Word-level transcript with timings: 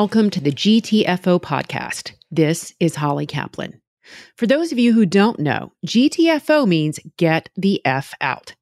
Welcome 0.00 0.30
to 0.30 0.40
the 0.40 0.52
GTFO 0.52 1.40
podcast. 1.40 2.12
This 2.30 2.72
is 2.78 2.94
Holly 2.94 3.26
Kaplan. 3.26 3.80
For 4.36 4.46
those 4.46 4.70
of 4.70 4.78
you 4.78 4.92
who 4.92 5.04
don't 5.04 5.40
know, 5.40 5.72
GTFO 5.84 6.68
means 6.68 7.00
get 7.16 7.48
the 7.56 7.84
F 7.84 8.14
out. 8.20 8.54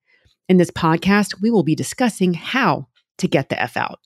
In 0.49 0.57
this 0.57 0.71
podcast, 0.71 1.43
we 1.43 1.51
will 1.51 1.63
be 1.63 1.75
discussing 1.75 2.33
how 2.33 2.89
to 3.19 3.29
get 3.29 3.51
the 3.51 3.61
F 3.61 3.77
out. 3.77 4.01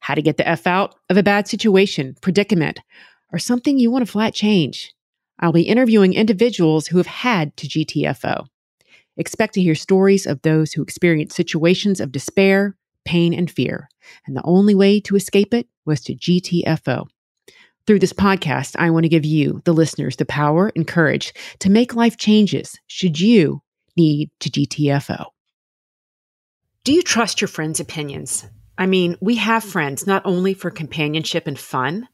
How 0.00 0.16
to 0.16 0.22
get 0.22 0.38
the 0.38 0.48
F 0.48 0.66
out 0.66 0.96
of 1.08 1.16
a 1.16 1.22
bad 1.22 1.46
situation, 1.46 2.16
predicament, 2.20 2.80
or 3.32 3.38
something 3.38 3.78
you 3.78 3.92
want 3.92 4.04
to 4.04 4.10
flat 4.10 4.34
change. 4.34 4.92
I'll 5.38 5.52
be 5.52 5.62
interviewing 5.62 6.14
individuals 6.14 6.88
who 6.88 6.96
have 6.96 7.06
had 7.06 7.56
to 7.58 7.68
GTFO. 7.68 8.46
Expect 9.16 9.54
to 9.54 9.62
hear 9.62 9.76
stories 9.76 10.26
of 10.26 10.42
those 10.42 10.72
who 10.72 10.82
experience 10.82 11.36
situations 11.36 12.00
of 12.00 12.10
despair, 12.10 12.76
pain, 13.04 13.32
and 13.32 13.48
fear. 13.48 13.88
And 14.26 14.36
the 14.36 14.44
only 14.44 14.74
way 14.74 15.00
to 15.00 15.16
escape 15.16 15.54
it 15.54 15.68
was 15.84 16.00
to 16.02 16.14
GTFO. 16.14 17.06
Through 17.86 17.98
this 17.98 18.12
podcast, 18.12 18.76
I 18.78 18.90
want 18.90 19.04
to 19.04 19.08
give 19.08 19.24
you, 19.24 19.60
the 19.64 19.72
listeners, 19.72 20.16
the 20.16 20.24
power 20.24 20.70
and 20.76 20.86
courage 20.86 21.34
to 21.58 21.70
make 21.70 21.94
life 21.94 22.16
changes 22.16 22.78
should 22.86 23.18
you 23.18 23.62
need 23.96 24.30
to 24.40 24.50
GTFO. 24.50 25.26
Do 26.84 26.92
you 26.92 27.02
trust 27.02 27.40
your 27.40 27.48
friends' 27.48 27.80
opinions? 27.80 28.44
I 28.78 28.86
mean, 28.86 29.16
we 29.20 29.36
have 29.36 29.64
friends 29.64 30.06
not 30.06 30.22
only 30.24 30.54
for 30.54 30.70
companionship 30.70 31.46
and 31.46 31.58
fun, 31.58 32.08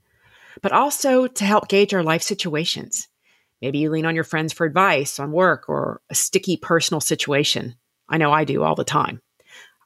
but 0.63 0.73
also 0.73 1.27
to 1.27 1.45
help 1.45 1.69
gauge 1.69 1.95
our 1.95 2.03
life 2.03 2.23
situations. 2.23 3.09
Maybe 3.61 3.79
you 3.79 3.91
lean 3.91 4.07
on 4.07 4.15
your 4.15 4.25
friends 4.25 4.53
for 4.53 4.67
advice 4.67 5.19
on 5.19 5.33
work 5.33 5.69
or 5.69 6.01
a 6.11 6.15
sticky 6.15 6.57
personal 6.57 7.01
situation. 7.01 7.75
I 8.09 8.19
know 8.19 8.33
I 8.33 8.45
do 8.45 8.63
all 8.63 8.75
the 8.75 8.85
time. 8.85 9.21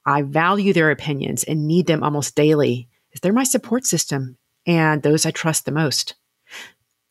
I 0.05 0.21
value 0.21 0.73
their 0.73 0.91
opinions 0.91 1.43
and 1.43 1.67
need 1.67 1.87
them 1.87 2.03
almost 2.03 2.35
daily 2.35 2.89
as 3.13 3.21
they're 3.21 3.33
my 3.33 3.43
support 3.43 3.85
system 3.85 4.37
and 4.65 5.01
those 5.01 5.25
I 5.25 5.31
trust 5.31 5.65
the 5.65 5.71
most. 5.71 6.15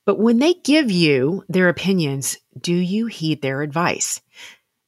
But 0.04 0.18
when 0.18 0.38
they 0.38 0.54
give 0.54 0.90
you 0.90 1.44
their 1.48 1.68
opinions, 1.68 2.38
do 2.58 2.74
you 2.74 3.06
heed 3.06 3.40
their 3.40 3.62
advice? 3.62 4.20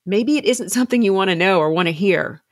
Maybe 0.05 0.37
it 0.37 0.45
isn't 0.45 0.73
something 0.73 1.03
you 1.03 1.15
want 1.15 1.31
to 1.31 1.37
know 1.37 1.61
or 1.61 1.71
want 1.71 1.87
to 1.87 1.93
hear. 1.93 2.43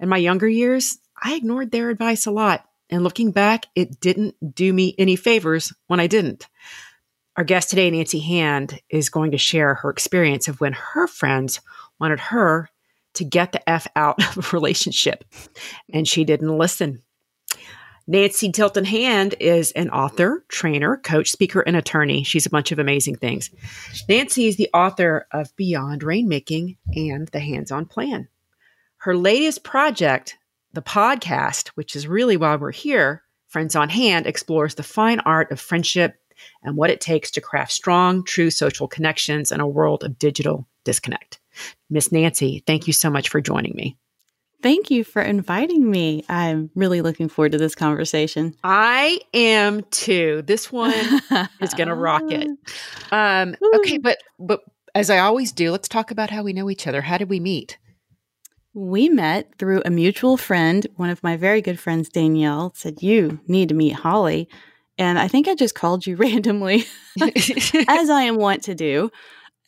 In 0.00 0.08
my 0.08 0.16
younger 0.16 0.48
years, 0.48 0.98
I 1.20 1.34
ignored 1.34 1.70
their 1.70 1.90
advice 1.90 2.26
a 2.26 2.30
lot. 2.30 2.64
And 2.90 3.04
looking 3.04 3.32
back, 3.32 3.66
it 3.74 4.00
didn't 4.00 4.34
do 4.54 4.72
me 4.72 4.94
any 4.98 5.16
favors 5.16 5.72
when 5.86 6.00
I 6.00 6.06
didn't. 6.06 6.48
Our 7.36 7.44
guest 7.44 7.70
today, 7.70 7.90
Nancy 7.90 8.18
Hand, 8.18 8.80
is 8.88 9.10
going 9.10 9.30
to 9.30 9.38
share 9.38 9.74
her 9.74 9.90
experience 9.90 10.48
of 10.48 10.60
when 10.60 10.72
her 10.72 11.06
friends 11.06 11.60
wanted 12.00 12.18
her 12.18 12.68
to 13.18 13.24
get 13.24 13.52
the 13.52 13.68
F 13.68 13.86
out 13.94 14.22
of 14.36 14.52
a 14.52 14.56
relationship 14.56 15.24
and 15.92 16.08
she 16.08 16.24
didn't 16.24 16.56
listen. 16.56 17.02
Nancy 18.10 18.50
Tilton 18.50 18.86
Hand 18.86 19.34
is 19.38 19.70
an 19.72 19.90
author, 19.90 20.42
trainer, 20.48 20.96
coach, 20.96 21.30
speaker, 21.30 21.60
and 21.60 21.76
attorney. 21.76 22.22
She's 22.24 22.46
a 22.46 22.50
bunch 22.50 22.72
of 22.72 22.78
amazing 22.78 23.16
things. 23.16 23.50
Nancy 24.08 24.46
is 24.46 24.56
the 24.56 24.70
author 24.72 25.26
of 25.30 25.54
Beyond 25.56 26.00
Rainmaking 26.00 26.78
and 26.94 27.28
The 27.28 27.40
Hands 27.40 27.70
On 27.70 27.84
Plan. 27.84 28.26
Her 28.96 29.14
latest 29.14 29.62
project, 29.62 30.38
the 30.72 30.80
podcast, 30.80 31.68
which 31.68 31.94
is 31.94 32.08
really 32.08 32.38
why 32.38 32.56
we're 32.56 32.72
here, 32.72 33.24
Friends 33.48 33.76
on 33.76 33.90
Hand, 33.90 34.26
explores 34.26 34.74
the 34.74 34.82
fine 34.82 35.20
art 35.20 35.52
of 35.52 35.60
friendship 35.60 36.14
and 36.62 36.76
what 36.76 36.90
it 36.90 37.02
takes 37.02 37.30
to 37.32 37.42
craft 37.42 37.72
strong, 37.72 38.24
true 38.24 38.50
social 38.50 38.88
connections 38.88 39.52
in 39.52 39.60
a 39.60 39.68
world 39.68 40.02
of 40.02 40.18
digital 40.18 40.66
disconnect. 40.84 41.40
Miss 41.90 42.12
Nancy, 42.12 42.62
thank 42.66 42.86
you 42.86 42.92
so 42.92 43.10
much 43.10 43.28
for 43.28 43.40
joining 43.40 43.74
me. 43.74 43.96
Thank 44.60 44.90
you 44.90 45.04
for 45.04 45.22
inviting 45.22 45.88
me. 45.88 46.24
I'm 46.28 46.70
really 46.74 47.00
looking 47.00 47.28
forward 47.28 47.52
to 47.52 47.58
this 47.58 47.76
conversation. 47.76 48.54
I 48.64 49.20
am 49.32 49.82
too. 49.90 50.42
This 50.46 50.72
one 50.72 50.92
is 51.60 51.74
going 51.74 51.88
to 51.88 51.94
rock 51.94 52.24
it. 52.30 52.48
Um, 53.10 53.56
okay, 53.76 53.96
but 53.96 54.18
but 54.38 54.60
as 54.94 55.08
I 55.08 55.18
always 55.20 55.52
do, 55.52 55.70
let's 55.70 55.88
talk 55.88 56.10
about 56.10 56.28
how 56.28 56.42
we 56.42 56.52
know 56.52 56.68
each 56.68 56.86
other. 56.86 57.00
How 57.00 57.16
did 57.16 57.30
we 57.30 57.40
meet? 57.40 57.78
We 58.74 59.08
met 59.08 59.50
through 59.58 59.82
a 59.84 59.90
mutual 59.90 60.36
friend. 60.36 60.86
One 60.96 61.08
of 61.08 61.22
my 61.22 61.36
very 61.36 61.62
good 61.62 61.80
friends, 61.80 62.10
Danielle, 62.10 62.72
said, 62.74 63.02
You 63.02 63.40
need 63.48 63.70
to 63.70 63.74
meet 63.74 63.92
Holly. 63.94 64.48
And 64.98 65.18
I 65.18 65.28
think 65.28 65.48
I 65.48 65.54
just 65.54 65.74
called 65.74 66.06
you 66.06 66.16
randomly, 66.16 66.84
as 67.20 68.10
I 68.10 68.22
am 68.22 68.36
wont 68.36 68.64
to 68.64 68.74
do. 68.74 69.10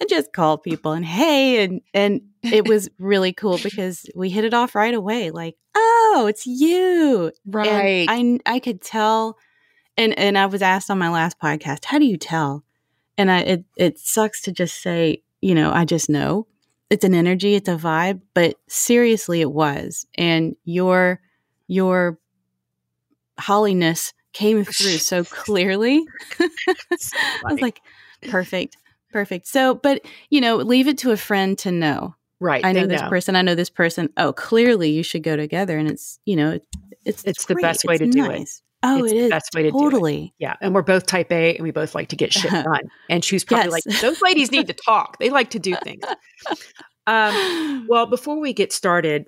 I 0.01 0.07
just 0.07 0.33
called 0.33 0.63
people 0.63 0.93
and 0.93 1.05
hey, 1.05 1.63
and 1.65 1.81
and 1.93 2.23
it 2.43 2.67
was 2.67 2.89
really 2.99 3.33
cool 3.33 3.59
because 3.59 4.07
we 4.15 4.31
hit 4.31 4.45
it 4.45 4.55
off 4.55 4.75
right 4.75 4.95
away. 4.95 5.31
Like, 5.31 5.57
oh, 5.75 6.27
it's 6.29 6.47
you, 6.47 7.33
right? 7.45 8.09
And 8.09 8.41
I 8.47 8.55
I 8.55 8.59
could 8.61 8.81
tell, 8.81 9.37
and 9.97 10.19
and 10.19 10.39
I 10.39 10.47
was 10.47 10.63
asked 10.63 10.91
on 10.91 10.99
my 10.99 11.11
last 11.11 11.39
podcast, 11.39 11.85
how 11.85 11.99
do 11.99 12.07
you 12.07 12.17
tell? 12.17 12.65
And 13.19 13.31
I 13.31 13.41
it 13.41 13.65
it 13.77 13.99
sucks 13.99 14.41
to 14.43 14.53
just 14.53 14.81
say, 14.81 15.23
you 15.41 15.55
know, 15.55 15.71
I 15.73 15.85
just 15.85 16.09
know. 16.09 16.47
It's 16.89 17.05
an 17.05 17.15
energy, 17.15 17.55
it's 17.55 17.69
a 17.69 17.77
vibe, 17.77 18.21
but 18.35 18.57
seriously, 18.67 19.41
it 19.41 19.53
was, 19.53 20.07
and 20.17 20.57
your 20.65 21.21
your 21.69 22.19
holliness 23.39 24.13
came 24.33 24.65
through 24.65 24.99
so 24.99 25.25
clearly. 25.25 26.05
so 26.99 27.17
I 27.47 27.53
was 27.53 27.61
like, 27.61 27.81
perfect, 28.29 28.77
perfect. 29.13 29.47
So, 29.47 29.75
but 29.75 30.05
you 30.31 30.41
know, 30.41 30.57
leave 30.57 30.89
it 30.89 30.99
to 30.99 31.11
a 31.11 31.17
friend 31.17 31.59
to 31.59 31.71
know. 31.71 32.15
Right. 32.41 32.65
I 32.65 32.73
know 32.73 32.87
this 32.87 33.03
know. 33.03 33.09
person. 33.09 33.37
I 33.37 33.43
know 33.43 33.55
this 33.55 33.71
person. 33.71 34.09
Oh, 34.17 34.33
clearly 34.33 34.91
you 34.91 35.03
should 35.03 35.23
go 35.23 35.37
together. 35.37 35.77
And 35.77 35.91
it's, 35.91 36.19
you 36.25 36.37
know, 36.37 36.59
it's, 37.05 37.23
it's, 37.25 37.45
the 37.45 37.55
best 37.57 37.85
way 37.85 37.97
it's 37.97 38.01
to 38.01 38.07
nice. 38.07 38.15
do 38.15 38.31
it. 38.31 38.49
Oh, 38.83 39.05
it's 39.05 39.13
it 39.13 39.17
is. 39.17 39.31
best 39.31 39.55
way 39.55 39.65
to 39.65 39.71
totally. 39.71 40.35
Yeah. 40.39 40.57
And 40.63 40.75
we're 40.75 40.81
both 40.81 41.05
type 41.05 41.31
A 41.31 41.55
and 41.57 41.63
we 41.63 41.71
both 41.71 41.95
like 41.95 42.09
to 42.09 42.17
get 42.17 42.33
shit 42.33 42.51
done. 42.51 42.91
And 43.11 43.23
she's 43.23 43.45
probably 43.45 43.67
yes. 43.67 43.87
like, 43.87 44.01
those 44.01 44.23
ladies 44.23 44.51
need 44.51 44.69
to 44.69 44.73
talk. 44.73 45.19
They 45.19 45.29
like 45.29 45.51
to 45.51 45.59
do 45.59 45.77
things. 45.85 46.03
Um, 47.07 47.87
well, 47.91 48.07
before 48.07 48.41
we 48.41 48.55
get 48.55 48.73
started, 48.73 49.27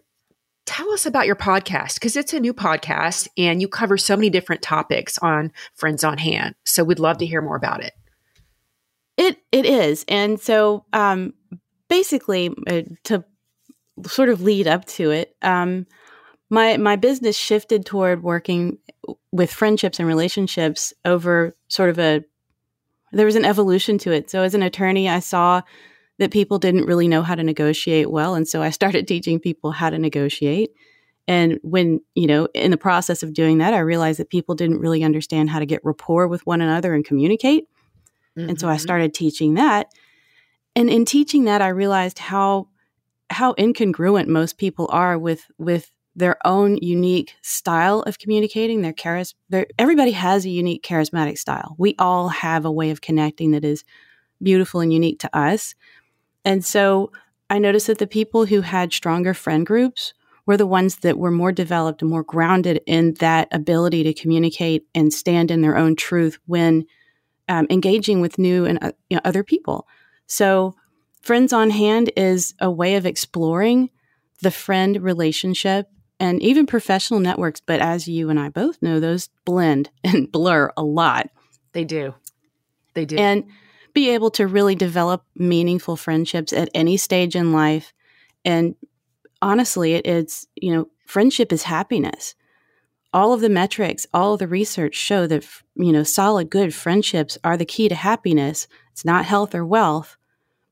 tell 0.65 0.91
us 0.93 1.05
about 1.05 1.27
your 1.27 1.37
podcast 1.37 1.95
because 1.95 2.17
it's 2.17 2.33
a 2.33 2.41
new 2.41 2.55
podcast 2.55 3.29
and 3.37 3.61
you 3.61 3.69
cover 3.69 3.99
so 3.99 4.17
many 4.17 4.31
different 4.31 4.63
topics 4.63 5.19
on 5.19 5.53
Friends 5.75 6.03
on 6.03 6.17
Hand. 6.17 6.55
So 6.65 6.83
we'd 6.83 6.99
love 6.99 7.19
to 7.19 7.27
hear 7.27 7.43
more 7.43 7.57
about 7.57 7.83
it. 7.83 7.93
It 9.17 9.39
it 9.53 9.67
is, 9.67 10.05
and 10.09 10.41
so 10.41 10.85
um, 10.93 11.35
basically 11.89 12.55
uh, 12.67 12.83
to 13.05 13.25
sort 14.07 14.31
of 14.31 14.41
lead 14.41 14.67
up 14.67 14.87
to 14.87 15.11
it, 15.11 15.37
um, 15.43 15.87
my 16.49 16.77
my 16.77 16.97
business 16.97 17.37
shifted 17.37 17.85
toward 17.85 18.23
working 18.23 18.79
with 19.33 19.53
friendships 19.53 19.99
and 19.99 20.09
relationships 20.09 20.93
over 21.05 21.55
sort 21.69 21.91
of 21.91 21.99
a 21.99 22.25
there 23.13 23.27
was 23.27 23.37
an 23.37 23.45
evolution 23.45 23.99
to 23.99 24.13
it. 24.13 24.31
So 24.31 24.43
as 24.43 24.55
an 24.55 24.63
attorney, 24.63 25.09
I 25.09 25.21
saw 25.21 25.63
that 26.19 26.31
people 26.31 26.59
didn't 26.59 26.87
really 26.87 27.09
know 27.09 27.23
how 27.23 27.35
to 27.35 27.43
negotiate 27.43 28.11
well. 28.11 28.35
And 28.35 28.47
so 28.47 28.63
I 28.63 28.71
started 28.71 29.07
teaching 29.07 29.39
people 29.39 29.73
how 29.73 29.91
to 29.91 29.99
negotiate. 29.99 30.71
And 31.29 31.59
when, 31.63 32.01
you 32.15 32.27
know, 32.27 32.49
in 32.55 32.71
the 32.71 32.77
process 32.77 33.23
of 33.23 33.33
doing 33.33 33.59
that, 33.59 33.75
I 33.75 33.79
realized 33.79 34.19
that 34.19 34.31
people 34.31 34.55
didn't 34.55 34.81
really 34.81 35.05
understand 35.05 35.51
how 35.51 35.59
to 35.59 35.67
get 35.67 35.85
rapport 35.85 36.27
with 36.27 36.45
one 36.47 36.61
another 36.61 36.95
and 36.95 37.05
communicate. 37.05 37.69
Mm-hmm. 38.39 38.51
And 38.51 38.61
so 38.61 38.69
I 38.69 38.73
mm-hmm. 38.73 38.81
started 38.81 39.15
teaching 39.15 39.55
that. 39.55 39.93
And 40.75 40.89
in 40.89 41.05
teaching 41.05 41.45
that, 41.45 41.63
I 41.63 41.69
realized 41.69 42.19
how 42.19 42.69
how 43.31 43.55
incongruent 43.55 44.27
most 44.27 44.59
people 44.59 44.89
are 44.91 45.19
with 45.19 45.51
with 45.59 45.91
their 46.15 46.37
own 46.47 46.77
unique 46.79 47.35
style 47.41 48.01
of 48.03 48.19
communicating. 48.19 48.83
Their 48.83 48.93
charis, 48.93 49.35
their, 49.49 49.67
everybody 49.79 50.11
has 50.13 50.45
a 50.45 50.51
unique 50.51 50.83
charismatic 50.83 51.39
style. 51.39 51.75
We 51.79 51.95
all 51.99 52.29
have 52.29 52.65
a 52.65 52.73
way 52.73 52.91
of 52.91 53.01
connecting 53.01 53.53
that 53.53 53.65
is 53.65 53.85
beautiful 54.43 54.81
and 54.81 54.93
unique 54.93 55.21
to 55.21 55.37
us. 55.37 55.75
And 56.45 56.65
so 56.65 57.13
I 57.49 57.59
noticed 57.59 57.87
that 57.87 57.99
the 57.99 58.07
people 58.07 58.47
who 58.47 58.61
had 58.61 58.93
stronger 58.93 59.35
friend 59.35 59.65
groups 59.65 60.13
were 60.45 60.57
the 60.57 60.67
ones 60.67 60.97
that 60.97 61.19
were 61.19 61.31
more 61.31 61.53
developed 61.53 62.03
and 62.03 62.11
more 62.11 62.25
grounded 62.25 62.81
in 62.87 63.15
that 63.15 63.49
ability 63.53 64.03
to 64.03 64.15
communicate 64.15 64.87
and 64.95 65.13
stand 65.13 65.51
in 65.51 65.63
their 65.63 65.77
own 65.77 65.95
truth 65.95 66.39
when 66.47 66.85
um, 67.49 67.67
engaging 67.71 68.21
with 68.21 68.39
new 68.39 68.65
and 68.65 68.79
uh, 68.83 68.93
you 69.11 69.17
know, 69.17 69.23
other 69.25 69.45
people. 69.45 69.87
So, 70.27 70.75
Friends 71.23 71.53
on 71.53 71.71
Hand 71.71 72.11
is 72.17 72.53
a 72.59 72.69
way 72.69 72.97
of 72.97 73.07
exploring 73.07 73.91
the 74.41 74.51
friend 74.51 75.01
relationship 75.01 75.89
and 76.19 76.43
even 76.43 76.67
professional 76.67 77.21
networks. 77.21 77.61
But 77.61 77.81
as 77.81 78.09
you 78.09 78.29
and 78.29 78.41
I 78.41 78.49
both 78.49 78.83
know, 78.83 78.99
those 78.99 79.29
blend 79.45 79.91
and 80.05 80.31
blur 80.31 80.73
a 80.77 80.83
lot. 80.83 81.31
They 81.73 81.85
do. 81.85 82.15
They 82.95 83.05
do. 83.05 83.17
And 83.17 83.45
be 83.95 84.11
able 84.11 84.31
to 84.33 84.47
really 84.47 84.75
develop 84.75 85.25
meaningful 85.37 85.97
friendships 85.97 86.53
at 86.53 86.71
any 86.75 86.97
stage 86.97 87.37
in 87.37 87.53
life. 87.53 87.93
And 88.45 88.75
honestly, 89.41 89.95
it, 89.95 90.07
it's, 90.07 90.47
you 90.57 90.75
know, 90.75 90.89
friendship 91.07 91.53
is 91.53 91.63
happiness. 91.63 92.35
All 93.13 93.33
of 93.33 93.41
the 93.41 93.49
metrics, 93.49 94.07
all 94.15 94.35
of 94.35 94.39
the 94.39 94.49
research 94.49 94.95
show 94.95 95.27
that, 95.27 95.47
you 95.75 95.93
know, 95.93 96.03
solid, 96.03 96.51
good 96.51 96.75
friendships 96.75 97.37
are 97.45 97.57
the 97.57 97.65
key 97.65 97.89
to 97.89 97.95
happiness. 97.95 98.67
It's 98.93 99.05
not 99.05 99.25
health 99.27 99.55
or 99.55 99.67
wealth, 99.67 100.17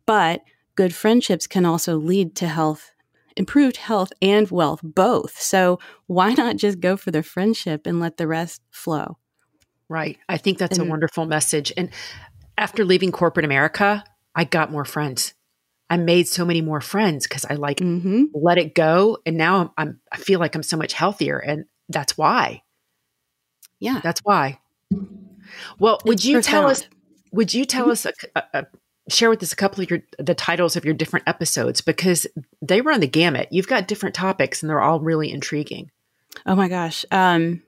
but 0.06 0.42
good 0.74 0.94
friendships 0.94 1.46
can 1.46 1.66
also 1.66 1.98
lead 1.98 2.34
to 2.36 2.48
health, 2.48 2.92
improved 3.36 3.76
health 3.76 4.12
and 4.22 4.50
wealth, 4.50 4.80
both. 4.82 5.38
So 5.38 5.78
why 6.06 6.32
not 6.32 6.56
just 6.56 6.80
go 6.80 6.96
for 6.96 7.10
the 7.10 7.22
friendship 7.22 7.86
and 7.86 8.00
let 8.00 8.16
the 8.16 8.26
rest 8.26 8.62
flow? 8.70 9.18
Right. 9.88 10.18
I 10.28 10.38
think 10.38 10.58
that's 10.58 10.78
and, 10.78 10.86
a 10.86 10.90
wonderful 10.90 11.26
message. 11.26 11.72
And 11.76 11.90
after 12.56 12.84
leaving 12.84 13.12
corporate 13.12 13.44
America, 13.44 14.04
I 14.34 14.44
got 14.44 14.70
more 14.70 14.84
friends. 14.84 15.34
I 15.90 15.96
made 15.96 16.28
so 16.28 16.44
many 16.44 16.62
more 16.62 16.80
friends 16.80 17.26
because 17.26 17.44
I 17.44 17.54
like 17.54 17.78
mm-hmm. 17.78 18.24
let 18.32 18.58
it 18.58 18.76
go, 18.76 19.18
and 19.26 19.36
now 19.36 19.60
I'm, 19.60 19.70
I'm 19.76 20.00
I 20.12 20.18
feel 20.18 20.38
like 20.38 20.54
I'm 20.54 20.62
so 20.62 20.76
much 20.76 20.92
healthier, 20.92 21.38
and 21.38 21.64
that's 21.90 22.16
why. 22.16 22.62
Yeah, 23.78 24.00
that's 24.02 24.20
why. 24.20 24.58
Well, 25.78 25.96
it's 25.96 26.04
would 26.04 26.24
you 26.24 26.36
profound. 26.36 26.44
tell 26.44 26.70
us? 26.70 26.86
Would 27.32 27.54
you 27.54 27.64
tell 27.64 27.84
mm-hmm. 27.84 27.90
us 27.90 28.06
a, 28.06 28.12
a, 28.36 28.42
a, 28.54 28.66
share 29.08 29.30
with 29.30 29.42
us 29.42 29.52
a 29.52 29.56
couple 29.56 29.82
of 29.82 29.90
your 29.90 30.02
the 30.18 30.34
titles 30.34 30.76
of 30.76 30.84
your 30.84 30.94
different 30.94 31.28
episodes 31.28 31.80
because 31.80 32.26
they 32.62 32.80
run 32.80 33.00
the 33.00 33.06
gamut. 33.06 33.48
You've 33.50 33.68
got 33.68 33.88
different 33.88 34.14
topics, 34.14 34.62
and 34.62 34.70
they're 34.70 34.80
all 34.80 35.00
really 35.00 35.30
intriguing. 35.30 35.90
Oh 36.46 36.54
my 36.54 36.68
gosh. 36.68 37.04
Um, 37.10 37.62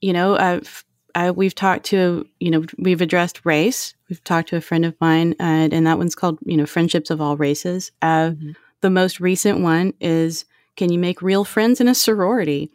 you 0.00 0.12
know, 0.12 0.36
I've 0.36 0.84
I, 1.14 1.30
we've 1.30 1.54
talked 1.54 1.86
to, 1.86 2.26
you 2.38 2.50
know, 2.50 2.64
we've 2.78 3.00
addressed 3.00 3.44
race. 3.44 3.94
We've 4.08 4.22
talked 4.22 4.50
to 4.50 4.56
a 4.56 4.60
friend 4.60 4.84
of 4.84 4.94
mine, 5.00 5.32
uh, 5.40 5.68
and 5.72 5.86
that 5.86 5.98
one's 5.98 6.14
called, 6.14 6.38
you 6.44 6.56
know, 6.56 6.66
Friendships 6.66 7.10
of 7.10 7.20
All 7.20 7.36
Races. 7.36 7.90
Uh, 8.02 8.30
mm-hmm. 8.30 8.52
The 8.80 8.90
most 8.90 9.18
recent 9.18 9.60
one 9.60 9.94
is 10.00 10.44
Can 10.76 10.92
you 10.92 10.98
make 10.98 11.22
real 11.22 11.44
friends 11.44 11.80
in 11.80 11.88
a 11.88 11.94
sorority? 11.94 12.70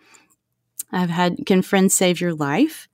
I've 0.94 1.10
had 1.10 1.46
Can 1.46 1.62
friends 1.62 1.94
save 1.94 2.22
your 2.22 2.34
life? 2.34 2.88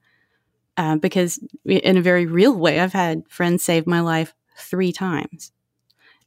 Uh, 0.76 0.96
because 0.96 1.38
in 1.66 1.98
a 1.98 2.02
very 2.02 2.26
real 2.26 2.56
way, 2.56 2.80
I've 2.80 2.92
had 2.92 3.24
friends 3.28 3.62
save 3.62 3.86
my 3.86 4.00
life 4.00 4.34
three 4.56 4.92
times. 4.92 5.52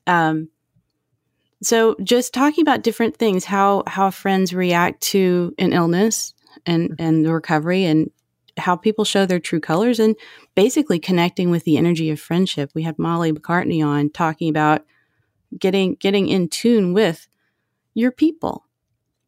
Um, 0.05 0.49
so 1.63 1.95
just 2.03 2.33
talking 2.33 2.61
about 2.61 2.83
different 2.83 3.17
things, 3.17 3.45
how 3.45 3.83
how 3.87 4.11
friends 4.11 4.53
react 4.53 5.01
to 5.01 5.55
an 5.57 5.73
illness 5.73 6.33
and 6.65 6.91
mm-hmm. 6.91 7.01
and 7.01 7.25
the 7.25 7.33
recovery, 7.33 7.85
and 7.85 8.11
how 8.57 8.75
people 8.75 9.05
show 9.05 9.25
their 9.25 9.39
true 9.39 9.61
colors, 9.61 9.99
and 9.99 10.15
basically 10.55 10.99
connecting 10.99 11.49
with 11.49 11.63
the 11.63 11.77
energy 11.77 12.11
of 12.11 12.19
friendship. 12.19 12.69
We 12.75 12.83
had 12.83 12.99
Molly 12.99 13.31
McCartney 13.31 13.83
on 13.83 14.09
talking 14.09 14.49
about 14.49 14.85
getting 15.57 15.95
getting 15.95 16.27
in 16.27 16.49
tune 16.49 16.93
with 16.93 17.27
your 17.93 18.11
people, 18.11 18.65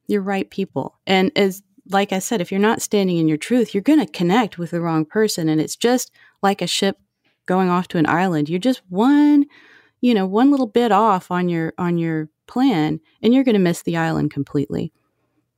your 0.08 0.22
right 0.22 0.50
people, 0.50 1.00
and 1.08 1.32
as 1.36 1.64
like 1.90 2.12
I 2.12 2.20
said, 2.20 2.42
if 2.42 2.52
you're 2.52 2.60
not 2.60 2.82
standing 2.82 3.18
in 3.18 3.28
your 3.28 3.38
truth, 3.38 3.74
you're 3.74 3.84
going 3.84 4.00
to 4.00 4.12
connect 4.12 4.58
with 4.58 4.72
the 4.72 4.82
wrong 4.82 5.06
person, 5.06 5.50
and 5.50 5.62
it's 5.62 5.76
just 5.76 6.12
like 6.42 6.62
a 6.62 6.68
ship 6.68 6.98
going 7.46 7.70
off 7.70 7.88
to 7.90 7.98
an 7.98 8.08
island. 8.08 8.50
You're 8.50 8.60
just 8.60 8.82
one 8.90 9.46
you 10.06 10.14
know, 10.14 10.28
one 10.28 10.52
little 10.52 10.68
bit 10.68 10.92
off 10.92 11.32
on 11.32 11.50
your 11.50 11.74
on 11.80 11.98
your 11.98 12.30
plan 12.46 13.00
and 13.24 13.34
you're 13.34 13.44
going 13.44 13.54
to 13.54 13.60
miss 13.60 13.82
the 13.82 13.98
island 13.98 14.30
completely. 14.30 14.94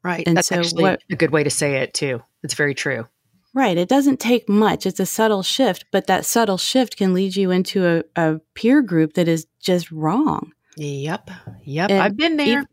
Right. 0.04 0.26
And 0.26 0.38
That's 0.38 0.48
so 0.48 0.56
actually 0.56 0.84
what, 0.84 1.02
a 1.12 1.18
good 1.18 1.32
way 1.32 1.44
to 1.44 1.50
say 1.50 1.76
it 1.82 1.94
too. 1.94 2.22
It's 2.44 2.54
very 2.54 2.74
true. 2.74 3.08
Right. 3.54 3.78
It 3.78 3.90
doesn't 3.90 4.22
take 4.22 4.48
much. 4.48 4.86
It's 4.86 5.02
a 5.02 5.06
subtle 5.06 5.44
shift, 5.44 5.84
but 5.92 6.08
that 6.08 6.26
subtle 6.26 6.58
shift 6.58 6.96
can 6.96 7.14
lead 7.14 7.36
you 7.36 7.52
into 7.52 7.86
a, 7.86 8.04
a 8.16 8.40
peer 8.54 8.82
group 8.82 9.16
that 9.16 9.28
is 9.28 9.48
just 9.60 9.92
wrong. 9.92 10.54
Yep. 10.78 11.30
Yep. 11.64 11.90
And 11.90 12.02
I've 12.02 12.16
been 12.16 12.38
there. 12.38 12.64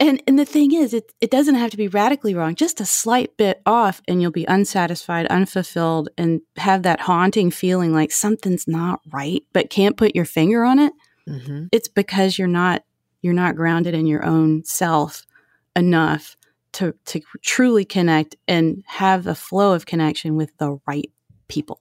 And 0.00 0.22
and 0.26 0.38
the 0.38 0.44
thing 0.44 0.72
is, 0.72 0.92
it 0.92 1.12
it 1.20 1.30
doesn't 1.30 1.54
have 1.54 1.70
to 1.70 1.76
be 1.76 1.88
radically 1.88 2.34
wrong. 2.34 2.54
Just 2.54 2.80
a 2.80 2.86
slight 2.86 3.36
bit 3.36 3.62
off, 3.64 4.02
and 4.08 4.20
you'll 4.20 4.32
be 4.32 4.46
unsatisfied, 4.46 5.26
unfulfilled, 5.26 6.08
and 6.18 6.40
have 6.56 6.82
that 6.82 7.00
haunting 7.00 7.50
feeling 7.50 7.92
like 7.92 8.10
something's 8.10 8.66
not 8.66 9.00
right, 9.12 9.42
but 9.52 9.70
can't 9.70 9.96
put 9.96 10.16
your 10.16 10.24
finger 10.24 10.64
on 10.64 10.78
it. 10.78 10.92
Mm-hmm. 11.28 11.66
It's 11.70 11.88
because 11.88 12.38
you're 12.38 12.48
not 12.48 12.82
you're 13.22 13.34
not 13.34 13.56
grounded 13.56 13.94
in 13.94 14.06
your 14.06 14.24
own 14.24 14.64
self 14.64 15.24
enough 15.76 16.36
to 16.72 16.94
to 17.06 17.20
truly 17.42 17.84
connect 17.84 18.36
and 18.48 18.82
have 18.86 19.26
a 19.26 19.34
flow 19.34 19.74
of 19.74 19.86
connection 19.86 20.36
with 20.36 20.56
the 20.58 20.78
right 20.86 21.10
people. 21.48 21.80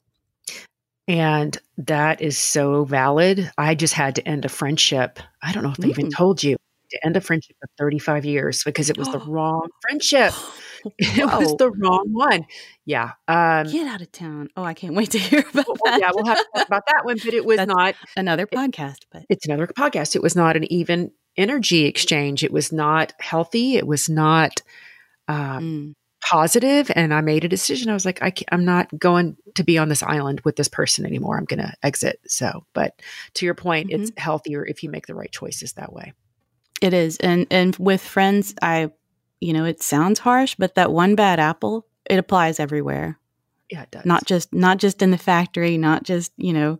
And 1.07 1.57
that 1.77 2.21
is 2.21 2.37
so 2.37 2.85
valid. 2.85 3.51
I 3.57 3.75
just 3.75 3.93
had 3.93 4.15
to 4.15 4.27
end 4.27 4.45
a 4.45 4.49
friendship. 4.49 5.19
I 5.41 5.51
don't 5.51 5.63
know 5.63 5.71
if 5.77 5.83
I 5.83 5.89
even 5.89 6.07
mm. 6.07 6.15
told 6.15 6.41
you 6.41 6.55
to 6.93 7.05
end 7.05 7.17
a 7.17 7.21
friendship 7.21 7.57
of 7.63 7.69
35 7.77 8.25
years 8.25 8.63
because 8.63 8.89
it 8.89 8.97
was 8.97 9.09
the 9.09 9.19
wrong 9.27 9.69
friendship. 9.81 10.33
it 10.97 11.25
was 11.25 11.55
the 11.57 11.71
wrong 11.71 12.07
one. 12.11 12.45
Yeah. 12.85 13.11
Um, 13.27 13.67
Get 13.67 13.87
out 13.87 14.01
of 14.01 14.11
town. 14.11 14.49
Oh, 14.57 14.63
I 14.63 14.73
can't 14.73 14.95
wait 14.95 15.11
to 15.11 15.19
hear 15.19 15.39
about 15.39 15.67
well, 15.67 15.77
that. 15.85 16.01
Yeah, 16.01 16.11
we'll 16.13 16.25
have 16.25 16.39
to 16.39 16.47
talk 16.55 16.67
about 16.67 16.83
that 16.87 17.05
one, 17.05 17.17
but 17.23 17.33
it 17.33 17.45
was 17.45 17.57
That's 17.57 17.73
not 17.73 17.95
another 18.17 18.45
podcast. 18.45 19.05
But 19.11 19.23
it's 19.29 19.45
another 19.45 19.67
podcast. 19.67 20.15
It 20.15 20.21
was 20.21 20.35
not 20.35 20.57
an 20.57 20.71
even 20.71 21.11
energy 21.37 21.85
exchange. 21.85 22.43
It 22.43 22.51
was 22.51 22.71
not 22.71 23.13
healthy. 23.19 23.77
It 23.77 23.87
was 23.87 24.09
not 24.09 24.61
um, 25.27 25.37
mm. 25.37 25.93
positive. 26.21 26.91
And 26.95 27.13
I 27.13 27.21
made 27.21 27.45
a 27.45 27.49
decision. 27.49 27.89
I 27.89 27.93
was 27.93 28.05
like, 28.05 28.21
I 28.21 28.33
am 28.51 28.65
not 28.65 28.89
going 28.97 29.37
to 29.55 29.63
be 29.63 29.77
on 29.77 29.87
this 29.87 30.03
island 30.03 30.41
with 30.41 30.57
this 30.57 30.67
person 30.67 31.05
anymore. 31.05 31.37
I'm 31.37 31.45
going 31.45 31.61
to 31.61 31.73
exit. 31.81 32.19
So, 32.27 32.65
but 32.73 33.01
to 33.35 33.45
your 33.45 33.55
point, 33.55 33.89
mm-hmm. 33.89 34.03
it's 34.03 34.11
healthier 34.17 34.65
if 34.65 34.83
you 34.83 34.89
make 34.89 35.07
the 35.07 35.15
right 35.15 35.31
choices 35.31 35.73
that 35.73 35.93
way. 35.93 36.13
It 36.83 36.93
is. 36.93 37.17
And 37.17 37.47
and 37.49 37.75
with 37.77 38.01
friends, 38.01 38.53
I 38.61 38.91
you 39.39 39.53
know, 39.53 39.63
it 39.63 39.81
sounds 39.81 40.19
harsh, 40.19 40.55
but 40.59 40.75
that 40.75 40.91
one 40.91 41.15
bad 41.15 41.39
apple, 41.39 41.85
it 42.05 42.19
applies 42.19 42.59
everywhere. 42.59 43.19
Yeah, 43.69 43.83
it 43.83 43.91
does. 43.91 44.05
Not 44.05 44.25
just 44.25 44.53
not 44.53 44.79
just 44.79 45.01
in 45.01 45.11
the 45.11 45.17
factory, 45.17 45.77
not 45.77 46.03
just, 46.03 46.33
you 46.35 46.51
know, 46.51 46.79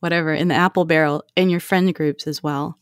whatever, 0.00 0.32
in 0.32 0.48
the 0.48 0.54
apple 0.54 0.86
barrel, 0.86 1.22
in 1.36 1.50
your 1.50 1.60
friend 1.60 1.94
groups 1.94 2.26
as 2.26 2.42
well. 2.42 2.78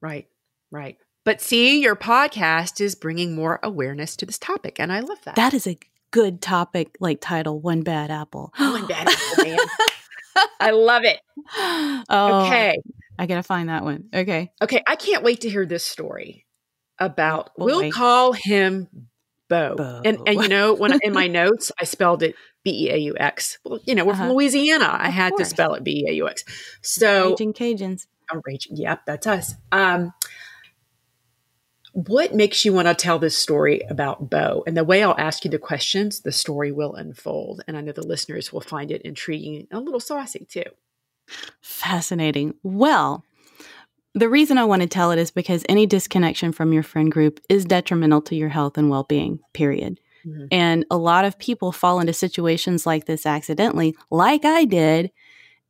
Right. 0.00 0.28
Right. 0.70 0.98
But 1.24 1.40
see, 1.40 1.80
your 1.80 1.96
podcast 1.96 2.80
is 2.80 2.94
bringing 2.94 3.34
more 3.34 3.58
awareness 3.64 4.14
to 4.16 4.26
this 4.26 4.38
topic, 4.38 4.78
and 4.78 4.92
I 4.92 5.00
love 5.00 5.18
that. 5.24 5.34
That 5.34 5.52
is 5.52 5.66
a 5.66 5.78
good 6.12 6.40
topic, 6.40 6.96
like 7.00 7.20
title, 7.20 7.58
"One 7.58 7.82
Bad 7.82 8.12
Apple." 8.12 8.52
One 8.56 8.86
bad 8.86 9.08
apple, 9.36 9.44
man. 9.44 9.58
I 10.60 10.70
love 10.70 11.02
it. 11.04 11.18
Oh, 12.08 12.46
okay. 12.46 12.78
I 13.18 13.26
gotta 13.26 13.42
find 13.42 13.68
that 13.68 13.84
one. 13.84 14.08
Okay. 14.14 14.52
Okay. 14.62 14.82
I 14.86 14.96
can't 14.96 15.22
wait 15.22 15.42
to 15.42 15.50
hear 15.50 15.66
this 15.66 15.84
story 15.84 16.46
about. 16.98 17.50
Oh, 17.58 17.64
we'll 17.64 17.90
call 17.90 18.32
him 18.32 18.88
Bo. 19.48 19.74
Bo. 19.76 20.02
And 20.04 20.18
and 20.26 20.42
you 20.42 20.48
know 20.48 20.74
when 20.74 20.92
I, 20.92 20.98
in 21.02 21.12
my 21.12 21.26
notes 21.40 21.72
I 21.80 21.84
spelled 21.84 22.22
it 22.22 22.34
B 22.64 22.86
E 22.86 22.90
A 22.90 22.96
U 22.96 23.16
X. 23.18 23.58
Well, 23.64 23.80
you 23.84 23.94
know 23.94 24.04
we're 24.04 24.12
uh-huh. 24.12 24.26
from 24.26 24.32
Louisiana. 24.32 24.96
I 24.98 25.10
had 25.10 25.30
course. 25.30 25.48
to 25.48 25.54
spell 25.54 25.74
it 25.74 25.84
B 25.84 26.04
E 26.06 26.10
A 26.10 26.12
U 26.14 26.28
X. 26.28 26.44
So 26.82 27.30
Raging 27.30 27.52
Cajuns. 27.52 28.06
Oh, 28.32 28.40
raging. 28.44 28.76
Yep, 28.76 29.06
that's 29.06 29.26
us. 29.26 29.54
Um, 29.72 30.12
what 32.06 32.34
makes 32.34 32.64
you 32.64 32.72
want 32.72 32.86
to 32.86 32.94
tell 32.94 33.18
this 33.18 33.36
story 33.36 33.80
about 33.88 34.30
Bo? 34.30 34.62
And 34.66 34.76
the 34.76 34.84
way 34.84 35.02
I'll 35.02 35.18
ask 35.18 35.44
you 35.44 35.50
the 35.50 35.58
questions, 35.58 36.20
the 36.20 36.30
story 36.30 36.70
will 36.70 36.94
unfold. 36.94 37.62
And 37.66 37.76
I 37.76 37.80
know 37.80 37.92
the 37.92 38.06
listeners 38.06 38.52
will 38.52 38.60
find 38.60 38.90
it 38.90 39.02
intriguing 39.02 39.66
and 39.70 39.80
a 39.80 39.80
little 39.80 39.98
saucy 39.98 40.46
too. 40.48 40.64
Fascinating. 41.60 42.54
Well, 42.62 43.24
the 44.14 44.28
reason 44.28 44.58
I 44.58 44.64
want 44.64 44.82
to 44.82 44.88
tell 44.88 45.10
it 45.10 45.18
is 45.18 45.30
because 45.30 45.64
any 45.68 45.86
disconnection 45.86 46.52
from 46.52 46.72
your 46.72 46.82
friend 46.82 47.10
group 47.10 47.40
is 47.48 47.64
detrimental 47.64 48.22
to 48.22 48.36
your 48.36 48.48
health 48.48 48.78
and 48.78 48.90
well 48.90 49.04
being, 49.04 49.40
period. 49.52 50.00
Mm-hmm. 50.26 50.46
And 50.50 50.84
a 50.90 50.96
lot 50.96 51.24
of 51.24 51.38
people 51.38 51.72
fall 51.72 52.00
into 52.00 52.12
situations 52.12 52.86
like 52.86 53.06
this 53.06 53.26
accidentally, 53.26 53.96
like 54.10 54.44
I 54.44 54.64
did. 54.64 55.10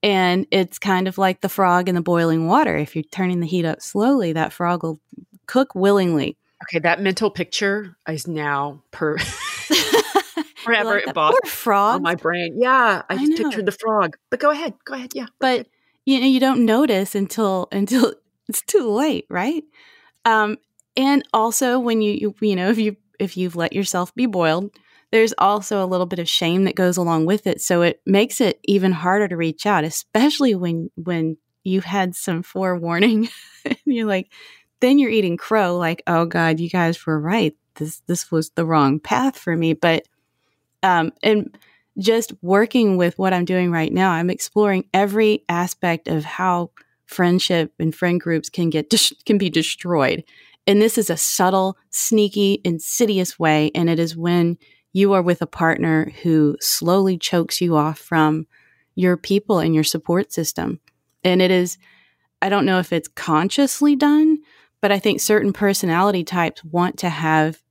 And 0.03 0.47
it's 0.51 0.79
kind 0.79 1.09
of 1.09 1.19
like 1.19 1.41
the 1.41 1.49
frog 1.49 1.89
in 1.89 1.95
the 1.95 2.01
boiling 2.01 2.47
water. 2.47 2.77
If 2.77 2.95
you're 2.95 3.03
turning 3.03 3.41
the 3.41 3.47
heat 3.47 3.65
up 3.65 3.83
slowly, 3.83 4.33
that 4.33 4.53
frog 4.53 4.83
will 4.83 5.01
cook 5.47 5.75
willingly. 5.75 6.37
Okay, 6.65 6.79
that 6.81 7.01
mental 7.01 7.31
picture 7.31 7.97
is 8.09 8.27
now 8.27 8.83
per 8.91 9.17
forever 10.69 11.03
like 11.07 11.15
Poor 11.15 11.41
frog 11.47 11.97
on 11.97 12.03
my 12.03 12.15
brain. 12.15 12.57
Yeah, 12.59 13.03
I, 13.09 13.15
I 13.15 13.17
just 13.19 13.37
pictured 13.37 13.67
the 13.67 13.73
frog. 13.73 14.17
But 14.31 14.41
go 14.41 14.51
ahead, 14.51 14.75
go 14.85 14.95
ahead. 14.95 15.11
Yeah, 15.15 15.27
but 15.39 15.67
you 16.07 16.21
know 16.21 16.27
you 16.27 16.41
don't 16.41 16.65
notice 16.65 17.15
until 17.15 17.69
until 17.73 18.15
it's 18.49 18.63
too 18.63 18.91
late, 18.91 19.27
right? 19.29 19.65
Um, 20.25 20.59
and 20.97 21.23
also 21.33 21.79
when 21.79 22.03
you, 22.03 22.13
you 22.13 22.35
you 22.41 22.57
know 22.57 22.71
if 22.71 22.79
you 22.79 22.97
if 23.19 23.37
you've 23.37 23.57
let 23.57 23.73
yourself 23.73 24.15
be 24.15 24.27
boiled, 24.27 24.71
there's 25.11 25.35
also 25.39 25.83
a 25.83 25.87
little 25.87 26.07
bit 26.07 26.19
of 26.19 26.29
shame 26.29 26.65
that 26.65 26.75
goes 26.75 26.97
along 26.97 27.27
with 27.27 27.47
it. 27.47 27.61
So 27.61 27.83
it 27.83 28.01
makes 28.07 28.41
it 28.41 28.61
even 28.65 28.93
harder 28.93 29.29
to 29.29 29.37
reach 29.37 29.67
out, 29.67 29.85
especially 29.85 30.55
when 30.55 30.91
when 30.97 31.37
you've 31.65 31.85
had 31.85 32.15
some 32.15 32.43
forewarning. 32.43 33.29
and 33.65 33.77
you're 33.85 34.07
like, 34.07 34.31
then 34.81 34.99
you're 34.99 35.11
eating 35.11 35.37
crow, 35.37 35.77
like, 35.77 36.03
oh 36.07 36.25
God, 36.25 36.61
you 36.61 36.69
guys 36.69 37.05
were 37.07 37.19
right. 37.19 37.57
This 37.77 38.01
this 38.07 38.31
was 38.31 38.51
the 38.51 38.67
wrong 38.67 39.01
path 39.01 39.39
for 39.39 39.57
me. 39.57 39.73
But 39.73 40.07
um 40.83 41.13
and 41.23 41.57
just 41.99 42.33
working 42.43 42.97
with 42.97 43.19
what 43.19 43.33
I'm 43.33 43.45
doing 43.45 43.73
right 43.73 43.93
now, 43.93 44.13
I'm 44.13 44.31
exploring 44.31 44.85
every 44.95 45.45
aspect 45.49 46.07
of 46.09 46.25
how 46.25 46.71
friendship 47.07 47.73
and 47.79 47.95
friend 47.95 48.21
groups 48.21 48.49
can 48.49 48.71
get 48.71 48.93
can 49.25 49.39
be 49.39 49.51
destroyed. 49.51 50.25
And 50.67 50.83
this 50.83 50.99
is 50.99 51.09
a 51.11 51.17
subtle, 51.17 51.79
sneaky, 51.91 52.61
insidious 52.63 53.39
way. 53.39 53.71
And 53.75 53.89
it 53.89 53.99
is 53.99 54.17
when 54.17 54.59
you 54.93 55.15
are 55.15 55.23
with 55.23 55.41
a 55.41 55.47
partner 55.47 56.13
who 56.23 56.57
slowly 56.61 57.17
chokes 57.17 57.61
you 57.61 57.77
off 57.77 57.99
from 57.99 58.47
your 58.95 59.17
people 59.17 59.59
and 59.59 59.75
your 59.75 59.85
support 59.85 60.33
system. 60.33 60.81
And 61.25 61.41
it 61.41 61.51
is, 61.51 61.79
I 62.43 62.49
don't 62.49 62.67
know 62.67 62.79
if 62.79 62.93
it's 62.93 63.09
consciously 63.09 63.97
done, 63.97 64.39
but 64.81 64.93
I 64.93 64.99
think 64.99 65.21
certain 65.21 65.53
personality 65.53 66.23
types 66.23 66.63
want 66.63 66.99
to 66.99 67.09
have 67.09 67.63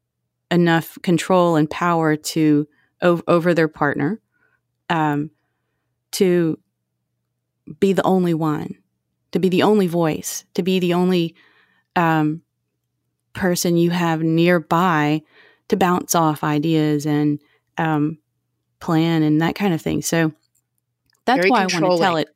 enough 0.50 0.98
control 1.04 1.56
and 1.56 1.70
power 1.70 2.16
to 2.16 2.68
over 3.02 3.54
their 3.54 3.68
partner. 3.68 4.22
Um, 4.90 5.32
to 6.14 6.58
be 7.80 7.94
the 7.94 8.04
only 8.04 8.34
one, 8.34 8.76
to 9.32 9.40
be 9.40 9.50
the 9.50 9.64
only 9.64 9.88
voice, 9.88 10.46
to 10.54 10.64
be 10.64 10.80
the 10.80 10.94
only 10.94 11.36
um, 11.96 12.42
person 13.34 13.76
you 13.76 13.90
have 13.90 14.22
nearby 14.22 15.22
to 15.68 15.76
bounce 15.76 16.16
off 16.16 16.44
ideas 16.44 17.06
and 17.06 17.40
um, 17.78 18.18
plan 18.80 19.24
and 19.24 19.42
that 19.42 19.56
kind 19.56 19.74
of 19.74 19.82
thing. 19.82 20.02
So 20.02 20.32
that's 21.26 21.40
Very 21.40 21.50
why 21.50 21.64
I 21.64 21.68
want 21.68 21.72
to 21.72 21.98
tell 21.98 22.18
it. 22.18 22.30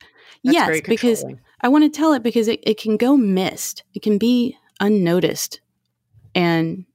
That's 0.44 0.54
yes, 0.54 0.82
because. 0.86 1.26
I 1.64 1.68
want 1.68 1.84
to 1.84 1.96
tell 1.96 2.14
it 2.14 2.24
because 2.24 2.48
it, 2.48 2.60
it 2.64 2.80
can 2.80 2.98
go 2.98 3.16
missed. 3.16 3.84
It 3.94 4.02
can 4.02 4.18
be 4.18 4.58
unnoticed. 4.80 5.62
And 6.34 6.86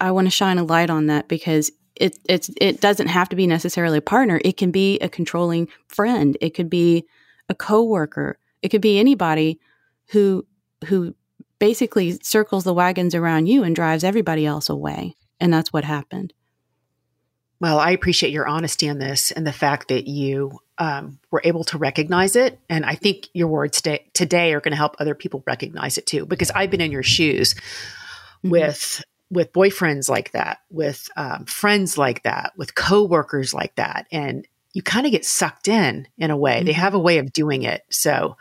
I 0.00 0.10
want 0.10 0.26
to 0.26 0.32
shine 0.32 0.58
a 0.58 0.64
light 0.64 0.90
on 0.90 1.06
that 1.06 1.28
because 1.28 1.70
it 1.96 2.18
it's 2.28 2.50
it 2.60 2.80
doesn't 2.80 3.08
have 3.08 3.28
to 3.30 3.36
be 3.36 3.46
necessarily 3.46 3.98
a 3.98 4.02
partner. 4.02 4.40
It 4.44 4.56
can 4.56 4.70
be 4.70 4.98
a 5.00 5.08
controlling 5.08 5.68
friend. 5.88 6.36
It 6.40 6.50
could 6.50 6.70
be 6.70 7.04
a 7.48 7.54
coworker. 7.54 8.38
It 8.62 8.68
could 8.70 8.80
be 8.82 8.98
anybody 8.98 9.58
who 10.08 10.46
who 10.86 11.14
basically 11.58 12.18
circles 12.22 12.64
the 12.64 12.74
wagons 12.74 13.14
around 13.14 13.46
you 13.46 13.62
and 13.64 13.76
drives 13.76 14.04
everybody 14.04 14.46
else 14.46 14.68
away. 14.68 15.14
And 15.38 15.52
that's 15.52 15.72
what 15.72 15.84
happened. 15.84 16.32
Well, 17.60 17.78
I 17.78 17.90
appreciate 17.90 18.32
your 18.32 18.48
honesty 18.48 18.88
on 18.88 18.98
this 18.98 19.30
and 19.30 19.46
the 19.46 19.52
fact 19.52 19.88
that 19.88 20.06
you 20.06 20.58
um, 20.78 21.18
were 21.30 21.42
able 21.44 21.64
to 21.64 21.76
recognize 21.76 22.34
it. 22.34 22.58
And 22.70 22.86
I 22.86 22.94
think 22.94 23.28
your 23.34 23.48
words 23.48 23.82
today, 23.82 24.06
today 24.14 24.54
are 24.54 24.60
going 24.60 24.72
to 24.72 24.78
help 24.78 24.96
other 24.98 25.14
people 25.14 25.42
recognize 25.46 25.98
it 25.98 26.06
too, 26.06 26.24
because 26.24 26.50
I've 26.52 26.70
been 26.70 26.80
in 26.80 26.90
your 26.90 27.02
shoes 27.02 27.54
Mhm. 28.42 28.50
with 28.50 29.04
with 29.30 29.52
boyfriends 29.52 30.08
like 30.08 30.32
that, 30.32 30.58
with 30.70 31.08
um, 31.16 31.44
friends 31.46 31.96
like 31.96 32.22
that, 32.24 32.52
with 32.56 32.74
coworkers 32.74 33.54
like 33.54 33.74
that, 33.76 34.06
and 34.10 34.46
you 34.72 34.82
kind 34.82 35.04
of 35.04 35.10
get 35.12 35.24
sucked 35.24 35.66
in 35.66 36.06
in 36.16 36.30
a 36.30 36.36
way. 36.36 36.62
They 36.62 36.70
Mhm. 36.72 36.76
have 36.76 36.94
a 36.94 36.98
way 36.98 37.18
of 37.18 37.32
doing 37.32 37.62
it. 37.62 37.82
So 37.90 38.36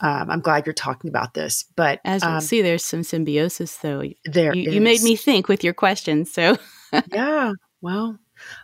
um, 0.00 0.30
I'm 0.30 0.40
glad 0.40 0.66
you're 0.66 0.74
talking 0.74 1.08
about 1.08 1.32
this. 1.32 1.64
But 1.74 2.00
As 2.04 2.22
um, 2.22 2.40
see, 2.42 2.60
there's 2.60 2.84
some 2.84 3.02
symbiosis 3.02 3.76
though. 3.78 4.00
You, 4.02 4.14
there 4.24 4.54
you 4.54 4.80
made 4.82 5.02
me 5.02 5.16
think 5.16 5.48
with 5.48 5.64
your 5.64 5.72
questions. 5.72 6.30
So 6.30 6.58
yeah. 7.12 7.52
Well, 7.80 8.18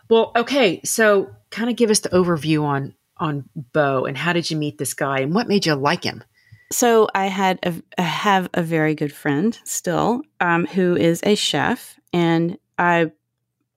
well, 0.09 0.31
okay. 0.35 0.79
So, 0.83 1.31
kind 1.49 1.69
of 1.71 1.75
give 1.75 1.89
us 1.89 2.01
the 2.01 2.09
overview 2.09 2.63
on 2.63 2.93
on 3.17 3.49
Bo 3.73 4.05
and 4.05 4.15
how 4.15 4.31
did 4.33 4.51
you 4.51 4.57
meet 4.57 4.77
this 4.77 4.93
guy 4.93 5.21
and 5.21 5.33
what 5.33 5.47
made 5.47 5.65
you 5.65 5.73
like 5.73 6.03
him? 6.03 6.23
So 6.71 7.07
I 7.15 7.27
had 7.27 7.83
have 7.97 8.49
a 8.53 8.61
very 8.61 8.93
good 8.93 9.13
friend 9.13 9.57
still, 9.63 10.21
um, 10.41 10.65
who 10.65 10.95
is 10.95 11.21
a 11.23 11.35
chef, 11.35 11.97
and 12.11 12.57
I 12.77 13.11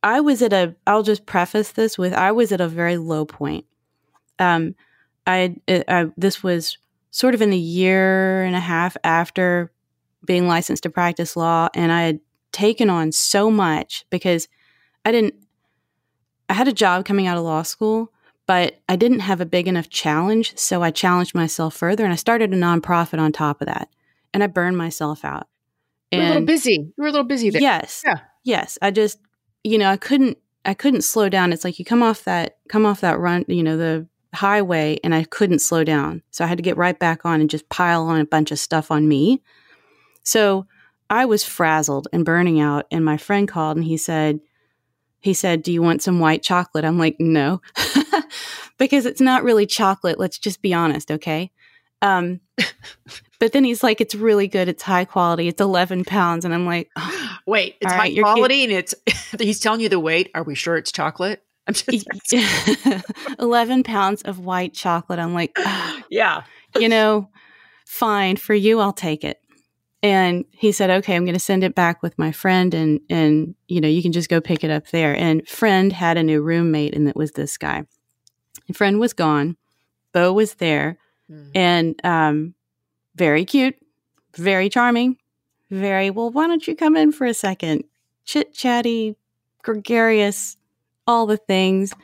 I 0.02 0.20
was 0.20 0.42
at 0.42 0.52
a. 0.52 0.75
I'll 0.87 1.02
just 1.02 1.26
preface 1.26 1.73
this 1.73 1.97
with 1.97 2.12
I 2.12 2.32
was 2.32 2.52
at 2.52 2.61
a 2.61 2.68
very 2.68 2.97
low 2.97 3.25
point. 3.25 3.66
Um, 4.38 4.75
I, 5.26 5.56
I 5.68 6.11
this 6.16 6.42
was 6.42 6.78
sort 7.11 7.35
of 7.35 7.42
in 7.42 7.50
the 7.50 7.59
year 7.59 8.42
and 8.42 8.56
a 8.56 8.61
half 8.61 8.97
after 9.04 9.73
being 10.25 10.47
licensed 10.49 10.82
to 10.85 10.90
practice 10.90 11.37
law, 11.37 11.68
and 11.75 11.92
I 11.92 12.02
had 12.02 12.20
taken 12.52 12.90
on 12.90 13.12
so 13.12 13.50
much 13.50 14.04
because 14.11 14.49
I 15.04 15.12
didn't. 15.12 15.35
I 16.49 16.54
had 16.54 16.66
a 16.66 16.73
job 16.73 17.04
coming 17.04 17.28
out 17.28 17.37
of 17.37 17.44
law 17.44 17.62
school, 17.62 18.12
but 18.50 18.80
I 18.88 18.97
didn't 18.97 19.21
have 19.21 19.40
a 19.40 19.47
big 19.47 19.69
enough 19.69 19.88
challenge. 19.88 20.59
So 20.59 20.83
I 20.83 20.90
challenged 20.90 21.37
myself 21.37 21.73
further 21.73 22.02
and 22.02 22.12
I 22.12 22.16
started 22.16 22.52
a 22.52 22.57
nonprofit 22.57 23.21
on 23.21 23.30
top 23.30 23.61
of 23.61 23.69
that. 23.69 23.88
And 24.35 24.42
I 24.42 24.49
burned 24.49 24.76
myself 24.76 25.25
out. 25.25 25.47
You 26.11 26.19
were 26.19 26.25
a 26.25 26.26
little 26.26 26.38
And 26.38 26.47
busy. 26.49 26.73
You 26.73 26.92
were 26.99 27.07
a 27.07 27.12
little 27.12 27.28
busy 27.28 27.50
there. 27.50 27.62
yes. 27.62 28.02
Yeah. 28.04 28.19
Yes. 28.42 28.76
I 28.83 28.90
just, 28.90 29.21
you 29.62 29.78
know, 29.78 29.88
I 29.88 29.97
couldn't, 29.97 30.37
I 30.64 30.75
couldn't 30.75 31.02
slow 31.02 31.28
down. 31.28 31.52
It's 31.52 31.62
like 31.62 31.78
you 31.78 31.85
come 31.85 32.02
off 32.02 32.25
that, 32.25 32.57
come 32.69 32.85
off 32.85 33.02
that 33.02 33.21
run, 33.21 33.45
you 33.47 33.62
know, 33.62 33.76
the 33.76 34.09
highway 34.35 34.99
and 35.04 35.14
I 35.14 35.23
couldn't 35.23 35.61
slow 35.61 35.85
down. 35.85 36.21
So 36.33 36.45
I 36.45 36.49
had 36.49 36.59
to 36.59 36.62
get 36.62 36.76
right 36.76 36.99
back 36.99 37.25
on 37.25 37.40
and 37.40 37.49
just 37.49 37.69
pile 37.69 38.02
on 38.09 38.19
a 38.19 38.26
bunch 38.26 38.50
of 38.50 38.59
stuff 38.59 38.90
on 38.90 39.07
me. 39.07 39.42
So 40.25 40.66
I 41.09 41.25
was 41.25 41.45
frazzled 41.45 42.09
and 42.12 42.25
burning 42.25 42.59
out. 42.59 42.87
And 42.90 43.04
my 43.04 43.16
friend 43.16 43.47
called 43.47 43.76
and 43.76 43.87
he 43.87 43.97
said, 43.97 44.40
he 45.21 45.35
said, 45.35 45.62
Do 45.62 45.71
you 45.73 45.83
want 45.83 46.02
some 46.02 46.19
white 46.19 46.42
chocolate? 46.42 46.85
I'm 46.85 46.99
like, 46.99 47.14
No, 47.21 47.61
because 48.78 49.06
it's 49.06 49.20
not 49.20 49.44
really 49.44 49.66
chocolate. 49.66 50.18
Let's 50.18 50.38
just 50.38 50.62
be 50.62 50.74
honest, 50.74 51.10
okay? 51.10 51.50
Um, 52.02 52.40
but 53.38 53.52
then 53.52 53.64
he's 53.64 53.82
like, 53.82 54.00
It's 54.00 54.14
really 54.14 54.48
good. 54.48 54.68
It's 54.68 54.82
high 54.82 55.04
quality. 55.04 55.48
It's 55.48 55.60
11 55.60 56.04
pounds. 56.04 56.44
And 56.44 56.54
I'm 56.54 56.66
like, 56.66 56.90
"Oh, 56.96 57.36
Wait, 57.46 57.76
it's 57.80 57.92
high 57.92 57.98
right, 57.98 58.20
quality 58.20 58.64
and 58.64 58.72
it's 58.72 58.94
he's 59.38 59.60
telling 59.60 59.80
you 59.80 59.88
the 59.88 60.00
weight. 60.00 60.30
Are 60.34 60.42
we 60.42 60.54
sure 60.54 60.76
it's 60.76 60.92
chocolate? 60.92 61.42
I'm 61.66 61.74
just 61.74 62.34
11 63.38 63.82
pounds 63.84 64.22
of 64.22 64.38
white 64.38 64.74
chocolate. 64.74 65.18
I'm 65.18 65.34
like, 65.34 65.52
"Ah, 65.58 66.02
yeah. 66.10 66.42
you 66.78 66.88
know, 66.88 67.28
fine 67.90 68.36
for 68.36 68.54
you, 68.54 68.78
I'll 68.78 68.92
take 68.92 69.24
it. 69.24 69.40
And 70.02 70.44
he 70.52 70.72
said, 70.72 70.90
okay, 70.90 71.14
I'm 71.14 71.24
going 71.24 71.34
to 71.34 71.40
send 71.40 71.64
it 71.64 71.74
back 71.74 72.02
with 72.02 72.18
my 72.18 72.32
friend 72.32 72.72
and, 72.72 73.00
and, 73.10 73.54
you 73.68 73.80
know, 73.80 73.88
you 73.88 74.00
can 74.00 74.12
just 74.12 74.30
go 74.30 74.40
pick 74.40 74.64
it 74.64 74.70
up 74.70 74.88
there. 74.88 75.14
And 75.14 75.46
friend 75.46 75.92
had 75.92 76.16
a 76.16 76.22
new 76.22 76.40
roommate 76.40 76.94
and 76.94 77.08
it 77.08 77.16
was 77.16 77.32
this 77.32 77.58
guy. 77.58 77.84
Friend 78.73 78.99
was 79.00 79.12
gone. 79.12 79.57
Bo 80.12 80.33
was 80.33 80.54
there 80.54 80.99
Mm. 81.30 81.50
and, 81.54 82.00
um, 82.04 82.54
very 83.14 83.45
cute, 83.45 83.76
very 84.37 84.69
charming, 84.69 85.16
very, 85.71 86.11
well, 86.11 86.30
why 86.30 86.49
don't 86.49 86.66
you 86.66 86.75
come 86.75 86.97
in 86.97 87.12
for 87.12 87.25
a 87.25 87.35
second? 87.35 87.85
Chit 88.25 88.52
chatty, 88.52 89.14
gregarious, 89.62 90.57
all 91.07 91.26
the 91.26 91.37
things. 91.37 91.95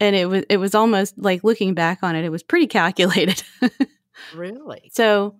And 0.00 0.16
it 0.16 0.30
was, 0.30 0.44
it 0.48 0.56
was 0.56 0.74
almost 0.74 1.18
like 1.18 1.44
looking 1.44 1.74
back 1.74 1.98
on 2.02 2.16
it, 2.16 2.24
it 2.24 2.30
was 2.30 2.42
pretty 2.42 2.66
calculated. 2.66 3.42
Really? 4.34 4.90
So, 4.94 5.34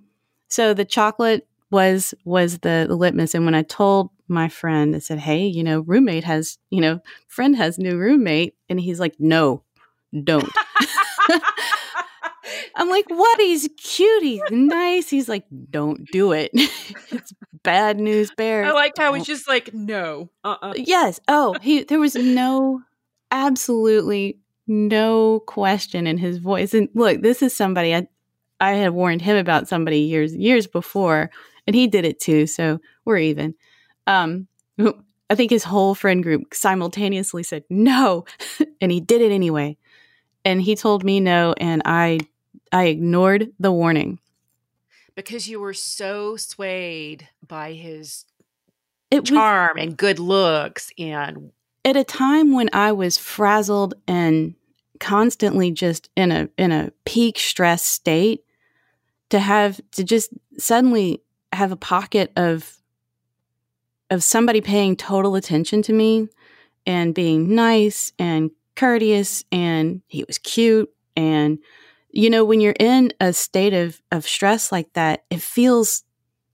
so 0.49 0.75
the 0.75 0.85
chocolate 0.85 1.47
was 1.71 2.14
was 2.25 2.59
the, 2.59 2.87
the 2.88 2.97
litmus. 2.97 3.35
And 3.35 3.45
when 3.45 3.55
I 3.55 3.62
told 3.62 4.11
my 4.26 4.49
friend, 4.49 4.97
I 4.97 4.99
said, 5.00 5.19
"Hey, 5.19 5.47
you 5.47 5.62
know, 5.62 5.81
roommate 5.81 6.25
has, 6.25 6.59
you 6.71 6.81
know, 6.81 7.00
friend 7.29 7.57
has 7.57 7.79
new 7.79 7.99
roommate," 7.99 8.55
and 8.69 8.81
he's 8.81 8.99
like, 8.99 9.14
"No, 9.19 9.62
don't." 10.25 10.50
I'm 12.76 12.88
like, 12.88 13.09
"What? 13.09 13.40
He's 13.40 13.69
cute. 13.76 14.23
He's 14.23 14.43
nice." 14.50 15.09
He's 15.09 15.29
like, 15.29 15.45
"Don't 15.71 16.07
do 16.11 16.33
it. 16.33 16.50
it's 16.55 17.33
bad 17.62 17.99
news 18.00 18.31
bear. 18.37 18.64
I 18.64 18.73
liked 18.73 18.99
how 18.99 19.12
he's 19.12 19.26
Don't." 19.26 19.35
just 19.37 19.49
like, 19.49 19.73
no. 19.75 20.31
Uh-uh. 20.45 20.75
Yes. 20.76 21.21
Oh, 21.29 21.55
he. 21.61 21.85
There 21.85 22.00
was 22.00 22.14
no, 22.17 22.83
absolutely 23.31 24.38
no 24.67 25.40
question 25.47 26.07
in 26.07 26.17
his 26.19 26.38
voice. 26.38 26.75
And 26.75 26.88
look, 26.95 27.23
this 27.23 27.43
is 27.43 27.55
somebody 27.55 27.95
I, 27.95 28.07
I 28.61 28.73
had 28.73 28.93
warned 28.93 29.23
him 29.23 29.37
about 29.37 29.69
somebody 29.69 30.00
years 30.00 30.35
years 30.35 30.67
before, 30.67 31.31
and 31.67 31.75
he 31.76 31.87
did 31.87 32.05
it 32.05 32.21
too. 32.21 32.47
So 32.47 32.81
we're 33.05 33.19
even. 33.19 33.55
Um, 34.07 34.49
I 35.31 35.35
think 35.35 35.50
his 35.50 35.64
whole 35.64 35.95
friend 35.95 36.23
group 36.23 36.55
simultaneously 36.55 37.43
said 37.43 37.64
no, 37.71 38.25
and 38.81 38.90
he 38.90 39.00
did 39.00 39.21
it 39.21 39.33
anyway. 39.33 39.76
And 40.44 40.62
he 40.62 40.75
told 40.75 41.04
me 41.04 41.20
no, 41.20 41.54
and 41.59 41.82
I, 41.85 42.20
I 42.73 42.87
ignored 42.87 43.52
the 43.59 43.73
warning. 43.73 44.18
Because 45.14 45.49
you 45.49 45.61
were 45.61 45.75
so 45.75 46.37
swayed 46.37 47.28
by 47.47 47.73
his 47.73 48.25
It 49.11 49.23
was 49.23 49.30
charm 49.30 49.76
and 49.76 49.97
good 49.97 50.18
looks 50.18 50.90
and 50.99 51.52
at 51.85 51.97
a 51.97 52.04
time 52.04 52.52
when 52.52 52.70
I 52.73 52.92
was 52.92 53.18
frazzled 53.18 53.94
and 54.06 54.54
constantly 54.99 55.70
just 55.70 56.11
in 56.14 56.30
a 56.30 56.49
in 56.56 56.73
a 56.73 56.92
peak 57.04 57.38
stress 57.38 57.85
state 57.85 58.44
to 59.30 59.38
have 59.38 59.80
to 59.92 60.04
just 60.04 60.30
suddenly 60.59 61.23
have 61.52 61.73
a 61.73 61.76
pocket 61.76 62.32
of 62.37 62.76
of 64.11 64.23
somebody 64.23 64.61
paying 64.61 64.97
total 64.97 65.35
attention 65.37 65.82
to 65.82 65.92
me 65.92 66.28
and 66.87 67.14
being 67.14 67.54
nice 67.54 68.12
and 68.18 68.50
courteous 68.80 69.44
and 69.52 70.00
he 70.06 70.25
was 70.25 70.38
cute 70.38 70.90
and 71.14 71.58
you 72.10 72.30
know 72.30 72.46
when 72.46 72.62
you're 72.62 72.80
in 72.80 73.12
a 73.20 73.30
state 73.30 73.75
of 73.75 74.00
of 74.10 74.26
stress 74.26 74.72
like 74.72 74.90
that 74.94 75.25
it 75.28 75.42
feels 75.42 76.02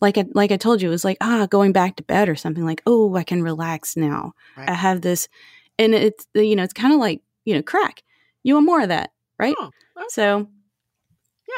like 0.00 0.18
I, 0.18 0.24
like 0.34 0.50
I 0.50 0.56
told 0.56 0.82
you 0.82 0.88
it 0.88 0.90
was 0.90 1.04
like 1.04 1.18
ah 1.20 1.46
going 1.48 1.70
back 1.70 1.94
to 1.96 2.02
bed 2.02 2.28
or 2.28 2.34
something 2.34 2.64
like 2.64 2.82
oh 2.84 3.14
I 3.14 3.22
can 3.22 3.42
relax 3.44 3.96
now 3.96 4.32
Right. 4.56 4.68
I 4.70 4.74
have 4.74 5.02
this 5.02 5.28
and 5.78 5.94
it's 5.94 6.26
you 6.34 6.56
know 6.56 6.64
it's 6.64 6.72
kind 6.72 6.92
of 6.92 6.98
like 6.98 7.22
you 7.44 7.54
know 7.54 7.62
crack 7.62 8.02
you 8.42 8.54
want 8.54 8.66
more 8.66 8.80
of 8.82 8.88
that 8.88 9.12
right 9.38 9.54
Oh, 9.60 9.70
okay. 9.96 10.06
so 10.08 10.48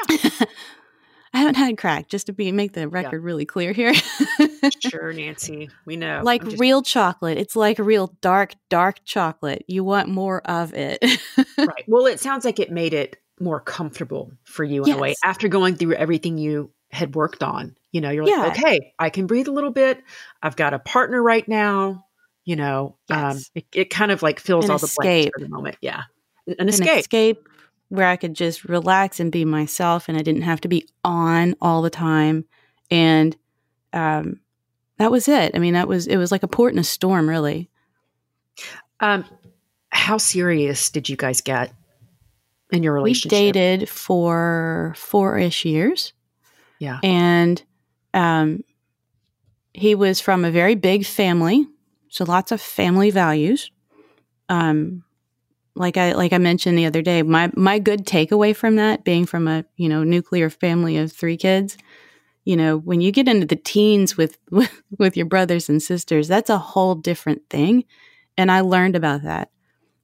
Yeah. 0.07 0.45
I 1.33 1.39
haven't 1.39 1.55
had 1.55 1.77
crack 1.77 2.07
just 2.09 2.25
to 2.27 2.33
be 2.33 2.51
make 2.51 2.73
the 2.73 2.87
record 2.87 3.21
really 3.23 3.45
clear 3.45 3.71
here 3.71 3.93
sure, 4.81 5.13
Nancy. 5.13 5.69
We 5.85 5.95
know. 5.95 6.21
like 6.23 6.43
just- 6.43 6.59
real 6.59 6.81
chocolate 6.81 7.37
it's 7.37 7.55
like 7.55 7.79
real 7.79 8.15
dark 8.21 8.53
dark 8.69 9.03
chocolate 9.05 9.63
you 9.67 9.83
want 9.83 10.07
more 10.09 10.41
of 10.49 10.73
it 10.73 10.99
right. 11.57 11.83
Well, 11.87 12.05
it 12.07 12.19
sounds 12.19 12.45
like 12.45 12.59
it 12.59 12.71
made 12.71 12.93
it 12.93 13.17
more 13.39 13.59
comfortable 13.59 14.31
for 14.43 14.63
you 14.63 14.83
in 14.83 14.91
a 14.91 14.97
way 14.97 15.15
after 15.23 15.47
going 15.47 15.75
through 15.75 15.93
everything 15.93 16.37
you 16.37 16.71
had 16.91 17.15
worked 17.15 17.41
on. 17.43 17.75
You 17.91 18.01
know, 18.01 18.09
you're 18.09 18.25
like, 18.25 18.35
Yeah. 18.35 18.47
okay, 18.47 18.93
I 18.99 19.09
can 19.09 19.27
breathe 19.27 19.47
a 19.47 19.51
little 19.51 19.71
bit. 19.71 20.03
I've 20.43 20.55
got 20.55 20.73
a 20.73 20.79
partner 20.79 21.21
right 21.23 21.47
now. 21.47 22.05
You 22.45 22.55
know, 22.55 22.97
um, 23.09 23.37
it, 23.55 23.65
it 23.73 23.89
kind 23.91 24.11
of 24.11 24.21
like 24.23 24.39
fills 24.39 24.65
An 24.65 24.71
all 24.71 24.77
the 24.79 24.91
blanks 24.97 25.27
escape. 25.27 25.31
for 25.35 25.41
the 25.41 25.49
moment. 25.49 25.77
Yeah, 25.81 26.03
an 26.47 26.55
An 26.59 26.69
escape. 26.69 27.47
Where 27.89 28.07
I 28.07 28.15
could 28.15 28.35
just 28.35 28.65
relax 28.65 29.19
and 29.19 29.31
be 29.31 29.45
myself 29.45 30.07
and 30.07 30.17
I 30.17 30.21
didn't 30.21 30.43
have 30.43 30.61
to 30.61 30.67
be 30.67 30.87
on 31.03 31.55
all 31.59 31.81
the 31.81 31.89
time. 31.89 32.45
And 32.89 33.35
um, 33.93 34.39
that 34.97 35.11
was 35.11 35.27
it. 35.27 35.55
I 35.55 35.59
mean, 35.59 35.73
that 35.73 35.87
was, 35.87 36.07
it 36.07 36.17
was 36.17 36.31
like 36.31 36.43
a 36.43 36.47
port 36.47 36.73
in 36.73 36.79
a 36.79 36.83
storm, 36.83 37.27
really. 37.27 37.69
Um, 38.99 39.25
how 39.89 40.17
serious 40.17 40.89
did 40.89 41.09
you 41.09 41.15
guys 41.15 41.41
get 41.41 41.73
in 42.71 42.83
your 42.83 42.93
relationship? 42.93 43.31
We 43.31 43.51
dated 43.51 43.89
for 43.89 44.93
four 44.95 45.37
ish 45.37 45.65
years. 45.65 46.13
Yeah. 46.77 46.99
And 47.03 47.61
um, 48.13 48.63
he 49.73 49.95
was 49.95 50.19
from 50.19 50.45
a 50.45 50.51
very 50.51 50.75
big 50.75 51.05
family, 51.05 51.67
so 52.09 52.23
lots 52.23 52.51
of 52.51 52.61
family 52.61 53.11
values. 53.11 53.71
Um, 54.47 55.03
like 55.79 55.97
I 55.97 56.13
like 56.13 56.33
I 56.33 56.37
mentioned 56.37 56.77
the 56.77 56.85
other 56.85 57.01
day, 57.01 57.23
my 57.23 57.51
my 57.55 57.79
good 57.79 58.05
takeaway 58.05 58.55
from 58.55 58.75
that, 58.75 59.03
being 59.05 59.25
from 59.25 59.47
a 59.47 59.65
you 59.77 59.89
know 59.89 60.03
nuclear 60.03 60.49
family 60.49 60.97
of 60.97 61.11
three 61.11 61.37
kids, 61.37 61.77
you 62.45 62.57
know, 62.57 62.77
when 62.77 63.01
you 63.01 63.11
get 63.11 63.27
into 63.27 63.45
the 63.45 63.55
teens 63.55 64.17
with 64.17 64.37
with, 64.51 64.83
with 64.99 65.17
your 65.17 65.25
brothers 65.27 65.69
and 65.69 65.81
sisters, 65.81 66.27
that's 66.27 66.49
a 66.49 66.57
whole 66.57 66.95
different 66.95 67.49
thing. 67.49 67.85
And 68.37 68.51
I 68.51 68.61
learned 68.61 68.95
about 68.95 69.23
that. 69.23 69.51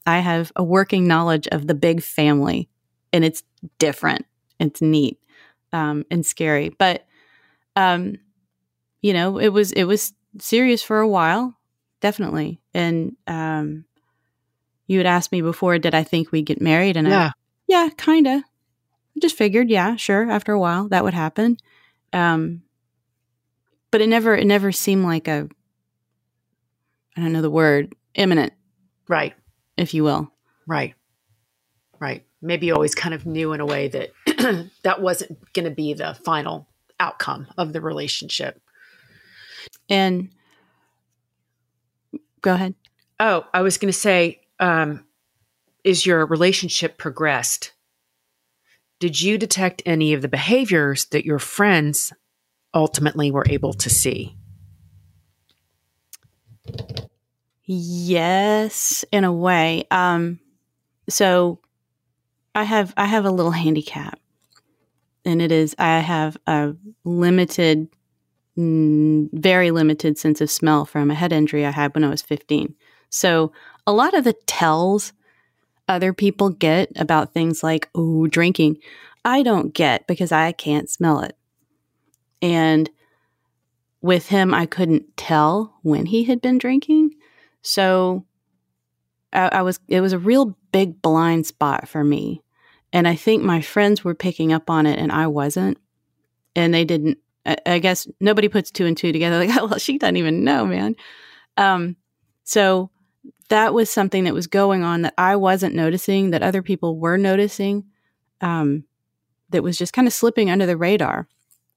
I 0.05 0.19
have 0.19 0.51
a 0.55 0.63
working 0.63 1.07
knowledge 1.07 1.47
of 1.49 1.67
the 1.67 1.75
big 1.75 2.03
family, 2.03 2.69
and 3.13 3.25
it's 3.25 3.43
different. 3.79 4.25
It's 4.59 4.81
neat 4.81 5.19
um, 5.73 6.05
and 6.11 6.25
scary, 6.25 6.69
but 6.69 7.05
um, 7.75 8.17
you 9.01 9.13
know, 9.13 9.37
it 9.39 9.49
was 9.49 9.71
it 9.71 9.85
was 9.85 10.13
serious 10.39 10.83
for 10.83 10.99
a 10.99 11.07
while, 11.07 11.57
definitely. 12.01 12.61
And 12.73 13.15
um, 13.27 13.85
you 14.87 14.99
had 14.99 15.07
asked 15.07 15.31
me 15.31 15.41
before, 15.41 15.79
did 15.79 15.95
I 15.95 16.03
think 16.03 16.31
we'd 16.31 16.45
get 16.45 16.61
married? 16.61 16.97
And 16.97 17.07
yeah, 17.07 17.27
I, 17.27 17.31
yeah, 17.67 17.89
kind 17.97 18.27
of. 18.27 18.41
Just 19.21 19.37
figured, 19.37 19.69
yeah, 19.69 19.95
sure. 19.95 20.29
After 20.29 20.51
a 20.51 20.59
while, 20.59 20.89
that 20.89 21.03
would 21.03 21.13
happen. 21.13 21.57
Um, 22.11 22.63
but 23.91 24.01
it 24.01 24.07
never 24.07 24.35
it 24.35 24.45
never 24.45 24.71
seemed 24.73 25.05
like 25.05 25.27
a 25.27 25.47
I 27.15 27.21
don't 27.21 27.31
know 27.31 27.41
the 27.41 27.49
word 27.49 27.95
imminent, 28.13 28.51
right, 29.07 29.33
if 29.77 29.93
you 29.93 30.03
will. 30.03 30.31
Right, 30.67 30.95
right. 31.99 32.25
Maybe 32.41 32.67
you 32.67 32.73
always 32.73 32.93
kind 32.93 33.15
of 33.15 33.25
knew 33.25 33.53
in 33.53 33.61
a 33.61 33.65
way 33.65 33.87
that 33.87 34.11
that 34.83 35.01
wasn't 35.01 35.37
going 35.53 35.63
to 35.63 35.71
be 35.71 35.93
the 35.93 36.13
final 36.25 36.67
outcome 36.99 37.47
of 37.57 37.71
the 37.71 37.81
relationship. 37.81 38.61
And 39.89 40.29
go 42.41 42.53
ahead. 42.53 42.75
Oh, 43.19 43.45
I 43.53 43.61
was 43.61 43.77
going 43.77 43.91
to 43.91 43.97
say, 43.97 44.41
um, 44.59 45.05
is 45.83 46.05
your 46.05 46.25
relationship 46.25 46.97
progressed? 46.97 47.73
Did 48.99 49.21
you 49.21 49.37
detect 49.37 49.83
any 49.85 50.13
of 50.13 50.21
the 50.21 50.27
behaviors 50.27 51.05
that 51.05 51.25
your 51.25 51.39
friends 51.39 52.13
ultimately 52.73 53.31
were 53.31 53.45
able 53.47 53.73
to 53.73 53.89
see? 53.89 54.37
Yes, 57.65 59.03
in 59.11 59.23
a 59.23 59.33
way. 59.33 59.85
Um, 59.91 60.39
so 61.09 61.59
I 62.53 62.63
have 62.63 62.93
I 62.95 63.05
have 63.05 63.25
a 63.25 63.31
little 63.31 63.51
handicap, 63.51 64.19
and 65.25 65.41
it 65.41 65.51
is 65.51 65.75
I 65.77 65.99
have 65.99 66.37
a 66.47 66.75
limited 67.03 67.89
very 68.57 69.71
limited 69.71 70.17
sense 70.17 70.39
of 70.39 70.49
smell 70.49 70.85
from 70.85 71.11
a 71.11 71.15
head 71.15 71.33
injury 71.33 71.65
I 71.65 71.71
had 71.71 71.93
when 71.93 72.05
I 72.05 72.09
was 72.09 72.21
15. 72.21 72.73
So, 73.09 73.51
a 73.87 73.93
lot 73.93 74.13
of 74.13 74.23
the 74.23 74.33
tells 74.45 75.13
other 75.87 76.13
people 76.13 76.49
get 76.49 76.91
about 76.95 77.33
things 77.33 77.63
like, 77.63 77.89
oh, 77.93 78.27
drinking, 78.27 78.77
I 79.23 79.43
don't 79.43 79.73
get 79.73 80.07
because 80.07 80.31
I 80.31 80.51
can't 80.51 80.89
smell 80.89 81.21
it. 81.21 81.37
And 82.41 82.89
with 84.01 84.27
him, 84.27 84.53
I 84.53 84.65
couldn't 84.65 85.17
tell 85.17 85.77
when 85.81 86.07
he 86.07 86.23
had 86.23 86.41
been 86.41 86.57
drinking. 86.57 87.11
So, 87.61 88.25
I, 89.33 89.49
I 89.53 89.61
was, 89.61 89.79
it 89.87 90.01
was 90.01 90.13
a 90.13 90.19
real 90.19 90.57
big 90.71 91.01
blind 91.01 91.45
spot 91.45 91.87
for 91.87 92.03
me. 92.03 92.41
And 92.93 93.07
I 93.07 93.15
think 93.15 93.43
my 93.43 93.61
friends 93.61 94.03
were 94.03 94.15
picking 94.15 94.53
up 94.53 94.69
on 94.69 94.85
it 94.85 94.99
and 94.99 95.11
I 95.11 95.27
wasn't. 95.27 95.77
And 96.55 96.73
they 96.73 96.85
didn't 96.85 97.17
I, 97.45 97.79
guess 97.79 98.07
nobody 98.19 98.47
puts 98.47 98.71
two 98.71 98.85
and 98.85 98.97
two 98.97 99.11
together. 99.11 99.37
Like, 99.45 99.55
oh, 99.57 99.67
well, 99.67 99.79
she 99.79 99.97
doesn't 99.97 100.17
even 100.17 100.43
know, 100.43 100.65
man. 100.65 100.95
Um, 101.57 101.95
so 102.43 102.89
that 103.49 103.73
was 103.73 103.89
something 103.89 104.23
that 104.23 104.33
was 104.33 104.47
going 104.47 104.83
on 104.83 105.03
that 105.03 105.13
I 105.17 105.35
wasn't 105.35 105.75
noticing, 105.75 106.31
that 106.31 106.43
other 106.43 106.61
people 106.61 106.97
were 106.97 107.17
noticing, 107.17 107.85
um, 108.41 108.83
that 109.49 109.63
was 109.63 109.77
just 109.77 109.93
kind 109.93 110.07
of 110.07 110.13
slipping 110.13 110.49
under 110.49 110.65
the 110.65 110.77
radar. 110.77 111.27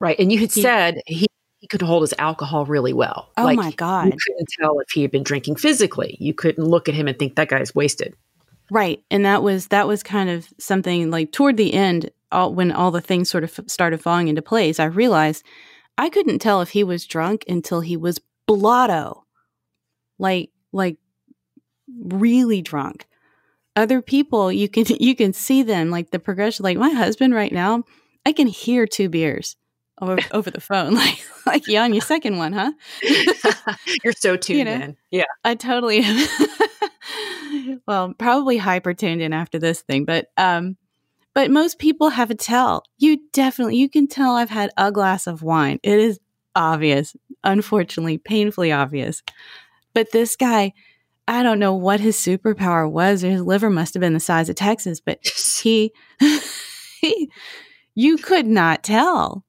Right. 0.00 0.18
And 0.18 0.32
you 0.32 0.38
had 0.38 0.52
he, 0.52 0.62
said 0.62 1.02
he, 1.06 1.26
he 1.58 1.66
could 1.66 1.82
hold 1.82 2.02
his 2.02 2.14
alcohol 2.18 2.64
really 2.64 2.92
well. 2.92 3.30
Oh 3.36 3.44
like, 3.44 3.56
my 3.56 3.72
God. 3.72 4.06
You 4.06 4.12
couldn't 4.12 4.48
tell 4.60 4.78
if 4.80 4.90
he 4.90 5.02
had 5.02 5.10
been 5.10 5.22
drinking 5.22 5.56
physically. 5.56 6.16
You 6.20 6.32
couldn't 6.34 6.64
look 6.64 6.88
at 6.88 6.94
him 6.94 7.08
and 7.08 7.18
think 7.18 7.36
that 7.36 7.48
guy's 7.48 7.74
wasted. 7.74 8.14
Right. 8.70 9.02
And 9.10 9.24
that 9.24 9.42
was 9.42 9.68
that 9.68 9.88
was 9.88 10.02
kind 10.02 10.30
of 10.30 10.48
something 10.58 11.10
like 11.10 11.32
toward 11.32 11.56
the 11.56 11.74
end, 11.74 12.10
all, 12.30 12.54
when 12.54 12.70
all 12.70 12.90
the 12.90 13.00
things 13.00 13.30
sort 13.30 13.44
of 13.44 13.60
started 13.66 14.00
falling 14.00 14.28
into 14.28 14.42
place, 14.42 14.78
I 14.78 14.84
realized 14.84 15.42
I 15.96 16.10
couldn't 16.10 16.38
tell 16.38 16.60
if 16.60 16.70
he 16.70 16.84
was 16.84 17.06
drunk 17.06 17.44
until 17.48 17.80
he 17.80 17.96
was 17.96 18.20
blotto, 18.46 19.24
like 20.18 20.50
like 20.72 20.98
really 22.00 22.62
drunk. 22.62 23.06
Other 23.76 24.02
people, 24.02 24.50
you 24.52 24.68
can 24.68 24.84
you 25.00 25.14
can 25.14 25.32
see 25.32 25.62
them 25.62 25.90
like 25.90 26.10
the 26.10 26.18
progression. 26.18 26.64
Like 26.64 26.78
my 26.78 26.90
husband 26.90 27.34
right 27.34 27.52
now, 27.52 27.84
I 28.26 28.32
can 28.32 28.46
hear 28.46 28.86
two 28.86 29.08
beers 29.08 29.56
over, 30.00 30.18
over 30.32 30.50
the 30.50 30.60
phone. 30.60 30.94
Like 30.98 31.18
like 31.46 31.66
you 31.66 31.78
on 31.78 31.94
your 31.94 32.02
second 32.02 32.36
one, 32.36 32.52
huh? 32.52 32.72
You're 34.04 34.12
so 34.12 34.36
tuned 34.36 34.58
you 34.58 34.64
know, 34.64 34.72
in. 34.72 34.96
Yeah, 35.10 35.24
I 35.44 35.54
totally. 35.54 36.00
am. 36.04 37.80
well, 37.86 38.12
probably 38.18 38.58
hyper 38.58 38.92
tuned 38.92 39.22
in 39.22 39.32
after 39.32 39.58
this 39.58 39.80
thing, 39.80 40.04
but 40.04 40.26
um, 40.36 40.76
but 41.34 41.50
most 41.50 41.78
people 41.78 42.10
have 42.10 42.30
a 42.30 42.34
tell. 42.34 42.82
You 42.98 43.20
definitely, 43.32 43.76
you 43.76 43.88
can 43.88 44.08
tell 44.08 44.34
I've 44.34 44.50
had 44.50 44.70
a 44.76 44.92
glass 44.92 45.26
of 45.26 45.42
wine. 45.42 45.78
It 45.82 45.98
is 45.98 46.18
obvious, 46.54 47.16
unfortunately, 47.44 48.18
painfully 48.18 48.72
obvious. 48.72 49.22
But 49.94 50.10
this 50.12 50.36
guy, 50.36 50.72
I 51.28 51.42
don't 51.42 51.58
know 51.58 51.74
what 51.74 52.00
his 52.00 52.16
superpower 52.16 52.90
was, 52.90 53.22
or 53.22 53.28
his 53.28 53.42
liver 53.42 53.68
must 53.68 53.92
have 53.92 54.00
been 54.00 54.14
the 54.14 54.20
size 54.20 54.48
of 54.48 54.56
Texas, 54.56 54.98
but 54.98 55.20
he, 55.62 55.92
he 57.00 57.30
you 57.94 58.16
could 58.16 58.46
not 58.46 58.82
tell, 58.82 59.44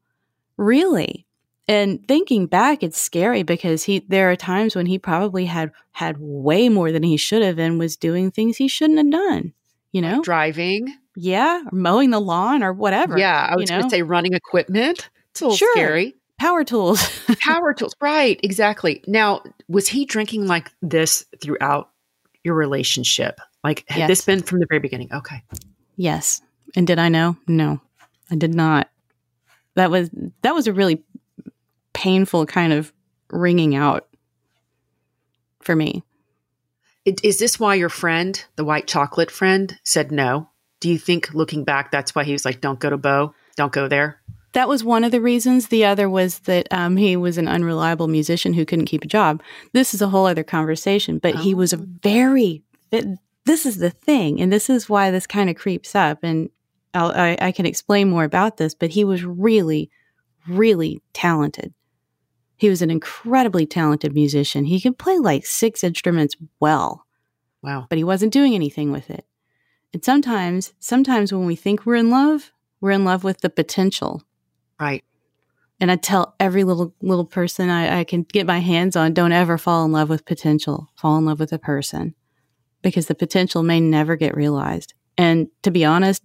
really. 0.57 1.25
And 1.69 2.05
thinking 2.05 2.47
back, 2.47 2.83
it's 2.83 2.99
scary 2.99 3.43
because 3.43 3.83
he 3.83 3.99
there 4.07 4.29
are 4.29 4.35
times 4.35 4.75
when 4.75 4.87
he 4.87 4.99
probably 4.99 5.45
had 5.45 5.71
had 5.91 6.17
way 6.19 6.67
more 6.67 6.91
than 6.91 7.03
he 7.03 7.15
should 7.15 7.43
have 7.43 7.59
and 7.59 7.79
was 7.79 7.95
doing 7.95 8.29
things 8.29 8.57
he 8.57 8.67
shouldn't 8.67 8.97
have 8.97 9.11
done. 9.11 9.53
You 9.93 10.01
know, 10.01 10.21
driving, 10.21 10.93
yeah, 11.15 11.63
or 11.71 11.77
mowing 11.77 12.09
the 12.09 12.19
lawn 12.19 12.61
or 12.61 12.73
whatever. 12.73 13.17
Yeah, 13.17 13.47
I 13.49 13.55
was 13.55 13.69
going 13.69 13.83
to 13.83 13.89
say 13.89 14.01
running 14.01 14.33
equipment. 14.33 15.09
It's 15.31 15.41
a 15.41 15.45
little 15.45 15.57
sure. 15.57 15.75
scary. 15.75 16.15
Power 16.39 16.63
tools. 16.63 17.07
Power 17.45 17.73
tools. 17.73 17.93
Right, 18.01 18.39
exactly. 18.41 19.03
Now, 19.05 19.43
was 19.67 19.87
he 19.87 20.05
drinking 20.05 20.47
like 20.47 20.71
this 20.81 21.25
throughout 21.41 21.89
your 22.43 22.55
relationship? 22.55 23.39
Like, 23.63 23.83
had 23.89 23.99
yes. 23.99 24.07
this 24.07 24.25
been 24.25 24.41
from 24.41 24.59
the 24.59 24.65
very 24.69 24.79
beginning? 24.79 25.13
Okay. 25.13 25.43
Yes. 25.97 26.41
And 26.75 26.87
did 26.87 26.97
I 26.97 27.09
know? 27.09 27.35
No, 27.47 27.81
I 28.31 28.35
did 28.35 28.55
not. 28.55 28.89
That 29.75 29.91
was 29.91 30.09
that 30.41 30.55
was 30.55 30.67
a 30.67 30.73
really 30.73 31.03
painful 31.93 32.45
kind 32.45 32.73
of 32.73 32.93
ringing 33.31 33.75
out 33.75 34.07
for 35.61 35.75
me. 35.75 36.03
Is 37.05 37.39
this 37.39 37.59
why 37.59 37.75
your 37.75 37.89
friend, 37.89 38.43
the 38.55 38.63
white 38.63 38.87
chocolate 38.87 39.31
friend, 39.31 39.77
said 39.83 40.11
no? 40.11 40.49
Do 40.79 40.89
you 40.89 40.97
think 40.97 41.33
looking 41.33 41.63
back, 41.63 41.91
that's 41.91 42.13
why 42.13 42.23
he 42.23 42.33
was 42.33 42.45
like, 42.45 42.61
don't 42.61 42.79
go 42.79 42.89
to 42.89 42.97
Bo, 42.97 43.33
don't 43.55 43.71
go 43.71 43.87
there? 43.87 44.21
That 44.53 44.67
was 44.67 44.83
one 44.83 45.03
of 45.03 45.11
the 45.11 45.21
reasons. 45.21 45.67
The 45.67 45.85
other 45.85 46.09
was 46.09 46.39
that 46.39 46.67
um, 46.71 46.97
he 46.97 47.15
was 47.15 47.37
an 47.37 47.47
unreliable 47.47 48.07
musician 48.07 48.53
who 48.53 48.65
couldn't 48.65 48.85
keep 48.85 49.03
a 49.03 49.07
job. 49.07 49.43
This 49.73 49.93
is 49.93 50.01
a 50.01 50.09
whole 50.09 50.25
other 50.25 50.43
conversation, 50.43 51.19
but 51.19 51.35
oh. 51.35 51.37
he 51.37 51.53
was 51.53 51.71
a 51.71 51.77
oh. 51.77 51.85
very, 52.01 52.63
this 53.45 53.65
is 53.65 53.77
the 53.77 53.91
thing. 53.91 54.41
And 54.41 54.51
this 54.51 54.69
is 54.69 54.89
why 54.89 55.11
this 55.11 55.27
kind 55.27 55.49
of 55.49 55.55
creeps 55.55 55.93
up. 55.93 56.23
And 56.23 56.49
I, 56.93 57.37
I 57.39 57.51
can 57.51 57.67
explain 57.67 58.09
more 58.09 58.23
about 58.23 58.57
this, 58.57 58.73
but 58.73 58.89
he 58.89 59.03
was 59.03 59.23
really, 59.23 59.91
really 60.47 61.01
talented. 61.13 61.73
He 62.57 62.69
was 62.69 62.81
an 62.81 62.89
incredibly 62.89 63.65
talented 63.65 64.13
musician. 64.13 64.65
He 64.65 64.81
could 64.81 64.97
play 64.97 65.19
like 65.19 65.45
six 65.45 65.83
instruments 65.83 66.35
well. 66.59 67.05
Wow. 67.61 67.85
But 67.87 67.97
he 67.97 68.03
wasn't 68.03 68.33
doing 68.33 68.55
anything 68.55 68.91
with 68.91 69.09
it. 69.09 69.25
And 69.93 70.03
sometimes, 70.03 70.73
sometimes 70.79 71.31
when 71.31 71.45
we 71.45 71.55
think 71.55 71.85
we're 71.85 71.95
in 71.95 72.09
love, 72.09 72.51
we're 72.81 72.91
in 72.91 73.05
love 73.05 73.23
with 73.23 73.41
the 73.41 73.49
potential. 73.49 74.23
Right. 74.79 75.03
And 75.79 75.91
I 75.91 75.95
tell 75.95 76.35
every 76.39 76.63
little 76.63 76.93
little 77.01 77.25
person 77.25 77.69
I, 77.69 77.99
I 77.99 78.03
can 78.03 78.23
get 78.23 78.45
my 78.45 78.59
hands 78.59 78.95
on, 78.95 79.13
don't 79.13 79.31
ever 79.31 79.57
fall 79.57 79.85
in 79.85 79.91
love 79.91 80.09
with 80.09 80.25
potential. 80.25 80.89
Fall 80.95 81.17
in 81.17 81.25
love 81.25 81.39
with 81.39 81.53
a 81.53 81.59
person. 81.59 82.15
Because 82.81 83.07
the 83.07 83.15
potential 83.15 83.63
may 83.63 83.79
never 83.79 84.15
get 84.15 84.35
realized. 84.35 84.93
And 85.17 85.47
to 85.63 85.71
be 85.71 85.83
honest, 85.83 86.23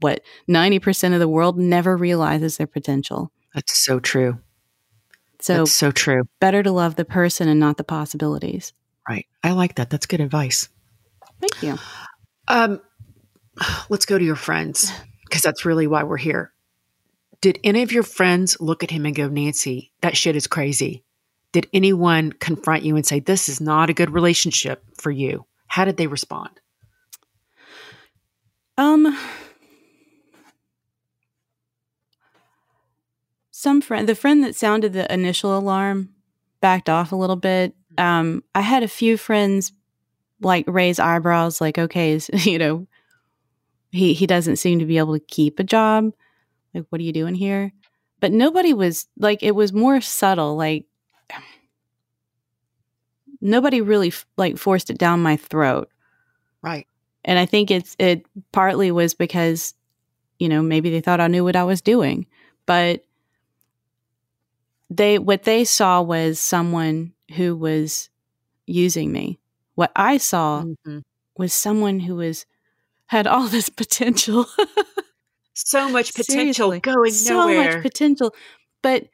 what 0.00 0.20
90% 0.48 1.14
of 1.14 1.20
the 1.20 1.28
world 1.28 1.58
never 1.58 1.96
realizes 1.96 2.56
their 2.56 2.66
potential. 2.66 3.30
That's 3.54 3.84
so 3.84 4.00
true. 4.00 4.38
So 5.40 5.58
That's 5.58 5.72
so 5.72 5.90
true. 5.90 6.24
better 6.40 6.62
to 6.62 6.72
love 6.72 6.96
the 6.96 7.04
person 7.04 7.48
and 7.48 7.60
not 7.60 7.76
the 7.76 7.84
possibilities. 7.84 8.72
Right. 9.08 9.26
I 9.42 9.52
like 9.52 9.76
that. 9.76 9.90
That's 9.90 10.06
good 10.06 10.20
advice. 10.20 10.68
Thank 11.40 11.62
you. 11.62 11.78
Um, 12.48 12.80
let's 13.88 14.06
go 14.06 14.18
to 14.18 14.24
your 14.24 14.36
friends 14.36 14.90
because 15.24 15.42
that's 15.42 15.64
really 15.64 15.86
why 15.86 16.02
we're 16.02 16.16
here. 16.16 16.52
Did 17.46 17.60
any 17.62 17.82
of 17.82 17.92
your 17.92 18.02
friends 18.02 18.56
look 18.58 18.82
at 18.82 18.90
him 18.90 19.06
and 19.06 19.14
go, 19.14 19.28
Nancy, 19.28 19.92
that 20.00 20.16
shit 20.16 20.34
is 20.34 20.48
crazy? 20.48 21.04
Did 21.52 21.68
anyone 21.72 22.32
confront 22.32 22.82
you 22.82 22.96
and 22.96 23.06
say, 23.06 23.20
this 23.20 23.48
is 23.48 23.60
not 23.60 23.88
a 23.88 23.94
good 23.94 24.10
relationship 24.10 24.82
for 24.96 25.12
you? 25.12 25.46
How 25.68 25.84
did 25.84 25.96
they 25.96 26.08
respond? 26.08 26.60
Um 28.76 29.16
some 33.52 33.80
friend 33.80 34.08
the 34.08 34.16
friend 34.16 34.42
that 34.42 34.56
sounded 34.56 34.92
the 34.92 35.14
initial 35.14 35.56
alarm 35.56 36.08
backed 36.60 36.88
off 36.88 37.12
a 37.12 37.16
little 37.16 37.36
bit. 37.36 37.76
Um 37.96 38.42
I 38.56 38.62
had 38.62 38.82
a 38.82 38.88
few 38.88 39.16
friends 39.16 39.70
like 40.40 40.64
raise 40.66 40.98
eyebrows 40.98 41.60
like 41.60 41.78
okay, 41.78 42.10
is, 42.10 42.28
you 42.44 42.58
know, 42.58 42.88
he 43.92 44.14
he 44.14 44.26
doesn't 44.26 44.56
seem 44.56 44.80
to 44.80 44.84
be 44.84 44.98
able 44.98 45.16
to 45.16 45.24
keep 45.24 45.60
a 45.60 45.62
job. 45.62 46.12
Like 46.76 46.86
what 46.90 47.00
are 47.00 47.04
you 47.04 47.12
doing 47.12 47.34
here? 47.34 47.72
But 48.20 48.32
nobody 48.32 48.72
was 48.72 49.06
like 49.18 49.42
it 49.42 49.54
was 49.54 49.72
more 49.72 50.00
subtle 50.00 50.56
like 50.56 50.86
nobody 53.40 53.80
really 53.80 54.08
f- 54.08 54.26
like 54.36 54.56
forced 54.56 54.90
it 54.90 54.98
down 54.98 55.20
my 55.22 55.36
throat 55.36 55.90
Right. 56.62 56.86
and 57.24 57.38
I 57.38 57.46
think 57.46 57.70
it's 57.70 57.94
it 57.98 58.24
partly 58.52 58.90
was 58.90 59.14
because 59.14 59.74
you 60.38 60.48
know 60.48 60.62
maybe 60.62 60.90
they 60.90 61.00
thought 61.00 61.20
I 61.20 61.26
knew 61.28 61.44
what 61.44 61.56
I 61.56 61.64
was 61.64 61.80
doing, 61.80 62.26
but 62.66 63.02
they 64.90 65.18
what 65.18 65.42
they 65.44 65.64
saw 65.64 66.00
was 66.02 66.38
someone 66.40 67.12
who 67.36 67.56
was 67.56 68.08
using 68.66 69.12
me. 69.12 69.38
What 69.74 69.92
I 69.96 70.16
saw 70.18 70.64
Mhm. 70.86 71.02
was 71.36 71.52
someone 71.52 72.00
who 72.00 72.16
was 72.16 72.46
had 73.06 73.26
all 73.26 73.46
this 73.48 73.68
potential, 73.82 74.46
So 75.56 75.88
much 75.88 76.14
potential 76.14 76.70
Seriously. 76.70 76.80
going 76.80 77.10
so 77.12 77.40
nowhere. 77.48 77.72
much 77.72 77.82
potential, 77.82 78.34
but 78.82 79.06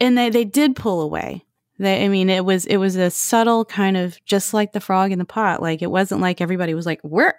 and 0.00 0.16
they 0.18 0.30
they 0.30 0.44
did 0.44 0.74
pull 0.74 1.02
away. 1.02 1.44
They, 1.78 2.04
I 2.04 2.08
mean, 2.08 2.30
it 2.30 2.44
was 2.44 2.64
it 2.66 2.78
was 2.78 2.96
a 2.96 3.10
subtle 3.10 3.64
kind 3.64 3.96
of 3.96 4.22
just 4.24 4.54
like 4.54 4.72
the 4.72 4.80
frog 4.80 5.12
in 5.12 5.18
the 5.18 5.24
pot. 5.24 5.60
Like 5.60 5.82
it 5.82 5.90
wasn't 5.90 6.20
like 6.22 6.40
everybody 6.40 6.72
was 6.74 6.86
like, 6.86 7.00
"We're 7.02 7.34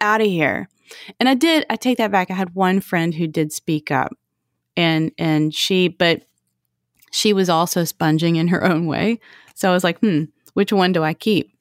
out 0.00 0.20
of 0.20 0.26
here." 0.26 0.68
And 1.20 1.28
I 1.28 1.34
did. 1.34 1.66
I 1.68 1.76
take 1.76 1.98
that 1.98 2.10
back. 2.10 2.30
I 2.30 2.34
had 2.34 2.54
one 2.54 2.80
friend 2.80 3.14
who 3.14 3.26
did 3.26 3.52
speak 3.52 3.90
up, 3.90 4.16
and 4.76 5.12
and 5.18 5.54
she, 5.54 5.88
but 5.88 6.22
she 7.10 7.32
was 7.32 7.50
also 7.50 7.84
sponging 7.84 8.36
in 8.36 8.48
her 8.48 8.64
own 8.64 8.86
way. 8.86 9.20
So 9.54 9.68
I 9.68 9.72
was 9.74 9.84
like, 9.84 9.98
"Hmm, 10.00 10.24
which 10.54 10.72
one 10.72 10.92
do 10.92 11.02
I 11.02 11.12
keep?" 11.12 11.52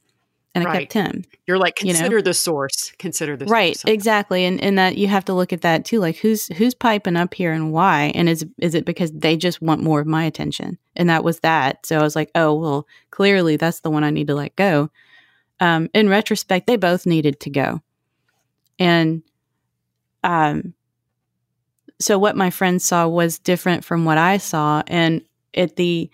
And 0.58 0.65
Right. 0.65 0.89
kept 0.89 0.93
him. 0.93 1.24
You're 1.46 1.58
like, 1.58 1.80
you 1.82 1.88
know? 1.88 2.00
consider 2.00 2.22
the 2.22 2.34
source. 2.34 2.91
Consider 3.00 3.38
the 3.38 3.46
right 3.46 3.78
source. 3.78 3.91
exactly 3.91 4.43
and 4.46 4.60
and 4.62 4.78
that 4.78 4.98
you 4.98 5.08
have 5.08 5.24
to 5.26 5.34
look 5.34 5.54
at 5.54 5.62
that 5.62 5.86
too 5.86 6.00
like 6.00 6.17
who's 6.17 6.48
who's 6.58 6.74
piping 6.74 7.15
up 7.15 7.34
here 7.34 7.52
and 7.54 7.72
why 7.72 8.12
and 8.15 8.28
is 8.28 8.46
is 8.58 8.76
it 8.76 8.86
because 8.86 9.12
they 9.12 9.38
just 9.38 9.62
want 9.62 9.82
more 9.82 10.00
of 10.00 10.08
my 10.08 10.24
attention 10.26 10.78
and 10.96 11.10
that 11.10 11.24
was 11.24 11.39
that 11.39 11.86
so 11.86 11.98
i 11.98 12.02
was 12.02 12.15
like 12.15 12.30
oh 12.36 12.54
well 12.54 12.88
clearly 13.12 13.56
that's 13.56 13.80
the 13.82 13.89
one 13.89 14.04
i 14.04 14.10
need 14.10 14.28
to 14.28 14.36
let 14.36 14.56
go 14.56 14.89
um 15.60 15.89
in 15.93 16.10
retrospect 16.10 16.67
they 16.67 16.76
both 16.76 17.06
needed 17.06 17.39
to 17.39 17.50
go 17.50 17.82
and 18.80 19.24
um 20.24 20.74
so 22.00 22.17
what 22.20 22.36
my 22.36 22.50
friends 22.50 22.84
saw 22.84 23.08
was 23.08 23.39
different 23.39 23.86
from 23.86 24.04
what 24.06 24.17
i 24.17 24.38
saw 24.38 24.84
and 24.88 25.22
at 25.54 25.76
the 25.78 26.10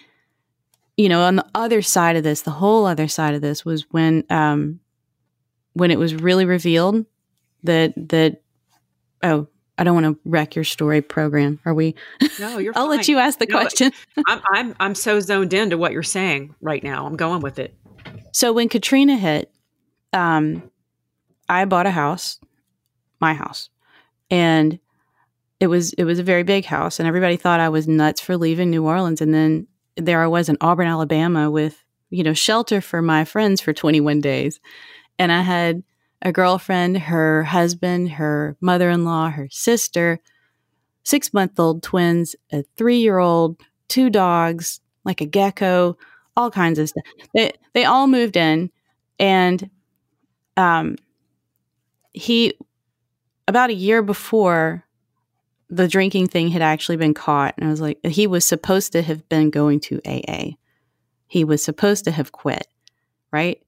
you 0.97 1.09
know 1.09 1.21
on 1.21 1.35
the 1.35 1.45
other 1.55 1.81
side 1.81 2.15
of 2.15 2.23
this 2.23 2.41
the 2.41 2.51
whole 2.51 2.85
other 2.85 3.07
side 3.07 3.33
of 3.33 3.41
this 3.41 3.65
was 3.65 3.85
when 3.91 4.23
um 4.29 4.79
when 5.73 5.91
it 5.91 5.99
was 5.99 6.15
really 6.15 6.45
revealed 6.45 7.05
that 7.63 7.93
that 8.09 8.41
oh 9.23 9.47
I 9.77 9.83
don't 9.83 9.95
want 9.95 10.15
to 10.15 10.29
wreck 10.29 10.55
your 10.55 10.65
story 10.65 11.01
program. 11.01 11.59
Are 11.65 11.73
we? 11.73 11.95
No, 12.39 12.59
you're 12.59 12.73
I'll 12.75 12.87
let 12.87 13.07
you 13.07 13.17
ask 13.17 13.39
the 13.39 13.47
No, 13.47 13.59
question. 13.59 13.91
I'm, 14.27 14.41
I'm, 14.51 14.75
I'm 14.79 14.95
so 14.95 15.19
zoned 15.19 15.53
into 15.53 15.79
what 15.79 15.91
you're 15.93 16.03
saying 16.03 16.53
right 16.61 16.83
now. 16.83 17.07
I'm 17.07 17.15
going 17.15 17.41
with 17.41 17.57
it. 17.57 17.75
So 18.31 18.53
when 18.53 18.69
Katrina 18.69 19.17
hit, 19.17 19.51
um, 20.13 20.69
I 21.49 21.65
bought 21.65 21.87
a 21.87 21.91
house, 21.91 22.39
my 23.19 23.33
house, 23.33 23.69
and 24.29 24.79
it 25.59 25.67
was 25.67 25.93
it 25.93 26.03
was 26.03 26.19
a 26.19 26.23
very 26.23 26.43
big 26.43 26.65
house, 26.65 26.99
and 26.99 27.07
everybody 27.07 27.35
thought 27.35 27.59
I 27.59 27.69
was 27.69 27.87
nuts 27.87 28.21
for 28.21 28.37
leaving 28.37 28.69
New 28.69 28.85
Orleans, 28.85 29.21
and 29.21 29.33
then 29.33 29.67
there 29.95 30.23
I 30.23 30.27
was 30.27 30.49
in 30.49 30.57
Auburn, 30.61 30.87
Alabama, 30.87 31.49
with 31.49 31.83
you 32.09 32.23
know 32.23 32.33
shelter 32.33 32.81
for 32.81 33.01
my 33.01 33.25
friends 33.25 33.61
for 33.61 33.73
21 33.73 34.21
days, 34.21 34.59
and 35.19 35.31
I 35.31 35.41
had 35.41 35.83
a 36.21 36.31
girlfriend, 36.31 36.97
her 36.97 37.43
husband, 37.43 38.11
her 38.11 38.55
mother 38.61 38.89
in 38.89 39.03
law, 39.05 39.29
her 39.29 39.47
sister, 39.51 40.19
six 41.03 41.33
month 41.33 41.59
old 41.59 41.83
twins, 41.83 42.35
a 42.51 42.63
three 42.77 42.99
year 42.99 43.19
old, 43.19 43.61
two 43.87 44.09
dogs, 44.09 44.79
like 45.03 45.21
a 45.21 45.25
gecko, 45.25 45.97
all 46.35 46.49
kinds 46.49 46.79
of 46.79 46.89
stuff. 46.89 47.03
They 47.33 47.51
they 47.73 47.85
all 47.85 48.07
moved 48.07 48.37
in, 48.37 48.71
and 49.19 49.69
um, 50.57 50.95
he 52.13 52.53
about 53.47 53.69
a 53.69 53.75
year 53.75 54.01
before 54.01 54.85
the 55.75 55.87
drinking 55.87 56.27
thing 56.27 56.49
had 56.49 56.61
actually 56.61 56.97
been 56.97 57.13
caught, 57.13 57.55
and 57.57 57.67
I 57.67 57.69
was 57.69 57.81
like, 57.81 57.99
he 58.05 58.27
was 58.27 58.45
supposed 58.45 58.91
to 58.93 59.01
have 59.01 59.27
been 59.29 59.49
going 59.49 59.79
to 59.81 59.99
AA. 60.05 60.51
He 61.27 61.43
was 61.43 61.63
supposed 61.63 62.03
to 62.05 62.11
have 62.11 62.31
quit, 62.31 62.67
right? 63.31 63.61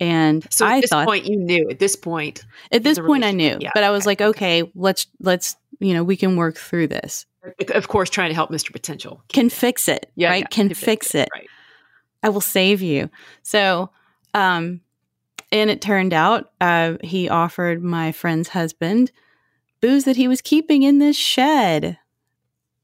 And 0.00 0.46
So 0.50 0.66
at 0.66 0.72
I 0.72 0.80
this 0.80 0.90
thought 0.90 1.06
point, 1.06 1.26
you 1.26 1.36
knew. 1.36 1.68
At 1.70 1.78
this 1.78 1.94
point, 1.94 2.44
at 2.72 2.82
this 2.82 2.98
point 2.98 3.22
I 3.24 3.30
knew, 3.30 3.58
yeah, 3.60 3.70
but 3.74 3.84
I 3.84 3.90
was 3.90 4.02
okay, 4.02 4.08
like, 4.08 4.20
okay, 4.22 4.72
let's 4.74 5.06
let's 5.20 5.56
you 5.78 5.94
know 5.94 6.02
we 6.02 6.16
can 6.16 6.36
work 6.36 6.56
through 6.56 6.88
this. 6.88 7.26
of 7.74 7.88
course, 7.88 8.08
trying 8.10 8.30
to 8.30 8.34
help 8.34 8.50
Mr. 8.50 8.72
Potential. 8.72 9.22
Can 9.28 9.48
fix 9.50 9.88
it, 9.88 10.10
Yeah, 10.16 10.30
right? 10.30 10.42
yeah, 10.42 10.46
can 10.48 10.68
to 10.70 10.74
fix 10.74 11.14
it. 11.14 11.28
Right. 11.34 11.48
I 12.22 12.28
will 12.30 12.40
save 12.40 12.82
you. 12.82 13.10
So, 13.42 13.90
um, 14.32 14.80
and 15.50 15.68
it 15.70 15.82
turned 15.82 16.14
out 16.14 16.50
uh, 16.60 16.94
he 17.02 17.28
offered 17.28 17.82
my 17.82 18.12
friend's 18.12 18.48
husband 18.48 19.12
booze 19.82 20.04
that 20.04 20.16
he 20.16 20.28
was 20.28 20.40
keeping 20.40 20.82
in 20.82 20.98
this 20.98 21.16
shed, 21.16 21.98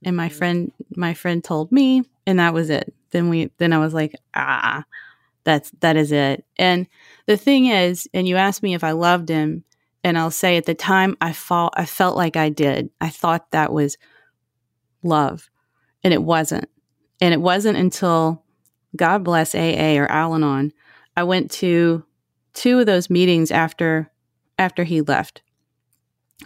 and 0.04 0.14
my 0.16 0.28
Mhm. 0.28 0.32
friend, 0.32 0.72
my 0.96 1.14
friend 1.14 1.42
told 1.42 1.72
me, 1.72 2.02
and 2.26 2.38
that 2.38 2.52
was 2.52 2.68
it. 2.68 2.92
Then 3.10 3.30
we, 3.30 3.50
then 3.56 3.72
I 3.72 3.78
was 3.78 3.94
like, 3.94 4.14
ah, 4.34 4.84
that's 5.44 5.70
that 5.80 5.96
is 5.96 6.12
it. 6.12 6.44
And 6.58 6.86
the 7.26 7.38
thing 7.38 7.66
is, 7.66 8.06
and 8.12 8.28
you 8.28 8.36
asked 8.36 8.62
me 8.62 8.74
if 8.74 8.84
I 8.84 8.90
loved 8.90 9.30
him, 9.30 9.64
and 10.04 10.18
I'll 10.18 10.30
say 10.30 10.56
at 10.58 10.66
the 10.66 10.74
time 10.74 11.16
I 11.22 11.32
felt 11.32 11.72
I 11.76 11.86
felt 11.86 12.16
like 12.16 12.36
I 12.36 12.50
did. 12.50 12.90
I 13.00 13.08
thought 13.08 13.50
that 13.52 13.72
was 13.72 13.96
love, 15.02 15.48
and 16.04 16.12
it 16.12 16.22
wasn't. 16.22 16.68
And 17.20 17.32
it 17.32 17.40
wasn't 17.40 17.78
until 17.78 18.44
God 18.96 19.24
bless 19.24 19.54
AA 19.54 19.96
or 19.98 20.06
Al 20.10 20.34
Anon. 20.34 20.72
I 21.16 21.24
went 21.24 21.50
to 21.52 22.04
two 22.54 22.80
of 22.80 22.86
those 22.86 23.10
meetings 23.10 23.50
after 23.50 24.10
after 24.58 24.84
he 24.84 25.00
left. 25.00 25.42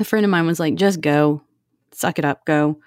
A 0.01 0.05
friend 0.05 0.25
of 0.25 0.31
mine 0.31 0.47
was 0.47 0.61
like, 0.61 0.75
"Just 0.75 1.01
go, 1.01 1.43
suck 1.93 2.19
it 2.19 2.25
up, 2.25 2.45
go." 2.45 2.79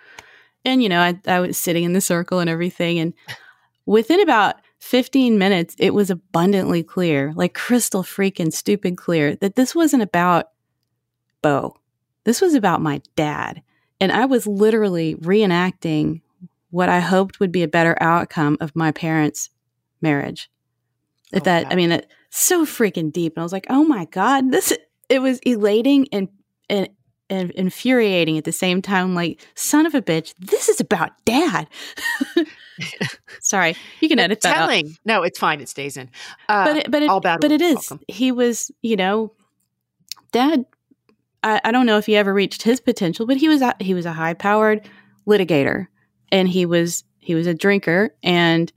And 0.63 0.81
you 0.81 0.89
know, 0.89 0.99
I, 0.99 1.19
I 1.27 1.39
was 1.39 1.57
sitting 1.57 1.83
in 1.83 1.93
the 1.93 2.01
circle 2.01 2.39
and 2.39 2.49
everything, 2.49 2.99
and 2.99 3.13
within 3.85 4.19
about 4.19 4.55
15 4.79 5.37
minutes, 5.37 5.75
it 5.79 5.93
was 5.93 6.09
abundantly 6.09 6.83
clear, 6.83 7.33
like 7.35 7.53
crystal 7.53 8.03
freaking 8.03 8.53
stupid 8.53 8.97
clear, 8.97 9.35
that 9.37 9.55
this 9.55 9.73
wasn't 9.73 10.03
about 10.03 10.49
Bo. 11.41 11.77
This 12.23 12.41
was 12.41 12.53
about 12.53 12.81
my 12.81 13.01
dad. 13.15 13.61
And 13.99 14.11
I 14.11 14.25
was 14.25 14.45
literally 14.45 15.15
reenacting 15.15 16.21
what 16.69 16.89
I 16.89 16.99
hoped 16.99 17.39
would 17.39 17.51
be 17.51 17.63
a 17.63 17.67
better 17.67 17.97
outcome 18.01 18.57
of 18.59 18.75
my 18.75 18.91
parents' 18.91 19.49
marriage. 20.01 20.49
If 21.31 21.43
Oh, 21.43 21.45
that, 21.45 21.63
wow. 21.63 21.69
I 21.71 21.75
mean, 21.75 21.91
it's 21.91 22.07
so 22.29 22.65
freaking 22.65 23.11
deep. 23.11 23.33
And 23.35 23.41
I 23.41 23.43
was 23.43 23.53
like, 23.53 23.67
oh 23.69 23.85
my 23.85 24.05
God, 24.05 24.51
this, 24.51 24.73
it 25.07 25.19
was 25.19 25.39
elating 25.39 26.07
and, 26.11 26.27
and 26.69 26.89
infuriating 27.29 28.37
at 28.37 28.43
the 28.43 28.51
same 28.51 28.81
time. 28.81 29.15
Like, 29.15 29.45
son 29.55 29.85
of 29.85 29.95
a 29.95 30.01
bitch, 30.01 30.33
this 30.39 30.69
is 30.69 30.79
about 30.79 31.11
dad. 31.25 31.67
Sorry, 33.41 33.75
you 34.01 34.09
can 34.09 34.19
edit 34.19 34.41
that 34.41 34.55
out. 34.55 34.59
Telling. 34.67 34.97
No, 35.05 35.23
it's 35.23 35.39
fine. 35.39 35.61
It 35.61 35.69
stays 35.69 35.97
in. 35.97 36.09
Uh, 36.49 36.65
But 36.65 36.77
it, 36.77 36.91
but 36.91 37.03
it, 37.03 37.09
all 37.09 37.21
bad 37.21 37.39
but 37.41 37.51
it 37.51 37.61
is. 37.61 37.75
welcome. 37.75 38.01
He 38.07 38.31
was, 38.31 38.71
you 38.81 38.95
know, 38.95 39.33
dad. 40.31 40.65
I, 41.43 41.61
I 41.63 41.71
don't 41.71 41.85
know 41.85 41.97
if 41.97 42.05
he 42.05 42.15
ever 42.15 42.33
reached 42.33 42.63
his 42.63 42.79
potential, 42.81 43.25
but 43.25 43.37
he 43.37 43.47
was 43.47 43.61
a, 43.61 43.75
he 43.79 43.93
was 43.93 44.05
a 44.05 44.13
high 44.13 44.33
powered 44.33 44.87
litigator, 45.27 45.87
and 46.31 46.47
he 46.49 46.65
was 46.65 47.03
he 47.19 47.33
was 47.35 47.47
a 47.47 47.53
drinker 47.53 48.15
and 48.23 48.71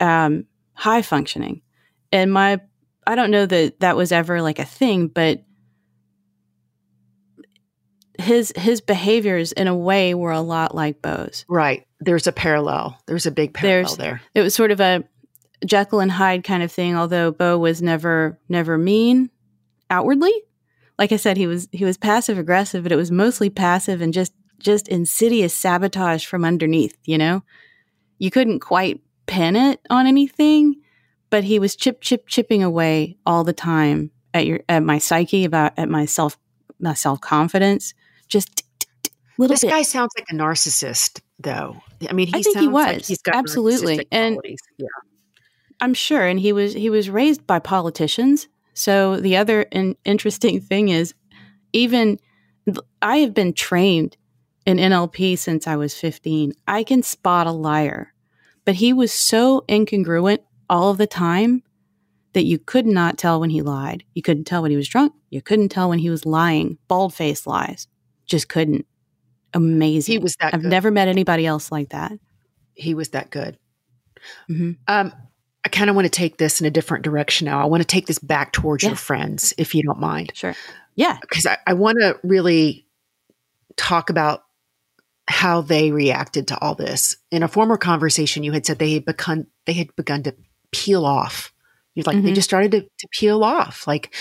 um, 0.00 0.46
high 0.74 1.02
functioning. 1.02 1.62
And 2.12 2.32
my 2.32 2.60
I 3.06 3.14
don't 3.14 3.30
know 3.30 3.46
that 3.46 3.80
that 3.80 3.96
was 3.96 4.12
ever 4.12 4.42
like 4.42 4.58
a 4.58 4.64
thing, 4.64 5.08
but 5.08 5.42
his 8.20 8.52
his 8.56 8.80
behaviors 8.80 9.52
in 9.52 9.66
a 9.66 9.76
way 9.76 10.14
were 10.14 10.32
a 10.32 10.40
lot 10.40 10.74
like 10.74 11.02
Bo's. 11.02 11.44
Right. 11.48 11.86
There's 12.00 12.26
a 12.26 12.32
parallel. 12.32 12.98
There's 13.06 13.26
a 13.26 13.30
big 13.30 13.54
parallel 13.54 13.82
There's- 13.82 13.96
there. 13.96 14.22
It 14.34 14.42
was 14.42 14.54
sort 14.54 14.70
of 14.70 14.80
a 14.80 15.04
Jekyll 15.66 16.00
and 16.00 16.10
Hyde 16.10 16.44
kind 16.44 16.62
of 16.62 16.72
thing, 16.72 16.96
although 16.96 17.30
Bo 17.32 17.58
was 17.58 17.82
never 17.82 18.38
never 18.48 18.78
mean 18.78 19.30
outwardly. 19.90 20.32
Like 20.98 21.12
I 21.12 21.16
said, 21.16 21.36
he 21.36 21.46
was 21.46 21.68
he 21.72 21.84
was 21.84 21.96
passive 21.98 22.38
aggressive, 22.38 22.82
but 22.82 22.92
it 22.92 22.96
was 22.96 23.10
mostly 23.10 23.50
passive 23.50 24.00
and 24.00 24.12
just 24.12 24.32
just 24.58 24.88
insidious 24.88 25.54
sabotage 25.54 26.26
from 26.26 26.44
underneath, 26.44 26.96
you 27.04 27.16
know? 27.18 27.42
You 28.18 28.30
couldn't 28.30 28.60
quite 28.60 29.00
pin 29.26 29.56
it 29.56 29.80
on 29.88 30.06
anything, 30.06 30.76
but 31.30 31.44
he 31.44 31.58
was 31.58 31.76
chip 31.76 32.00
chip 32.00 32.26
chipping 32.26 32.62
away 32.62 33.16
all 33.24 33.44
the 33.44 33.52
time 33.54 34.10
at 34.34 34.46
your 34.46 34.60
at 34.68 34.82
my 34.82 34.98
psyche 34.98 35.44
about 35.44 35.72
at 35.78 35.88
my 35.88 36.04
self 36.04 36.38
my 36.78 36.94
self 36.94 37.20
confidence. 37.20 37.94
Just 38.30 38.62
little 39.36 39.52
This 39.52 39.60
bit. 39.60 39.70
guy 39.70 39.82
sounds 39.82 40.12
like 40.16 40.26
a 40.30 40.34
narcissist, 40.34 41.20
though. 41.38 41.82
I 42.08 42.12
mean, 42.14 42.28
he 42.28 42.34
I 42.34 42.42
think 42.42 42.56
he 42.58 42.64
sounds 42.64 42.72
like 42.74 42.96
was. 42.98 43.08
he's 43.08 43.22
got 43.22 43.34
Absolutely. 43.36 44.06
And- 44.10 44.38
yeah. 44.78 44.86
I'm 45.82 45.94
sure, 45.94 46.26
and 46.26 46.38
he 46.40 46.52
was 46.52 46.72
he 46.74 46.90
was 46.90 47.08
raised 47.10 47.46
by 47.46 47.58
politicians. 47.58 48.48
So 48.74 49.16
the 49.16 49.36
other 49.36 49.62
in, 49.62 49.96
interesting 50.04 50.60
thing 50.70 50.88
is, 50.90 51.14
even 51.72 52.18
I 53.02 53.18
have 53.18 53.34
been 53.34 53.52
trained 53.54 54.16
in 54.66 54.76
NLP 54.76 55.38
since 55.38 55.66
I 55.66 55.76
was 55.76 55.94
15. 55.94 56.52
I 56.68 56.84
can 56.84 57.02
spot 57.02 57.46
a 57.46 57.50
liar, 57.52 58.12
but 58.66 58.74
he 58.74 58.92
was 58.92 59.10
so 59.12 59.64
incongruent 59.68 60.40
all 60.68 60.90
of 60.90 60.98
the 60.98 61.06
time 61.06 61.62
that 62.34 62.44
you 62.44 62.58
could 62.58 62.86
not 62.86 63.16
tell 63.18 63.40
when 63.40 63.50
he 63.50 63.62
lied. 63.62 64.04
You 64.14 64.20
couldn't 64.22 64.44
tell 64.44 64.60
when 64.62 64.70
he 64.70 64.76
was 64.76 64.86
drunk. 64.86 65.14
You 65.30 65.40
couldn't 65.42 65.70
tell 65.70 65.88
when 65.88 65.98
he 65.98 66.10
was 66.10 66.26
lying. 66.26 66.76
Bald 66.88 67.14
faced 67.14 67.46
lies, 67.46 67.88
just 68.30 68.48
couldn't. 68.48 68.86
Amazing. 69.52 70.12
He 70.12 70.18
was 70.18 70.34
that 70.40 70.54
I've 70.54 70.62
good. 70.62 70.70
never 70.70 70.90
met 70.90 71.08
anybody 71.08 71.44
else 71.46 71.70
like 71.72 71.90
that. 71.90 72.12
He 72.74 72.94
was 72.94 73.10
that 73.10 73.30
good. 73.30 73.58
Mhm. 74.48 74.76
Um, 74.86 75.12
I 75.64 75.68
kind 75.68 75.90
of 75.90 75.96
want 75.96 76.06
to 76.06 76.10
take 76.10 76.38
this 76.38 76.60
in 76.60 76.66
a 76.66 76.70
different 76.70 77.04
direction 77.04 77.44
now. 77.46 77.60
I 77.60 77.66
want 77.66 77.82
to 77.82 77.86
take 77.86 78.06
this 78.06 78.18
back 78.18 78.52
towards 78.52 78.82
Yeah. 78.82 78.90
your 78.90 78.96
friends, 78.96 79.52
if 79.58 79.74
you 79.74 79.82
don't 79.82 79.98
mind. 80.00 80.32
Sure. 80.34 80.54
Yeah. 80.94 81.18
because 81.20 81.46
I, 81.46 81.58
I 81.66 81.74
want 81.74 81.98
to 82.00 82.18
really 82.22 82.86
talk 83.76 84.10
about 84.10 84.44
how 85.28 85.60
they 85.60 85.90
reacted 85.92 86.48
to 86.48 86.58
all 86.60 86.74
this. 86.74 87.16
In 87.30 87.42
a 87.42 87.48
former 87.48 87.76
conversation, 87.76 88.42
you 88.42 88.52
had 88.52 88.66
said 88.66 88.78
they 88.78 88.94
had 88.94 89.04
begun 89.04 89.46
they 89.66 89.72
had 89.72 89.94
begun 89.96 90.22
to 90.24 90.34
peel 90.72 91.04
off. 91.06 91.52
You're 91.94 92.04
like 92.04 92.22
they 92.22 92.30
Mhm. 92.32 92.34
just 92.34 92.48
started 92.48 92.70
to, 92.72 92.80
to 92.82 93.08
peel 93.12 93.42
off. 93.44 93.86
Like, 93.86 94.14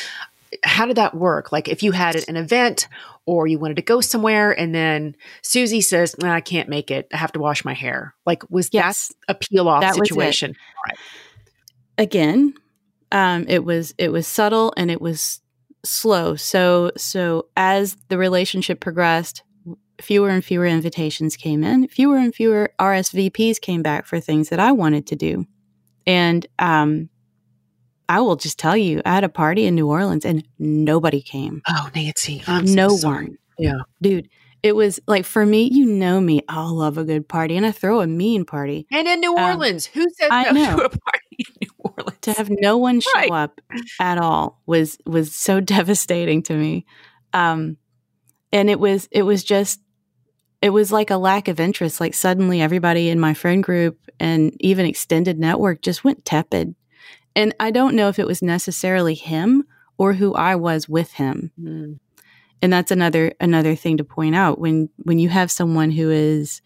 how 0.63 0.85
did 0.85 0.97
that 0.97 1.15
work? 1.15 1.51
Like, 1.51 1.67
if 1.67 1.83
you 1.83 1.91
had 1.91 2.15
an 2.27 2.35
event 2.37 2.87
or 3.29 3.45
you 3.47 3.59
wanted 3.59 3.75
to 3.77 3.83
go 3.83 4.01
somewhere, 4.01 4.51
and 4.59 4.73
then 4.73 5.15
Susie 5.43 5.81
says, 5.81 6.15
"Nah, 6.17 6.33
"I 6.33 6.41
can't 6.41 6.67
make 6.69 6.89
it. 6.89 7.07
I 7.13 7.17
have 7.17 7.31
to 7.33 7.39
wash 7.39 7.63
my 7.63 7.73
hair." 7.73 8.15
Like, 8.25 8.49
was 8.49 8.69
Yes. 8.73 9.13
that 9.27 9.35
a 9.35 9.37
peel 9.37 9.67
off 9.69 9.81
That 9.81 9.97
was 9.99 10.09
it. 10.09 10.13
situation? 10.13 10.55
again 11.97 12.53
um, 13.11 13.45
it 13.47 13.63
was 13.65 13.93
it 13.97 14.11
was 14.11 14.27
subtle 14.27 14.73
and 14.77 14.89
it 14.91 15.01
was 15.01 15.41
slow 15.83 16.35
so 16.35 16.91
so 16.97 17.47
as 17.57 17.95
the 18.09 18.17
relationship 18.17 18.79
progressed 18.79 19.43
fewer 20.01 20.29
and 20.29 20.43
fewer 20.45 20.65
invitations 20.65 21.35
came 21.35 21.63
in 21.63 21.87
fewer 21.87 22.17
and 22.17 22.33
fewer 22.33 22.71
rsvps 22.79 23.59
came 23.59 23.81
back 23.81 24.05
for 24.05 24.19
things 24.19 24.49
that 24.49 24.59
i 24.59 24.71
wanted 24.71 25.05
to 25.07 25.15
do 25.15 25.45
and 26.07 26.47
um, 26.59 27.09
i 28.09 28.19
will 28.19 28.35
just 28.35 28.59
tell 28.59 28.75
you 28.75 29.01
i 29.05 29.13
had 29.13 29.23
a 29.23 29.29
party 29.29 29.65
in 29.65 29.75
new 29.75 29.87
orleans 29.87 30.25
and 30.25 30.45
nobody 30.59 31.21
came 31.21 31.61
Oh, 31.69 31.89
Nancy, 31.95 32.41
I'm 32.47 32.67
so 32.67 32.73
no 32.73 32.87
sorry. 32.89 33.25
one 33.27 33.37
Yeah. 33.57 33.79
dude 34.01 34.27
it 34.61 34.75
was 34.75 34.99
like 35.07 35.23
for 35.25 35.45
me 35.45 35.69
you 35.71 35.85
know 35.85 36.19
me 36.19 36.41
i'll 36.49 36.73
love 36.75 36.97
a 36.97 37.05
good 37.05 37.27
party 37.29 37.55
and 37.55 37.65
i 37.65 37.71
throw 37.71 38.01
a 38.01 38.07
mean 38.07 38.43
party 38.43 38.85
And 38.91 39.07
in 39.07 39.19
New 39.21 39.31
Um, 39.37 39.43
Orleans, 39.45 39.85
who 39.85 40.01
says 40.17 40.29
I 40.31 40.45
no 40.45 40.51
know. 40.51 40.77
to 40.77 40.85
a 40.85 40.89
party 40.89 41.37
in 41.39 41.45
New 41.61 41.69
Orleans? 41.79 42.17
to 42.21 42.33
have 42.33 42.49
no 42.49 42.77
one 42.77 42.99
show 42.99 43.11
Right. 43.15 43.31
up 43.31 43.61
at 44.01 44.17
all 44.17 44.61
was 44.65 44.97
was 45.05 45.33
so 45.35 45.59
devastating 45.75 46.43
to 46.43 46.53
me 46.55 46.85
um 47.33 47.77
and 48.51 48.69
it 48.69 48.79
was 48.79 49.07
it 49.11 49.23
was 49.23 49.43
just 49.43 49.79
it 50.61 50.71
was 50.71 50.91
like 50.91 51.09
a 51.09 51.17
lack 51.17 51.47
of 51.47 51.59
interest 51.59 52.01
like 52.01 52.13
suddenly 52.13 52.59
everybody 52.61 53.07
in 53.09 53.19
my 53.19 53.33
friend 53.33 53.63
group 53.63 53.97
and 54.19 54.51
even 54.59 54.85
extended 54.85 55.39
network 55.39 55.81
just 55.81 56.03
went 56.03 56.25
tepid 56.25 56.75
and 57.35 57.53
i 57.59 57.71
don't 57.71 57.95
know 57.95 58.07
if 58.09 58.19
it 58.19 58.27
was 58.27 58.41
necessarily 58.41 59.13
him 59.15 59.63
or 59.97 60.13
who 60.13 60.33
i 60.33 60.55
was 60.55 60.87
with 60.89 61.13
him 61.13 61.51
Mm. 61.59 61.99
and 62.61 62.73
that's 62.73 62.91
another 62.91 63.33
another 63.39 63.75
thing 63.75 63.97
to 63.97 64.03
point 64.03 64.35
out 64.35 64.59
when 64.59 64.89
when 65.03 65.19
you 65.19 65.29
have 65.29 65.51
someone 65.51 65.91
who 65.91 66.09
is 66.09 66.61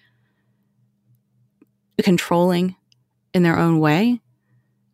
controlling 2.02 2.76
in 3.34 3.44
their 3.44 3.58
own 3.58 3.80
way 3.80 4.20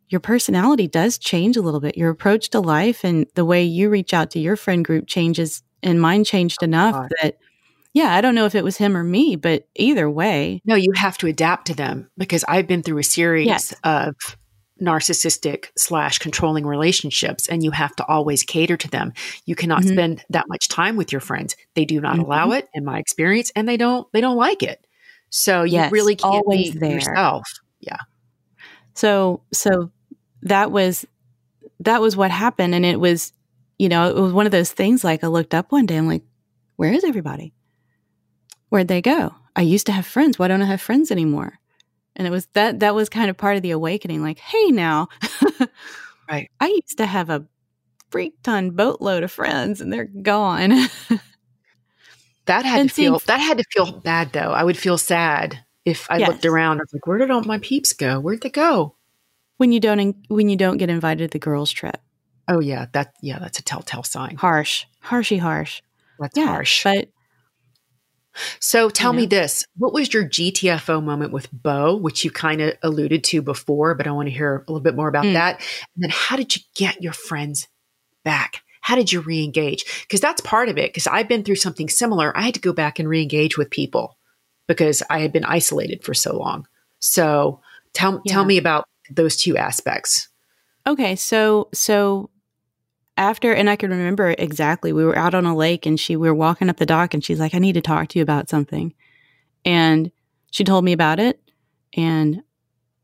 your 0.08 0.20
personality 0.20 0.86
does 0.88 1.18
change 1.18 1.56
a 1.56 1.62
little 1.62 1.80
bit 1.80 1.96
your 1.96 2.10
approach 2.10 2.50
to 2.50 2.60
life 2.60 3.04
and 3.04 3.26
the 3.34 3.44
way 3.44 3.62
you 3.62 3.88
reach 3.88 4.12
out 4.12 4.30
to 4.30 4.38
your 4.38 4.56
friend 4.56 4.84
group 4.84 5.06
changes 5.06 5.62
and 5.82 6.00
mine 6.00 6.24
changed 6.24 6.62
enough 6.62 6.94
that 7.22 7.38
yeah 7.94 8.14
i 8.14 8.20
don't 8.20 8.34
know 8.34 8.44
if 8.44 8.54
it 8.54 8.64
was 8.64 8.76
him 8.76 8.96
or 8.96 9.02
me 9.02 9.34
but 9.34 9.66
either 9.76 10.10
way 10.10 10.60
No, 10.64 10.74
you 10.74 10.92
have 10.94 11.16
to 11.18 11.26
adapt 11.26 11.66
to 11.68 11.74
them 11.74 12.10
because 12.18 12.44
I've 12.46 12.66
been 12.66 12.82
through 12.82 12.98
a 12.98 13.04
series 13.04 13.46
Yes. 13.46 13.74
of 13.82 14.14
narcissistic 14.80 15.66
slash 15.76 16.18
controlling 16.18 16.66
relationships, 16.66 17.46
and 17.48 17.62
you 17.62 17.70
have 17.70 17.94
to 17.96 18.04
always 18.06 18.42
cater 18.42 18.76
to 18.76 18.88
them. 18.88 19.12
You 19.46 19.54
cannot 19.54 19.82
Mhm. 19.82 19.88
spend 19.92 20.24
that 20.30 20.48
much 20.48 20.68
time 20.68 20.96
with 20.96 21.12
your 21.12 21.20
friends. 21.20 21.54
They 21.74 21.84
do 21.84 22.00
not 22.00 22.16
Mhm. 22.16 22.24
allow 22.24 22.50
it, 22.52 22.68
in 22.74 22.84
my 22.84 22.98
experience, 22.98 23.52
and 23.54 23.68
they 23.68 23.76
don't 23.76 24.06
they 24.12 24.20
don't 24.20 24.36
like 24.36 24.62
it. 24.62 24.86
So 25.30 25.62
you 25.62 25.74
Yes, 25.74 25.92
really 25.92 26.16
can't 26.16 26.44
always 26.46 26.72
be 26.72 26.78
there. 26.78 26.94
yourself. 26.94 27.46
So 28.94 29.42
so 29.52 29.90
that 30.42 30.70
was 30.72 31.06
that 31.80 32.00
was 32.00 32.16
what 32.16 32.30
happened 32.30 32.74
and 32.74 32.84
it 32.84 32.98
was 33.00 33.32
you 33.78 33.88
know 33.88 34.08
it 34.10 34.16
was 34.20 34.32
one 34.32 34.46
of 34.46 34.52
those 34.52 34.72
things 34.72 35.04
like 35.04 35.22
I 35.24 35.28
looked 35.28 35.54
up 35.54 35.70
one 35.72 35.86
day 35.86 35.96
I'm 35.96 36.06
like 36.08 36.24
where 36.76 36.92
is 36.92 37.04
everybody? 37.04 37.52
Where'd 38.70 38.88
they 38.88 39.00
go? 39.02 39.34
I 39.54 39.62
used 39.62 39.86
to 39.86 39.92
have 39.92 40.06
friends. 40.06 40.38
Why 40.38 40.48
don't 40.48 40.62
I 40.62 40.66
have 40.66 40.80
friends 40.80 41.10
anymore? 41.10 41.59
And 42.20 42.26
it 42.26 42.30
was 42.30 42.44
that 42.52 42.80
that 42.80 42.94
was 42.94 43.08
kind 43.08 43.30
of 43.30 43.38
part 43.38 43.56
of 43.56 43.62
the 43.62 43.70
awakening 43.70 44.20
like 44.20 44.38
hey 44.38 44.66
now 44.72 45.08
Right. 46.28 46.50
I 46.60 46.66
used 46.66 46.98
to 46.98 47.06
have 47.06 47.30
a 47.30 47.46
freak 48.10 48.34
ton 48.42 48.72
boatload 48.72 49.22
of 49.22 49.32
friends 49.32 49.80
and 49.80 49.90
they're 49.90 50.04
gone. 50.04 50.72
That 52.46 52.64
had 52.64 52.80
And 52.80 52.88
to 52.88 52.94
feel 52.94 53.18
that 53.26 53.38
had 53.38 53.58
to 53.58 53.64
feel 53.72 53.92
bad 54.00 54.32
though. 54.32 54.50
I 54.52 54.64
would 54.64 54.76
feel 54.76 54.98
sad 54.98 55.64
if 55.84 56.06
I 56.10 56.18
looked 56.18 56.44
around. 56.44 56.78
I 56.78 56.82
was 56.82 56.92
like, 56.92 57.06
where 57.06 57.18
did 57.18 57.30
all 57.30 57.42
my 57.44 57.58
peeps 57.58 57.92
go? 57.92 58.18
Where'd 58.20 58.42
they 58.42 58.50
go? 58.50 58.96
when 59.58 59.72
you 59.72 59.78
don't 59.80 60.00
in, 60.00 60.14
when 60.28 60.48
you 60.48 60.56
don't 60.56 60.78
get 60.78 60.88
invited 60.90 61.30
to 61.30 61.32
the 61.32 61.38
girls 61.38 61.70
trip. 61.70 61.98
Oh 62.48 62.60
yeah, 62.60 62.86
that 62.92 63.12
yeah, 63.22 63.38
that's 63.38 63.58
a 63.58 63.62
telltale 63.62 64.02
sign. 64.02 64.36
Harsh. 64.36 64.84
Harshy 65.04 65.38
harsh. 65.38 65.80
That's 66.18 66.36
Yeah. 66.36 66.46
harsh. 66.46 66.82
But 66.82 67.08
So 68.60 68.90
tell 68.90 69.12
me 69.12 69.22
know? 69.22 69.28
this: 69.28 69.64
What 69.76 69.92
was 69.92 70.12
your 70.12 70.24
GTFO 70.24 71.02
moment 71.02 71.32
with 71.32 71.48
Bo, 71.52 71.96
which 71.96 72.24
you 72.24 72.30
kind 72.30 72.60
of 72.60 72.74
alluded 72.82 73.24
to 73.24 73.42
before, 73.42 73.94
but 73.94 74.06
I 74.06 74.12
want 74.12 74.28
to 74.28 74.34
hear 74.34 74.64
a 74.66 74.70
little 74.72 74.82
bit 74.82 74.94
more 74.94 75.08
about 75.08 75.24
Mm. 75.24 75.32
that. 75.34 75.56
And 75.94 76.04
then, 76.04 76.10
how 76.12 76.36
did 76.36 76.54
you 76.56 76.62
get 76.74 77.02
your 77.02 77.12
friends 77.12 77.68
back? 78.24 78.62
How 78.82 78.94
did 78.96 79.12
you 79.12 79.20
re-engage? 79.20 79.84
Because 80.02 80.20
that's 80.20 80.40
part 80.40 80.68
of 80.68 80.78
it. 80.78 80.90
Because 80.90 81.06
I've 81.06 81.28
been 81.28 81.42
through 81.44 81.56
something 81.56 81.88
similar. 81.88 82.36
I 82.36 82.42
had 82.42 82.54
to 82.54 82.60
go 82.60 82.72
back 82.72 82.98
and 82.98 83.08
re-engage 83.08 83.58
with 83.58 83.70
people 83.70 84.16
because 84.66 85.02
I 85.10 85.18
had 85.20 85.32
been 85.32 85.44
isolated 85.44 86.02
for 86.04 86.14
so 86.14 86.36
long. 86.36 86.66
So 86.98 87.60
tell 87.92 88.22
tell 88.26 88.44
me 88.44 88.56
about 88.56 88.86
those 89.10 89.36
two 89.36 89.56
aspects. 89.56 90.28
Okay, 90.86 91.16
so 91.16 91.68
so 91.74 92.30
after 93.30 93.52
and 93.52 93.70
I 93.70 93.76
can 93.76 93.90
remember 93.90 94.34
exactly. 94.36 94.92
We 94.92 95.04
were 95.04 95.16
out 95.16 95.34
on 95.34 95.46
a 95.46 95.54
lake 95.54 95.86
and 95.86 95.98
she 95.98 96.16
we 96.16 96.28
were 96.28 96.34
walking 96.34 96.68
up 96.68 96.78
the 96.78 96.86
dock 96.86 97.14
and 97.14 97.24
she's 97.24 97.38
like, 97.38 97.54
I 97.54 97.58
need 97.58 97.74
to 97.74 97.80
talk 97.80 98.08
to 98.08 98.18
you 98.18 98.24
about 98.24 98.48
something. 98.48 98.92
And 99.64 100.10
she 100.50 100.64
told 100.64 100.84
me 100.84 100.92
about 100.92 101.20
it. 101.20 101.40
And 101.96 102.42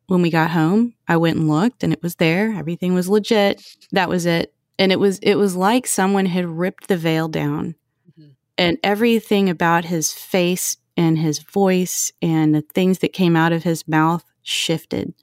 when 0.09 0.23
we 0.23 0.31
got 0.31 0.51
home, 0.51 0.95
I 1.07 1.17
went 1.17 1.37
and 1.37 1.49
looked 1.49 1.85
and 1.85 1.93
it 1.93 2.03
was 2.03 2.17
there. 2.17 2.53
Everything 2.53 2.93
was 2.93 3.09
legit. 3.09 3.63
That 3.93 4.09
was 4.09 4.27
it. 4.27 4.53
And 4.81 4.91
it 4.91 4.99
was 4.99 5.21
it 5.21 5.37
was 5.37 5.55
like 5.55 5.87
someone 5.87 6.27
had 6.27 6.45
ripped 6.45 6.89
the 6.89 6.97
veil 6.97 7.29
down. 7.29 7.77
Mhm. 8.19 8.33
And 8.59 8.79
everything 8.83 9.49
about 9.49 9.85
his 9.85 10.13
face 10.13 10.77
and 10.97 11.19
his 11.19 11.39
voice 11.39 12.11
and 12.21 12.53
the 12.53 12.63
things 12.75 12.99
that 12.99 13.13
came 13.13 13.37
out 13.37 13.53
of 13.53 13.63
his 13.63 13.87
mouth 13.87 14.25
shifted. 14.43 15.15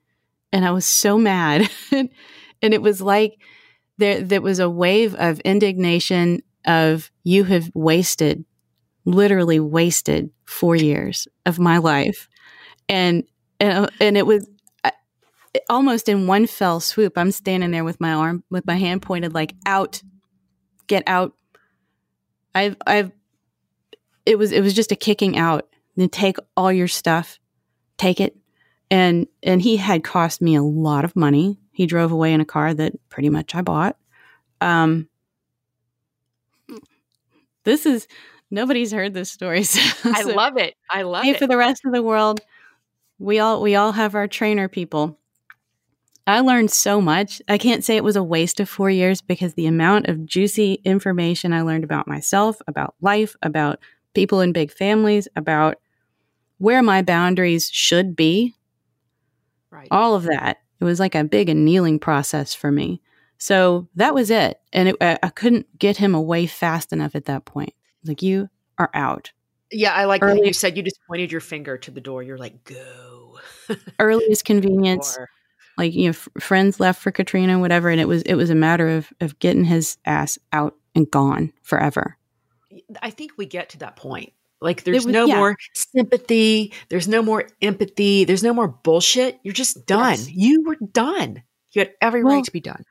And 0.53 0.65
I 0.65 0.71
was 0.71 0.85
so 0.85 1.17
mad. 1.17 1.69
and 1.91 2.09
it 2.61 2.81
was 2.81 3.01
like 3.01 3.37
there 3.97 4.21
there 4.21 4.41
was 4.41 4.59
a 4.59 4.69
wave 4.69 5.15
of 5.15 5.39
indignation 5.41 6.41
of 6.65 7.11
you 7.23 7.43
have 7.45 7.69
wasted 7.73 8.45
literally 9.05 9.59
wasted 9.59 10.29
4 10.45 10.75
years 10.75 11.27
of 11.45 11.59
my 11.59 11.77
life. 11.77 12.29
And 12.87 13.23
and, 13.59 13.89
and 13.99 14.17
it 14.17 14.25
was 14.25 14.47
almost 15.69 16.09
in 16.09 16.27
one 16.27 16.47
fell 16.47 16.79
swoop. 16.79 17.17
I'm 17.17 17.31
standing 17.31 17.71
there 17.71 17.83
with 17.83 18.01
my 18.01 18.13
arm 18.13 18.43
with 18.49 18.65
my 18.65 18.75
hand 18.75 19.01
pointed 19.01 19.33
like 19.33 19.53
out 19.65 20.01
get 20.87 21.03
out. 21.07 21.33
I've 22.55 22.75
I've 22.85 23.11
it 24.25 24.37
was 24.37 24.51
it 24.51 24.61
was 24.61 24.73
just 24.73 24.91
a 24.91 24.95
kicking 24.95 25.37
out. 25.37 25.67
Then 25.95 26.09
take 26.09 26.37
all 26.57 26.71
your 26.71 26.87
stuff, 26.87 27.39
take 27.97 28.19
it, 28.19 28.35
and 28.89 29.27
and 29.43 29.61
he 29.61 29.77
had 29.77 30.03
cost 30.03 30.41
me 30.41 30.55
a 30.55 30.63
lot 30.63 31.05
of 31.05 31.15
money. 31.15 31.59
He 31.73 31.85
drove 31.85 32.11
away 32.11 32.33
in 32.33 32.39
a 32.39 32.45
car 32.45 32.73
that 32.73 32.93
pretty 33.09 33.29
much 33.29 33.53
I 33.53 33.61
bought. 33.61 33.97
Um, 34.61 35.09
this 37.65 37.85
is 37.85 38.07
nobody's 38.49 38.91
heard 38.91 39.13
this 39.13 39.31
story. 39.31 39.63
So, 40.03 40.11
I 40.13 40.21
love 40.23 40.57
it. 40.57 40.75
I 40.89 41.01
love 41.01 41.23
hey, 41.23 41.31
it. 41.31 41.39
for 41.39 41.47
the 41.47 41.57
rest 41.57 41.83
of 41.85 41.93
the 41.93 42.03
world, 42.03 42.41
we 43.19 43.39
all 43.39 43.61
we 43.61 43.75
all 43.75 43.91
have 43.93 44.15
our 44.15 44.27
trainer 44.27 44.67
people. 44.67 45.17
I 46.25 46.39
learned 46.39 46.71
so 46.71 47.01
much. 47.01 47.41
I 47.49 47.57
can't 47.57 47.83
say 47.83 47.97
it 47.97 48.03
was 48.03 48.15
a 48.15 48.23
waste 48.23 48.59
of 48.59 48.69
four 48.69 48.89
years 48.89 49.21
because 49.21 49.55
the 49.55 49.65
amount 49.65 50.07
of 50.07 50.25
juicy 50.25 50.75
information 50.85 51.51
I 51.51 51.61
learned 51.61 51.83
about 51.83 52.07
myself, 52.07 52.61
about 52.67 52.95
life, 53.01 53.35
about 53.41 53.79
people 54.13 54.39
in 54.39 54.53
big 54.53 54.71
families, 54.71 55.27
about 55.35 55.77
where 56.59 56.81
my 56.81 57.01
boundaries 57.01 57.69
should 57.71 58.15
be, 58.15 58.53
right. 59.69 59.87
all 59.91 60.15
of 60.15 60.23
that. 60.23 60.59
It 60.83 60.85
was 60.85 60.99
like 60.99 61.15
a 61.15 61.23
big 61.23 61.47
annealing 61.47 61.97
process 61.97 62.53
for 62.53 62.71
me. 62.71 63.01
So 63.37 63.87
that 63.95 64.13
was 64.13 64.29
it. 64.29 64.59
And 64.73 64.89
it, 64.89 64.97
I 64.99 65.29
couldn't 65.29 65.79
get 65.79 65.97
him 65.97 66.13
away 66.13 66.45
fast 66.45 66.91
enough 66.91 67.15
at 67.15 67.25
that 67.25 67.45
point. 67.45 67.73
Like, 68.03 68.21
you 68.21 68.49
are 68.77 68.89
out. 68.93 69.31
Yeah, 69.71 69.93
I 69.93 70.05
like 70.05 70.21
Early, 70.21 70.41
that 70.41 70.47
you 70.47 70.53
said 70.53 70.75
you 70.75 70.83
just 70.83 70.99
pointed 71.07 71.31
your 71.31 71.41
finger 71.41 71.77
to 71.77 71.91
the 71.91 72.01
door. 72.01 72.21
You're 72.21 72.37
like, 72.37 72.65
go. 72.65 73.39
earliest 73.99 74.43
convenience. 74.43 75.17
Like 75.77 75.93
you 75.93 76.03
know 76.03 76.09
f- 76.09 76.27
friends 76.39 76.79
left 76.79 77.01
for 77.01 77.11
Katrina 77.11 77.57
whatever 77.57 77.89
and 77.89 77.99
it 77.99 78.07
was 78.07 78.21
it 78.23 78.35
was 78.35 78.51
a 78.51 78.55
matter 78.55 78.89
of 78.89 79.11
of 79.21 79.39
getting 79.39 79.63
his 79.63 79.97
ass 80.05 80.37
out 80.51 80.75
and 80.93 81.09
gone 81.09 81.51
forever. 81.63 82.17
I 83.01 83.09
think 83.09 83.31
we 83.37 83.47
get 83.47 83.69
to 83.69 83.79
that 83.79 83.95
point. 83.95 84.33
Like 84.63 84.83
there's 84.83 85.05
was, 85.05 85.13
no 85.13 85.25
yeah. 85.25 85.37
more 85.37 85.57
sympathy, 85.73 86.73
there's 86.89 87.07
no 87.07 87.21
more 87.21 87.47
empathy, 87.61 88.23
there's 88.23 88.43
no 88.43 88.53
more 88.53 88.67
bullshit. 88.67 89.39
You're 89.43 89.53
just 89.53 89.85
done. 89.85 90.11
Yes. 90.11 90.31
You 90.31 90.63
were 90.63 90.77
done. 90.91 91.43
You 91.71 91.81
had 91.81 91.91
every 92.01 92.23
well, 92.23 92.35
right 92.35 92.45
to 92.45 92.51
be 92.51 92.61
done. 92.61 92.83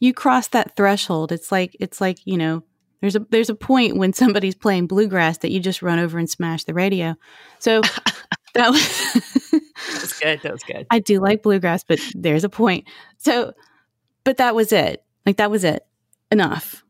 You 0.00 0.12
crossed 0.12 0.52
that 0.52 0.76
threshold. 0.76 1.30
It's 1.30 1.52
like 1.52 1.76
it's 1.78 2.00
like, 2.00 2.18
you 2.24 2.36
know, 2.36 2.62
there's 3.00 3.16
a 3.16 3.20
there's 3.30 3.50
a 3.50 3.54
point 3.54 3.96
when 3.96 4.12
somebody's 4.12 4.54
playing 4.54 4.86
bluegrass 4.86 5.38
that 5.38 5.50
you 5.50 5.60
just 5.60 5.82
run 5.82 5.98
over 5.98 6.18
and 6.18 6.28
smash 6.28 6.64
the 6.64 6.74
radio. 6.74 7.14
So 7.58 7.80
that 8.54 8.70
was 8.70 9.52
that 9.52 10.00
was 10.00 10.12
good. 10.14 10.40
That 10.42 10.52
was 10.52 10.62
good. 10.64 10.86
I 10.90 10.98
do 10.98 11.20
like 11.20 11.42
bluegrass, 11.42 11.84
but 11.84 12.00
there's 12.14 12.44
a 12.44 12.48
point. 12.48 12.88
So, 13.18 13.52
but 14.24 14.38
that 14.38 14.54
was 14.54 14.72
it. 14.72 15.04
Like 15.24 15.36
that 15.36 15.50
was 15.50 15.64
it. 15.64 15.86
Enough. 16.30 16.84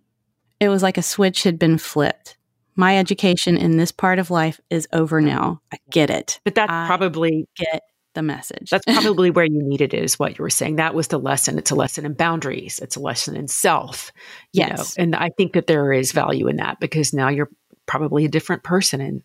It 0.61 0.69
was 0.69 0.83
like 0.83 0.99
a 0.99 1.03
switch 1.03 1.43
had 1.43 1.59
been 1.59 1.79
flipped. 1.79 2.37
My 2.81 2.97
education 2.97 3.59
in 3.59 3.77
this 3.77 3.93
part 3.93 4.19
of 4.19 4.31
life 4.31 4.59
is 4.71 4.89
over 4.91 5.21
now. 5.21 5.61
I 5.71 5.77
get 5.91 6.09
it. 6.09 6.41
But 6.45 6.55
that's 6.55 6.73
I 6.73 6.87
probably 6.87 7.47
get 7.55 7.83
the 8.15 8.23
message. 8.23 8.71
That's 8.71 8.87
probably 8.87 9.31
where 9.31 9.45
you 9.45 9.63
needed 9.63 9.93
it, 9.93 10.03
is 10.03 10.19
what 10.19 10.39
you 10.39 10.43
were 10.43 10.49
saying. 10.49 10.77
That 10.77 10.95
was 10.95 11.09
the 11.09 11.19
lesson. 11.19 11.59
It's 11.59 11.71
a 11.71 11.75
lesson 11.75 12.07
in 12.07 12.15
boundaries. 12.15 12.79
It's 12.79 12.97
a 12.97 13.01
lesson 13.01 13.37
in 13.37 13.49
self. 13.49 14.11
yes. 14.55 14.97
Know? 14.97 15.03
And 15.03 15.15
I 15.15 15.29
think 15.37 15.53
that 15.53 15.67
there 15.67 15.93
is 15.93 16.13
value 16.13 16.49
in 16.49 16.57
that 16.57 16.81
because 16.81 17.13
now 17.13 17.29
you're 17.29 17.51
probably 17.85 18.25
a 18.25 18.31
different 18.31 18.63
person 18.63 19.03
and 19.03 19.23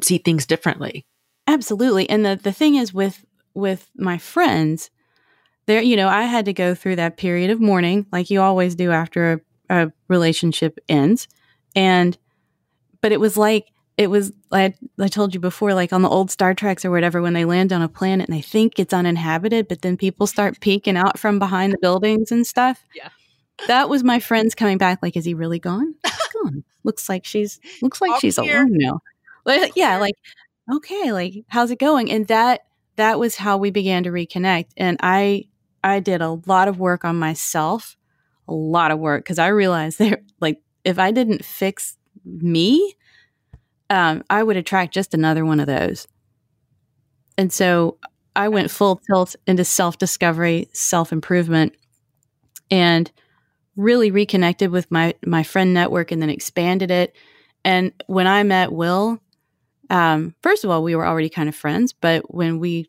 see 0.00 0.18
things 0.18 0.46
differently. 0.46 1.04
Absolutely. 1.48 2.08
And 2.08 2.24
the, 2.24 2.38
the 2.40 2.52
thing 2.52 2.76
is 2.76 2.94
with 2.94 3.24
with 3.52 3.90
my 3.96 4.16
friends, 4.16 4.90
there, 5.66 5.82
you 5.82 5.96
know, 5.96 6.08
I 6.08 6.22
had 6.22 6.44
to 6.44 6.52
go 6.52 6.76
through 6.76 6.96
that 6.96 7.16
period 7.16 7.50
of 7.50 7.60
mourning, 7.60 8.06
like 8.12 8.30
you 8.30 8.40
always 8.40 8.76
do 8.76 8.92
after 8.92 9.42
a, 9.68 9.84
a 9.86 9.92
relationship 10.06 10.78
ends. 10.88 11.26
And 11.74 12.16
but 13.02 13.12
it 13.12 13.20
was 13.20 13.36
like 13.36 13.66
it 13.98 14.08
was 14.08 14.32
I, 14.50 14.74
I 14.98 15.08
told 15.08 15.34
you 15.34 15.40
before, 15.40 15.74
like 15.74 15.92
on 15.92 16.02
the 16.02 16.08
old 16.08 16.30
Star 16.30 16.54
Treks 16.54 16.84
or 16.84 16.90
whatever, 16.90 17.20
when 17.20 17.34
they 17.34 17.44
land 17.44 17.72
on 17.72 17.82
a 17.82 17.88
planet 17.88 18.28
and 18.28 18.36
they 18.36 18.42
think 18.42 18.78
it's 18.78 18.94
uninhabited, 18.94 19.68
but 19.68 19.82
then 19.82 19.96
people 19.98 20.26
start 20.26 20.60
peeking 20.60 20.96
out 20.96 21.18
from 21.18 21.38
behind 21.38 21.72
the 21.72 21.78
buildings 21.78 22.32
and 22.32 22.46
stuff. 22.46 22.84
Yeah. 22.94 23.10
That 23.66 23.90
was 23.90 24.02
my 24.02 24.18
friends 24.18 24.54
coming 24.54 24.78
back, 24.78 25.00
like, 25.02 25.16
is 25.16 25.26
he 25.26 25.34
really 25.34 25.58
gone? 25.58 25.94
gone. 26.42 26.64
Looks 26.84 27.08
like 27.08 27.24
she's 27.24 27.60
looks 27.82 28.00
like 28.00 28.20
she's 28.20 28.38
here. 28.38 28.58
alone 28.58 28.72
now. 28.72 29.00
Like, 29.44 29.72
yeah, 29.76 29.98
like 29.98 30.14
okay, 30.72 31.12
like 31.12 31.44
how's 31.48 31.70
it 31.70 31.78
going? 31.78 32.10
And 32.10 32.26
that 32.28 32.62
that 32.96 33.18
was 33.18 33.36
how 33.36 33.56
we 33.58 33.70
began 33.70 34.04
to 34.04 34.10
reconnect. 34.10 34.68
And 34.76 34.96
I 35.00 35.44
I 35.84 36.00
did 36.00 36.22
a 36.22 36.40
lot 36.46 36.68
of 36.68 36.78
work 36.78 37.04
on 37.04 37.18
myself, 37.18 37.96
a 38.48 38.54
lot 38.54 38.90
of 38.90 38.98
work 38.98 39.24
because 39.24 39.38
I 39.38 39.48
realized 39.48 39.98
there 40.00 40.22
like 40.40 40.60
if 40.84 40.98
I 40.98 41.10
didn't 41.10 41.44
fix 41.44 41.96
me, 42.24 42.94
um, 43.90 44.24
I 44.30 44.42
would 44.42 44.56
attract 44.56 44.94
just 44.94 45.14
another 45.14 45.44
one 45.44 45.60
of 45.60 45.66
those. 45.66 46.06
And 47.36 47.52
so 47.52 47.98
I 48.34 48.48
went 48.48 48.70
full 48.70 48.96
tilt 48.96 49.36
into 49.46 49.64
self 49.64 49.98
discovery, 49.98 50.68
self 50.72 51.12
improvement, 51.12 51.74
and 52.70 53.10
really 53.76 54.10
reconnected 54.10 54.70
with 54.70 54.90
my 54.90 55.14
my 55.24 55.42
friend 55.42 55.74
network, 55.74 56.10
and 56.10 56.20
then 56.22 56.30
expanded 56.30 56.90
it. 56.90 57.14
And 57.64 57.92
when 58.06 58.26
I 58.26 58.42
met 58.42 58.72
Will, 58.72 59.20
um, 59.90 60.34
first 60.42 60.64
of 60.64 60.70
all, 60.70 60.82
we 60.82 60.96
were 60.96 61.06
already 61.06 61.28
kind 61.28 61.48
of 61.48 61.54
friends, 61.54 61.92
but 61.92 62.34
when 62.34 62.58
we 62.58 62.88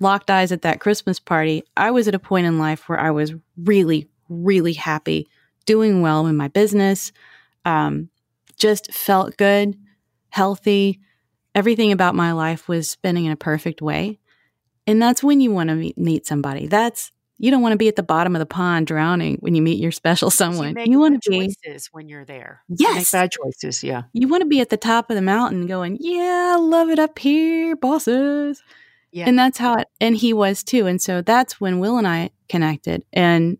locked 0.00 0.30
eyes 0.30 0.52
at 0.52 0.62
that 0.62 0.80
Christmas 0.80 1.18
party, 1.18 1.64
I 1.76 1.90
was 1.90 2.06
at 2.06 2.14
a 2.14 2.20
point 2.20 2.46
in 2.46 2.58
life 2.58 2.88
where 2.88 2.98
I 2.98 3.10
was 3.10 3.34
really, 3.56 4.08
really 4.28 4.72
happy, 4.72 5.28
doing 5.66 6.00
well 6.00 6.26
in 6.26 6.36
my 6.36 6.48
business, 6.48 7.12
um, 7.64 8.10
just 8.56 8.92
felt 8.92 9.36
good, 9.36 9.76
healthy. 10.30 11.00
Everything 11.54 11.92
about 11.92 12.14
my 12.14 12.32
life 12.32 12.68
was 12.68 12.88
spinning 12.88 13.24
in 13.24 13.32
a 13.32 13.36
perfect 13.36 13.82
way. 13.82 14.18
And 14.86 15.00
that's 15.00 15.22
when 15.22 15.40
you 15.40 15.50
want 15.50 15.70
to 15.70 15.92
meet, 15.96 16.26
somebody. 16.26 16.66
That's 16.66 17.12
you 17.38 17.50
don't 17.50 17.62
want 17.62 17.72
to 17.72 17.78
be 17.78 17.88
at 17.88 17.96
the 17.96 18.02
bottom 18.02 18.36
of 18.36 18.40
the 18.40 18.46
pond 18.46 18.86
drowning 18.86 19.36
when 19.40 19.54
you 19.54 19.62
meet 19.62 19.78
your 19.78 19.92
special 19.92 20.30
someone. 20.30 20.76
You, 20.76 20.92
you 20.92 20.98
want 20.98 21.22
to 21.22 21.30
be 21.30 21.54
choices 21.64 21.88
when 21.92 22.08
you're 22.08 22.24
there. 22.24 22.62
Yes, 22.68 23.12
you 23.12 23.18
bad 23.18 23.30
choices. 23.32 23.82
Yeah, 23.82 24.02
you 24.12 24.28
want 24.28 24.42
to 24.42 24.48
be 24.48 24.60
at 24.60 24.68
the 24.68 24.76
top 24.76 25.10
of 25.10 25.16
the 25.16 25.22
mountain, 25.22 25.66
going, 25.66 25.96
"Yeah, 26.00 26.54
I 26.54 26.60
love 26.60 26.90
it 26.90 26.98
up 26.98 27.18
here, 27.18 27.76
bosses." 27.76 28.62
Yeah, 29.10 29.26
and 29.26 29.38
that's 29.38 29.58
how 29.58 29.78
it. 29.78 29.88
And 30.00 30.16
he 30.16 30.32
was 30.32 30.62
too. 30.62 30.86
And 30.86 31.00
so 31.00 31.22
that's 31.22 31.60
when 31.60 31.78
Will 31.78 31.98
and 31.98 32.06
I 32.06 32.30
connected. 32.48 33.04
And 33.12 33.58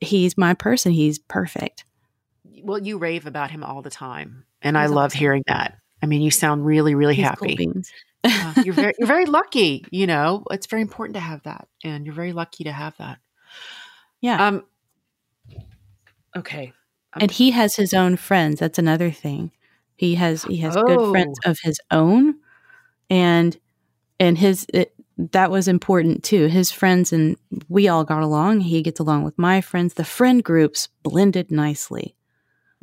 he's 0.00 0.36
my 0.36 0.54
person. 0.54 0.92
He's 0.92 1.18
perfect. 1.18 1.84
Well, 2.64 2.78
you 2.78 2.98
rave 2.98 3.26
about 3.26 3.50
him 3.50 3.62
all 3.62 3.82
the 3.82 3.90
time, 3.90 4.44
and 4.62 4.76
he's 4.76 4.84
I 4.84 4.86
love 4.86 5.06
awesome. 5.06 5.18
hearing 5.18 5.44
that. 5.46 5.78
I 6.02 6.06
mean, 6.06 6.22
you 6.22 6.30
sound 6.30 6.66
really, 6.66 6.94
really 6.94 7.14
he's 7.14 7.24
happy. 7.24 7.56
Cool 7.56 7.82
uh, 8.24 8.54
you're 8.64 8.74
very 8.74 8.94
you're 8.98 9.06
very 9.06 9.26
lucky. 9.26 9.84
You 9.90 10.06
know, 10.06 10.44
it's 10.50 10.66
very 10.66 10.82
important 10.82 11.14
to 11.14 11.20
have 11.20 11.42
that, 11.44 11.68
and 11.82 12.04
you're 12.04 12.14
very 12.14 12.32
lucky 12.32 12.64
to 12.64 12.72
have 12.72 12.96
that. 12.98 13.18
Yeah. 14.20 14.46
Um. 14.46 14.64
Okay. 16.36 16.72
I'm 17.12 17.22
and 17.22 17.30
he 17.30 17.52
has 17.52 17.76
his 17.76 17.94
own 17.94 18.16
friends. 18.16 18.58
That's 18.58 18.78
another 18.78 19.10
thing. 19.10 19.52
He 19.96 20.16
has 20.16 20.42
he 20.44 20.58
has 20.58 20.76
oh. 20.76 20.82
good 20.82 21.10
friends 21.10 21.38
oh. 21.44 21.50
of 21.50 21.58
his 21.62 21.78
own, 21.90 22.36
and 23.08 23.56
and 24.18 24.38
his 24.38 24.66
it, 24.72 24.94
that 25.16 25.50
was 25.50 25.68
important 25.68 26.24
too. 26.24 26.46
His 26.46 26.70
friends 26.70 27.12
and 27.12 27.36
we 27.68 27.86
all 27.86 28.04
got 28.04 28.22
along. 28.22 28.60
He 28.60 28.82
gets 28.82 28.98
along 28.98 29.22
with 29.24 29.38
my 29.38 29.60
friends. 29.60 29.94
The 29.94 30.04
friend 30.04 30.42
groups 30.42 30.88
blended 31.02 31.50
nicely. 31.52 32.16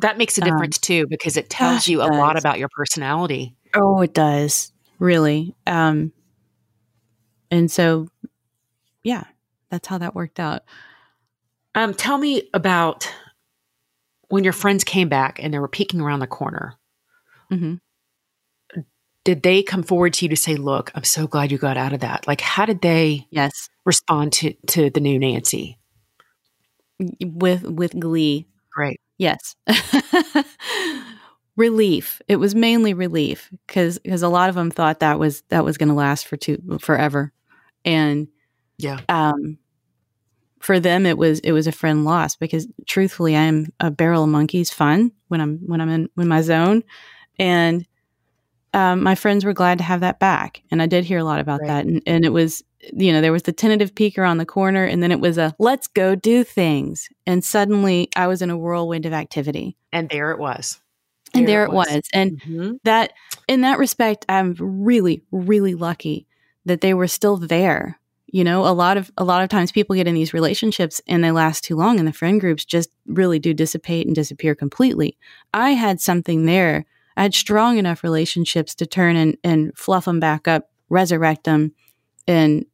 That 0.01 0.17
makes 0.17 0.37
a 0.37 0.41
difference 0.41 0.77
um, 0.77 0.81
too 0.81 1.07
because 1.07 1.37
it 1.37 1.49
tells 1.49 1.87
you 1.87 2.01
a 2.01 2.07
does. 2.07 2.17
lot 2.17 2.37
about 2.37 2.59
your 2.59 2.69
personality. 2.69 3.55
Oh, 3.73 4.01
it 4.01 4.13
does 4.13 4.71
really. 5.01 5.55
Um, 5.67 6.13
and 7.49 7.69
so, 7.69 8.07
yeah, 9.03 9.25
that's 9.69 9.87
how 9.87 9.97
that 9.97 10.15
worked 10.15 10.39
out. 10.39 10.63
Um, 11.75 11.93
tell 11.93 12.17
me 12.17 12.49
about 12.53 13.11
when 14.29 14.43
your 14.43 14.53
friends 14.53 14.83
came 14.83 15.09
back 15.09 15.39
and 15.41 15.53
they 15.53 15.59
were 15.59 15.67
peeking 15.67 15.99
around 15.99 16.19
the 16.19 16.27
corner. 16.27 16.75
Mm-hmm. 17.51 17.75
Did 19.23 19.43
they 19.43 19.61
come 19.61 19.83
forward 19.83 20.13
to 20.13 20.25
you 20.25 20.29
to 20.29 20.35
say, 20.35 20.55
"Look, 20.55 20.91
I'm 20.95 21.03
so 21.03 21.27
glad 21.27 21.51
you 21.51 21.57
got 21.57 21.77
out 21.77 21.93
of 21.93 21.99
that"? 21.99 22.25
Like, 22.25 22.41
how 22.41 22.65
did 22.65 22.81
they? 22.81 23.27
Yes, 23.29 23.69
respond 23.85 24.33
to 24.33 24.53
to 24.67 24.89
the 24.89 24.99
new 24.99 25.19
Nancy 25.19 25.77
with 27.23 27.63
with 27.63 27.99
glee. 27.99 28.47
Great. 28.73 28.99
Yes. 29.21 29.55
relief. 31.55 32.21
It 32.27 32.37
was 32.37 32.55
mainly 32.55 32.95
relief 32.95 33.51
because 33.67 33.99
because 33.99 34.23
a 34.23 34.27
lot 34.29 34.49
of 34.49 34.55
them 34.55 34.71
thought 34.71 34.99
that 35.01 35.19
was 35.19 35.43
that 35.49 35.63
was 35.63 35.77
going 35.77 35.89
to 35.89 35.95
last 35.95 36.25
for 36.27 36.37
two 36.37 36.57
forever, 36.81 37.31
and 37.85 38.27
yeah, 38.79 39.01
um, 39.09 39.59
for 40.59 40.79
them 40.79 41.05
it 41.05 41.17
was 41.17 41.39
it 41.41 41.51
was 41.51 41.67
a 41.67 41.71
friend 41.71 42.03
lost 42.05 42.39
because 42.39 42.67
truthfully 42.87 43.35
I 43.35 43.43
am 43.43 43.67
a 43.79 43.91
barrel 43.91 44.23
of 44.23 44.29
monkeys 44.29 44.71
fun 44.71 45.11
when 45.27 45.41
I'm 45.41 45.59
when 45.67 45.81
I'm 45.81 45.89
in 45.89 46.09
in 46.17 46.27
my 46.27 46.41
zone, 46.41 46.83
and 47.39 47.85
um, 48.73 49.03
my 49.03 49.15
friends 49.15 49.43
were 49.43 49.53
glad 49.53 49.77
to 49.79 49.83
have 49.83 49.99
that 50.01 50.19
back, 50.19 50.61
and 50.71 50.81
I 50.81 50.85
did 50.85 51.05
hear 51.05 51.19
a 51.19 51.23
lot 51.23 51.39
about 51.39 51.61
right. 51.61 51.67
that, 51.67 51.85
and 51.85 52.01
and 52.05 52.25
it 52.25 52.33
was 52.33 52.63
you 52.93 53.11
know 53.11 53.21
there 53.21 53.31
was 53.31 53.43
the 53.43 53.53
tentative 53.53 53.95
peeker 53.95 54.27
on 54.27 54.37
the 54.37 54.45
corner, 54.45 54.85
and 54.85 55.01
then 55.03 55.11
it 55.11 55.19
was 55.19 55.37
a 55.37 55.55
let's 55.59 55.87
go 55.87 56.15
do 56.15 56.43
things, 56.43 57.09
and 57.25 57.43
suddenly 57.43 58.09
I 58.15 58.27
was 58.27 58.41
in 58.41 58.49
a 58.49 58.57
whirlwind 58.57 59.05
of 59.05 59.13
activity, 59.13 59.75
and 59.91 60.09
there 60.09 60.31
it 60.31 60.39
was 60.39 60.79
and 61.33 61.47
there, 61.47 61.61
there 61.61 61.65
it 61.65 61.71
was. 61.71 61.87
was. 61.87 62.03
And 62.13 62.41
mm-hmm. 62.41 62.71
that, 62.83 63.13
in 63.47 63.61
that 63.61 63.79
respect, 63.79 64.25
I'm 64.29 64.55
really, 64.59 65.23
really 65.31 65.75
lucky 65.75 66.27
that 66.65 66.81
they 66.81 66.93
were 66.93 67.07
still 67.07 67.37
there. 67.37 67.99
You 68.27 68.43
know, 68.45 68.65
a 68.65 68.71
lot 68.71 68.95
of 68.95 69.11
a 69.17 69.25
lot 69.25 69.43
of 69.43 69.49
times 69.49 69.73
people 69.73 69.95
get 69.95 70.07
in 70.07 70.15
these 70.15 70.33
relationships 70.33 71.01
and 71.05 71.21
they 71.21 71.31
last 71.31 71.63
too 71.65 71.75
long, 71.75 71.99
and 71.99 72.07
the 72.07 72.13
friend 72.13 72.39
groups 72.39 72.63
just 72.63 72.89
really 73.05 73.39
do 73.39 73.53
dissipate 73.53 74.07
and 74.07 74.15
disappear 74.15 74.55
completely. 74.55 75.17
I 75.53 75.71
had 75.71 75.99
something 75.99 76.45
there. 76.45 76.85
I 77.17 77.23
had 77.23 77.33
strong 77.33 77.77
enough 77.77 78.03
relationships 78.03 78.75
to 78.75 78.85
turn 78.85 79.15
and, 79.15 79.37
and 79.43 79.77
fluff 79.77 80.05
them 80.05 80.19
back 80.19 80.47
up, 80.47 80.69
resurrect 80.89 81.43
them, 81.43 81.73
and 82.27 82.65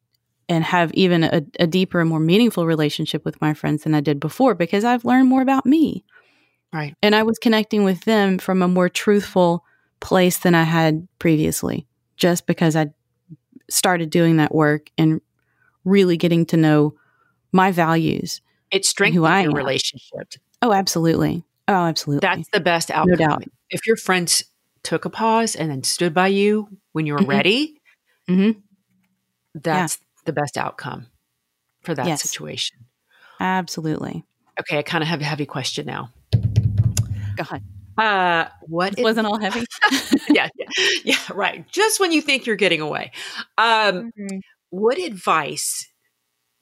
and 0.49 0.63
have 0.63 0.93
even 0.93 1.23
a, 1.23 1.41
a 1.59 1.67
deeper 1.67 1.99
and 1.99 2.09
more 2.09 2.21
meaningful 2.21 2.65
relationship 2.65 3.25
with 3.25 3.39
my 3.41 3.53
friends 3.53 3.83
than 3.83 3.93
I 3.93 3.99
did 3.99 4.19
before 4.19 4.55
because 4.55 4.85
I've 4.85 5.03
learned 5.03 5.27
more 5.27 5.41
about 5.41 5.65
me. 5.65 6.05
Right. 6.71 6.95
And 7.01 7.15
I 7.15 7.23
was 7.23 7.37
connecting 7.37 7.83
with 7.83 8.05
them 8.05 8.37
from 8.37 8.61
a 8.61 8.67
more 8.67 8.87
truthful 8.87 9.65
place 9.99 10.37
than 10.37 10.55
I 10.55 10.63
had 10.63 11.07
previously, 11.19 11.85
just 12.15 12.45
because 12.45 12.75
I 12.75 12.87
started 13.69 14.09
doing 14.09 14.37
that 14.37 14.53
work 14.53 14.89
and 14.97 15.21
really 15.83 16.17
getting 16.17 16.45
to 16.47 16.57
know 16.57 16.95
my 17.51 17.71
values. 17.71 18.41
It 18.71 18.85
strengthens 18.85 19.23
your 19.23 19.31
am. 19.31 19.53
relationship. 19.53 20.33
Oh, 20.61 20.73
absolutely. 20.73 21.43
Oh, 21.67 21.73
absolutely. 21.85 22.27
That's 22.27 22.49
the 22.53 22.59
best 22.59 22.91
outcome. 22.91 23.09
No 23.11 23.15
doubt. 23.15 23.43
If 23.69 23.85
your 23.85 23.97
friends 23.97 24.43
took 24.83 25.05
a 25.05 25.09
pause 25.09 25.55
and 25.55 25.69
then 25.69 25.83
stood 25.83 26.13
by 26.13 26.27
you 26.27 26.69
when 26.93 27.05
you 27.05 27.13
were 27.13 27.19
mm-hmm. 27.19 27.29
ready, 27.29 27.81
mm-hmm. 28.29 28.59
that's 29.53 29.97
yeah. 29.99 30.21
the 30.25 30.33
best 30.33 30.57
outcome 30.57 31.07
for 31.83 31.93
that 31.93 32.07
yes. 32.07 32.21
situation. 32.21 32.85
Absolutely. 33.39 34.23
Okay, 34.59 34.77
I 34.77 34.81
kind 34.81 35.03
of 35.03 35.07
have 35.09 35.21
a 35.21 35.25
heavy 35.25 35.45
question 35.45 35.85
now. 35.85 36.11
Go 36.33 37.41
ahead. 37.41 37.63
Uh, 37.97 38.47
what 38.61 38.97
it 38.97 39.03
wasn't 39.03 39.27
all 39.27 39.39
heavy? 39.39 39.65
yeah, 40.29 40.49
yeah, 40.55 40.67
yeah, 41.03 41.19
right. 41.33 41.67
Just 41.69 41.99
when 41.99 42.11
you 42.11 42.21
think 42.21 42.45
you're 42.45 42.55
getting 42.55 42.81
away. 42.81 43.11
Um, 43.57 44.11
mm-hmm. 44.17 44.37
What 44.69 44.99
advice 44.99 45.87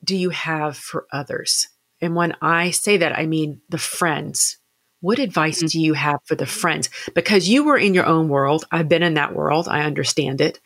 do 0.03 0.15
you 0.15 0.29
have 0.29 0.77
for 0.77 1.07
others? 1.11 1.67
And 2.01 2.15
when 2.15 2.35
I 2.41 2.71
say 2.71 2.97
that, 2.97 3.17
I 3.17 3.25
mean 3.25 3.61
the 3.69 3.77
friends. 3.77 4.57
What 5.05 5.19
advice 5.19 5.59
mm-hmm. 5.59 5.67
do 5.67 5.79
you 5.79 5.93
have 5.93 6.19
for 6.23 6.33
the 6.33 6.47
friends? 6.47 6.89
Because 7.13 7.47
you 7.47 7.63
were 7.63 7.77
in 7.77 7.93
your 7.93 8.07
own 8.07 8.27
world. 8.27 8.65
I've 8.71 8.89
been 8.89 9.03
in 9.03 9.13
that 9.13 9.35
world. 9.35 9.67
I 9.67 9.83
understand 9.83 10.41
it. 10.41 10.59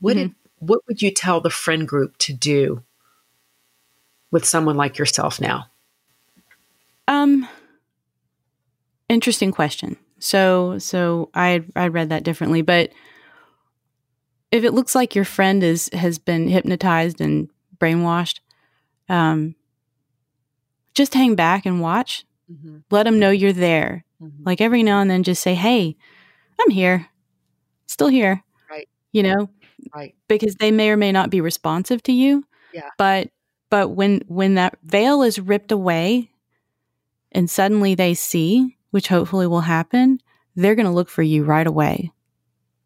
What 0.00 0.16
mm-hmm. 0.16 0.28
did, 0.28 0.34
what 0.60 0.80
would 0.88 1.02
you 1.02 1.10
tell 1.10 1.42
the 1.42 1.50
friend 1.50 1.86
group 1.86 2.16
to 2.20 2.32
do 2.32 2.82
with 4.30 4.46
someone 4.46 4.78
like 4.78 4.96
yourself 4.96 5.42
now? 5.42 5.66
Um, 7.06 7.46
interesting 9.10 9.52
question. 9.52 9.98
So, 10.20 10.78
so 10.78 11.28
I 11.34 11.62
I 11.76 11.88
read 11.88 12.08
that 12.08 12.24
differently, 12.24 12.62
but 12.62 12.92
if 14.50 14.64
it 14.64 14.72
looks 14.72 14.94
like 14.94 15.14
your 15.14 15.26
friend 15.26 15.62
is 15.62 15.90
has 15.92 16.18
been 16.18 16.48
hypnotized 16.48 17.20
and 17.20 17.50
brainwashed, 17.76 18.40
um, 19.10 19.54
just 20.94 21.12
hang 21.12 21.34
back 21.34 21.66
and 21.66 21.82
watch. 21.82 22.24
Mm-hmm. 22.52 22.78
Let 22.90 23.04
them 23.04 23.18
know 23.18 23.30
you're 23.30 23.52
there. 23.52 24.04
Mm-hmm. 24.22 24.44
Like 24.44 24.60
every 24.60 24.82
now 24.82 25.00
and 25.00 25.10
then, 25.10 25.22
just 25.22 25.42
say, 25.42 25.54
"Hey, 25.54 25.96
I'm 26.60 26.70
here, 26.70 27.08
still 27.86 28.08
here." 28.08 28.42
Right. 28.70 28.88
You 29.12 29.22
know. 29.22 29.50
Right. 29.94 30.14
Because 30.28 30.54
they 30.56 30.70
may 30.70 30.90
or 30.90 30.96
may 30.96 31.12
not 31.12 31.30
be 31.30 31.40
responsive 31.40 32.02
to 32.04 32.12
you. 32.12 32.44
Yeah. 32.72 32.88
But 32.98 33.30
but 33.70 33.88
when 33.88 34.22
when 34.28 34.54
that 34.54 34.78
veil 34.84 35.22
is 35.22 35.38
ripped 35.38 35.72
away, 35.72 36.30
and 37.32 37.48
suddenly 37.48 37.94
they 37.94 38.14
see, 38.14 38.76
which 38.90 39.08
hopefully 39.08 39.46
will 39.46 39.62
happen, 39.62 40.20
they're 40.54 40.74
going 40.74 40.86
to 40.86 40.92
look 40.92 41.08
for 41.08 41.22
you 41.22 41.44
right 41.44 41.66
away. 41.66 42.12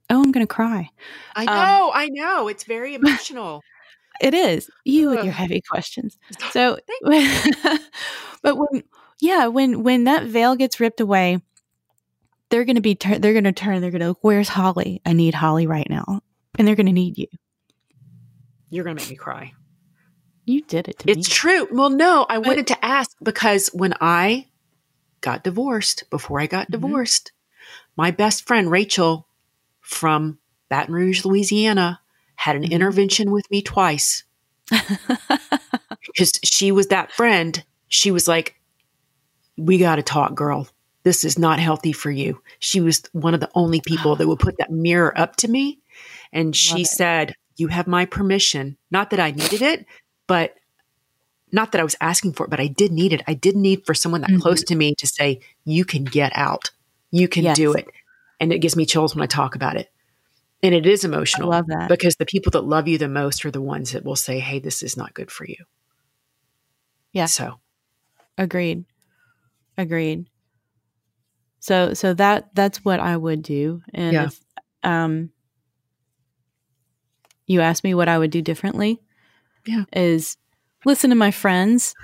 Oh, 0.08 0.22
I'm 0.22 0.30
going 0.32 0.46
to 0.46 0.52
cry. 0.52 0.88
I 1.34 1.40
um, 1.40 1.46
know, 1.46 1.86
um, 1.86 1.92
I 1.94 2.08
know. 2.10 2.48
It's 2.48 2.64
very 2.64 2.94
emotional. 3.00 3.62
it 4.20 4.34
is. 4.34 4.70
You 4.84 5.10
Ugh. 5.10 5.16
and 5.16 5.24
your 5.24 5.34
heavy 5.34 5.60
questions. 5.60 6.16
So, 6.52 6.78
but 8.42 8.56
when, 8.56 8.82
yeah, 9.20 9.46
when 9.46 9.82
when 9.82 10.04
that 10.04 10.24
veil 10.24 10.56
gets 10.56 10.80
ripped 10.80 11.00
away, 11.00 11.40
they're 12.50 12.64
going 12.64 12.76
to 12.76 12.82
be 12.82 12.94
tur- 12.94 13.18
they're 13.18 13.32
going 13.32 13.44
to 13.44 13.52
turn. 13.52 13.80
They're 13.80 13.90
going 13.90 14.00
to 14.00 14.16
where's 14.20 14.48
Holly? 14.48 15.00
I 15.04 15.12
need 15.12 15.34
Holly 15.34 15.66
right 15.66 15.88
now, 15.88 16.20
and 16.58 16.66
they're 16.66 16.76
going 16.76 16.86
to 16.86 16.92
need 16.92 17.18
you. 17.18 17.28
You're 18.68 18.84
going 18.84 18.96
to 18.96 19.02
make 19.02 19.10
me 19.10 19.16
cry. 19.16 19.52
You 20.44 20.62
did 20.62 20.88
it 20.88 21.00
to 21.00 21.10
it's 21.10 21.28
me. 21.28 21.34
true. 21.34 21.68
Well, 21.72 21.90
no, 21.90 22.26
I 22.28 22.38
but, 22.38 22.46
wanted 22.46 22.66
to 22.68 22.84
ask 22.84 23.16
because 23.22 23.68
when 23.72 23.94
I 24.00 24.46
got 25.20 25.42
divorced, 25.42 26.08
before 26.10 26.40
I 26.40 26.46
got 26.46 26.70
mm-hmm. 26.70 26.80
divorced, 26.80 27.32
my 27.96 28.10
best 28.10 28.46
friend 28.46 28.70
Rachel 28.70 29.26
from 29.80 30.38
Baton 30.68 30.94
Rouge, 30.94 31.24
Louisiana, 31.24 32.00
had 32.36 32.54
an 32.54 32.62
mm-hmm. 32.62 32.72
intervention 32.72 33.30
with 33.30 33.50
me 33.50 33.62
twice. 33.62 34.24
because 34.70 36.32
she 36.44 36.72
was 36.72 36.88
that 36.88 37.12
friend. 37.12 37.64
She 37.88 38.10
was 38.10 38.28
like, 38.28 38.56
We 39.56 39.78
got 39.78 39.96
to 39.96 40.02
talk, 40.02 40.34
girl. 40.34 40.68
This 41.02 41.24
is 41.24 41.38
not 41.38 41.60
healthy 41.60 41.92
for 41.92 42.10
you. 42.10 42.42
She 42.58 42.80
was 42.80 43.02
one 43.12 43.34
of 43.34 43.40
the 43.40 43.50
only 43.54 43.80
people 43.80 44.16
that 44.16 44.26
would 44.26 44.40
put 44.40 44.58
that 44.58 44.72
mirror 44.72 45.16
up 45.16 45.36
to 45.36 45.48
me. 45.48 45.78
And 46.32 46.54
she 46.54 46.84
said, 46.84 47.34
You 47.56 47.68
have 47.68 47.86
my 47.86 48.06
permission. 48.06 48.76
Not 48.90 49.10
that 49.10 49.20
I 49.20 49.30
needed 49.30 49.62
it, 49.62 49.86
but 50.26 50.56
not 51.52 51.72
that 51.72 51.80
I 51.80 51.84
was 51.84 51.96
asking 52.00 52.32
for 52.32 52.44
it, 52.44 52.50
but 52.50 52.60
I 52.60 52.66
did 52.66 52.92
need 52.92 53.12
it. 53.12 53.22
I 53.26 53.34
did 53.34 53.56
need 53.56 53.86
for 53.86 53.94
someone 53.94 54.20
that 54.22 54.30
mm-hmm. 54.30 54.40
close 54.40 54.62
to 54.64 54.74
me 54.74 54.94
to 54.96 55.06
say, 55.06 55.40
you 55.64 55.84
can 55.84 56.04
get 56.04 56.32
out. 56.34 56.70
You 57.10 57.28
can 57.28 57.44
yes. 57.44 57.56
do 57.56 57.72
it. 57.72 57.88
And 58.40 58.52
it 58.52 58.58
gives 58.58 58.76
me 58.76 58.84
chills 58.84 59.14
when 59.14 59.22
I 59.22 59.26
talk 59.26 59.54
about 59.54 59.76
it. 59.76 59.90
And 60.62 60.74
it 60.74 60.86
is 60.86 61.04
emotional. 61.04 61.52
I 61.52 61.56
love 61.56 61.66
that. 61.68 61.88
Because 61.88 62.16
the 62.16 62.26
people 62.26 62.50
that 62.52 62.62
love 62.62 62.88
you 62.88 62.98
the 62.98 63.08
most 63.08 63.44
are 63.44 63.50
the 63.50 63.62
ones 63.62 63.92
that 63.92 64.04
will 64.04 64.16
say, 64.16 64.40
hey, 64.40 64.58
this 64.58 64.82
is 64.82 64.96
not 64.96 65.14
good 65.14 65.30
for 65.30 65.46
you. 65.46 65.64
Yeah. 67.12 67.26
So 67.26 67.60
agreed. 68.36 68.84
Agreed. 69.78 70.26
So 71.60 71.94
so 71.94 72.14
that 72.14 72.54
that's 72.54 72.84
what 72.84 73.00
I 73.00 73.16
would 73.16 73.42
do. 73.42 73.82
And 73.92 74.12
yeah. 74.12 74.24
if 74.26 74.40
um 74.82 75.30
you 77.46 77.60
asked 77.60 77.84
me 77.84 77.94
what 77.94 78.08
I 78.08 78.18
would 78.18 78.30
do 78.30 78.42
differently, 78.42 79.00
yeah. 79.66 79.84
is 79.92 80.36
listen 80.84 81.10
to 81.10 81.16
my 81.16 81.30
friends 81.30 81.94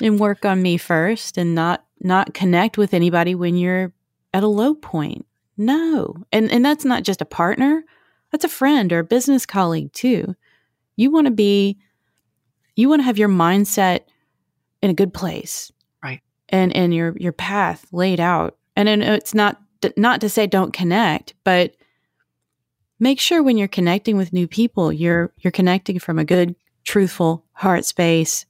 and 0.00 0.18
work 0.18 0.44
on 0.44 0.62
me 0.62 0.76
first 0.76 1.38
and 1.38 1.54
not 1.54 1.84
not 2.00 2.34
connect 2.34 2.78
with 2.78 2.94
anybody 2.94 3.34
when 3.34 3.56
you're 3.56 3.92
at 4.32 4.42
a 4.42 4.48
low 4.48 4.74
point. 4.74 5.26
No. 5.56 6.14
And 6.32 6.50
and 6.50 6.64
that's 6.64 6.84
not 6.84 7.02
just 7.02 7.20
a 7.20 7.26
partner, 7.26 7.84
that's 8.30 8.44
a 8.44 8.48
friend 8.48 8.92
or 8.92 9.00
a 9.00 9.04
business 9.04 9.46
colleague 9.46 9.92
too. 9.92 10.34
You 10.96 11.10
want 11.10 11.26
to 11.26 11.32
be 11.32 11.78
you 12.76 12.88
want 12.88 13.00
to 13.00 13.04
have 13.04 13.18
your 13.18 13.28
mindset 13.28 14.00
in 14.82 14.90
a 14.90 14.94
good 14.94 15.12
place. 15.12 15.70
And 16.50 16.74
and 16.74 16.94
your 16.94 17.16
your 17.16 17.32
path 17.32 17.86
laid 17.92 18.20
out. 18.20 18.56
And, 18.76 18.88
it's 18.88 19.34
not 19.34 19.60
not 19.96 20.20
to 20.20 20.28
say 20.28 20.46
don't 20.46 20.72
connect, 20.72 21.34
but 21.44 21.74
make 22.98 23.20
sure 23.20 23.42
when 23.42 23.56
you're 23.56 23.68
connecting 23.68 24.16
with 24.16 24.32
new 24.32 24.46
people, 24.46 24.92
you're 24.92 25.32
you're 25.38 25.50
connecting 25.50 25.98
from 25.98 26.18
a 26.18 26.24
good 26.24 26.54
truthful 26.84 27.44
heart 27.52 27.84
space 27.84 28.46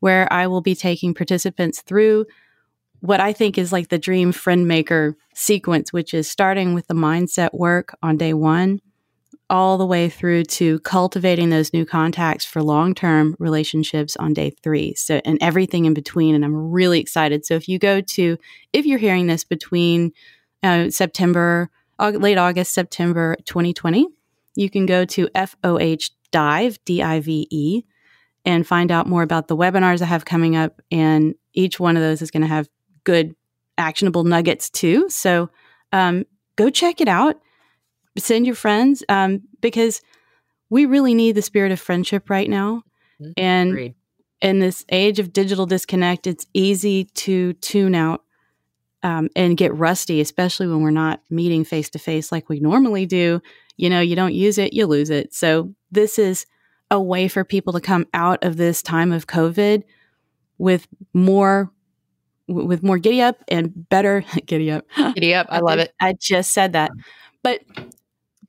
where 0.00 0.26
I 0.32 0.48
will 0.48 0.62
be 0.62 0.74
taking 0.74 1.14
participants 1.14 1.82
through 1.82 2.26
what 3.02 3.18
I 3.18 3.32
think 3.32 3.58
is 3.58 3.72
like 3.72 3.88
the 3.88 3.98
dream 3.98 4.30
friend 4.30 4.66
maker 4.66 5.16
sequence, 5.34 5.92
which 5.92 6.14
is 6.14 6.30
starting 6.30 6.72
with 6.72 6.86
the 6.86 6.94
mindset 6.94 7.52
work 7.52 7.96
on 8.00 8.16
day 8.16 8.32
one 8.32 8.80
all 9.50 9.76
the 9.76 9.84
way 9.84 10.08
through 10.08 10.44
to 10.44 10.78
cultivating 10.80 11.50
those 11.50 11.72
new 11.72 11.84
contacts 11.84 12.44
for 12.44 12.62
long-term 12.62 13.34
relationships 13.40 14.16
on 14.16 14.32
day 14.32 14.50
3 14.62 14.94
so 14.94 15.20
and 15.24 15.36
everything 15.42 15.84
in 15.84 15.92
between 15.92 16.34
and 16.34 16.44
I'm 16.44 16.70
really 16.70 17.00
excited. 17.00 17.44
So 17.44 17.54
if 17.54 17.68
you 17.68 17.78
go 17.78 18.00
to 18.00 18.38
if 18.72 18.86
you're 18.86 18.98
hearing 18.98 19.26
this 19.26 19.44
between 19.44 20.12
uh, 20.62 20.88
September 20.88 21.70
late 21.98 22.38
August 22.38 22.72
September 22.72 23.36
2020 23.44 24.06
you 24.54 24.70
can 24.70 24.86
go 24.86 25.04
to 25.04 25.28
FOH 25.34 26.10
dive 26.30 26.78
D-I-V-E 26.84 27.82
and 28.44 28.66
find 28.66 28.90
out 28.90 29.08
more 29.08 29.22
about 29.22 29.48
the 29.48 29.56
webinars 29.56 30.02
I 30.02 30.06
have 30.06 30.24
coming 30.24 30.56
up 30.56 30.80
and 30.90 31.34
each 31.52 31.80
one 31.80 31.96
of 31.96 32.02
those 32.02 32.22
is 32.22 32.30
going 32.30 32.42
to 32.42 32.46
have 32.46 32.68
good 33.04 33.34
actionable 33.78 34.24
nuggets 34.24 34.68
too 34.70 35.08
so 35.08 35.50
um, 35.92 36.24
go 36.56 36.70
check 36.70 37.00
it 37.00 37.08
out 37.08 37.36
send 38.18 38.46
your 38.46 38.54
friends 38.54 39.02
um, 39.08 39.42
because 39.60 40.02
we 40.70 40.86
really 40.86 41.14
need 41.14 41.32
the 41.32 41.42
spirit 41.42 41.72
of 41.72 41.80
friendship 41.80 42.30
right 42.30 42.48
now. 42.48 42.82
Mm-hmm. 43.20 43.32
And 43.36 43.70
Agreed. 43.70 43.94
in 44.40 44.58
this 44.58 44.84
age 44.90 45.18
of 45.18 45.32
digital 45.32 45.66
disconnect, 45.66 46.26
it's 46.26 46.46
easy 46.54 47.04
to 47.04 47.52
tune 47.54 47.94
out 47.94 48.22
um, 49.02 49.28
and 49.34 49.56
get 49.56 49.74
rusty, 49.74 50.20
especially 50.20 50.68
when 50.68 50.82
we're 50.82 50.90
not 50.90 51.20
meeting 51.28 51.64
face 51.64 51.90
to 51.90 51.98
face 51.98 52.30
like 52.30 52.48
we 52.48 52.60
normally 52.60 53.06
do. 53.06 53.42
You 53.76 53.90
know, 53.90 54.00
you 54.00 54.14
don't 54.14 54.34
use 54.34 54.58
it, 54.58 54.72
you 54.72 54.86
lose 54.86 55.10
it. 55.10 55.34
So, 55.34 55.74
this 55.90 56.18
is 56.18 56.46
a 56.90 57.00
way 57.00 57.26
for 57.26 57.44
people 57.44 57.72
to 57.72 57.80
come 57.80 58.06
out 58.14 58.42
of 58.44 58.56
this 58.56 58.82
time 58.82 59.12
of 59.12 59.26
COVID 59.26 59.82
with 60.58 60.86
more 61.12 61.70
with 62.48 62.82
more 62.82 62.98
giddy 62.98 63.22
up 63.22 63.42
and 63.48 63.88
better 63.88 64.24
giddy 64.46 64.70
up. 64.70 64.84
Giddy 65.14 65.34
up. 65.34 65.46
I 65.50 65.58
love 65.60 65.78
it. 65.78 65.92
I 66.00 66.14
just 66.18 66.52
said 66.52 66.72
that. 66.72 66.90
But 67.42 67.62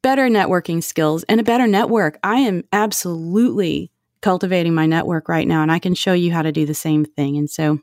better 0.04 0.28
networking 0.28 0.84
skills 0.84 1.24
and 1.24 1.40
a 1.40 1.44
better 1.44 1.66
network. 1.66 2.20
I 2.24 2.36
am 2.40 2.64
absolutely 2.72 3.90
cultivating 4.22 4.76
my 4.76 4.86
network 4.86 5.28
right 5.28 5.48
now, 5.48 5.64
and 5.64 5.72
I 5.72 5.80
can 5.80 5.96
show 5.96 6.14
you 6.14 6.32
how 6.32 6.44
to 6.44 6.52
do 6.52 6.66
the 6.66 6.74
same 6.76 7.06
thing. 7.06 7.38
And 7.38 7.50
so, 7.50 7.80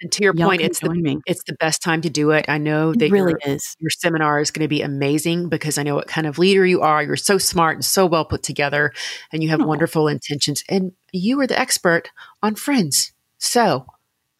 and 0.00 0.10
to 0.12 0.22
your 0.22 0.34
point, 0.34 0.60
it's 0.60 0.80
the, 0.80 0.90
me. 0.90 1.18
it's 1.26 1.44
the 1.44 1.54
best 1.54 1.82
time 1.82 2.00
to 2.02 2.10
do 2.10 2.30
it. 2.30 2.46
I 2.48 2.58
know 2.58 2.92
that 2.92 3.04
it 3.06 3.12
really 3.12 3.34
your, 3.44 3.54
is. 3.54 3.76
Your 3.78 3.90
seminar 3.90 4.40
is 4.40 4.50
going 4.50 4.64
to 4.64 4.68
be 4.68 4.82
amazing 4.82 5.48
because 5.48 5.78
I 5.78 5.82
know 5.82 5.94
what 5.94 6.08
kind 6.08 6.26
of 6.26 6.38
leader 6.38 6.64
you 6.64 6.80
are. 6.82 7.02
You're 7.02 7.16
so 7.16 7.38
smart 7.38 7.76
and 7.76 7.84
so 7.84 8.06
well 8.06 8.24
put 8.24 8.42
together, 8.42 8.92
and 9.32 9.42
you 9.42 9.48
have 9.50 9.62
wonderful 9.64 10.08
intentions. 10.08 10.64
And 10.68 10.92
you 11.12 11.40
are 11.40 11.46
the 11.46 11.58
expert 11.58 12.10
on 12.42 12.54
friends. 12.54 13.12
So, 13.38 13.86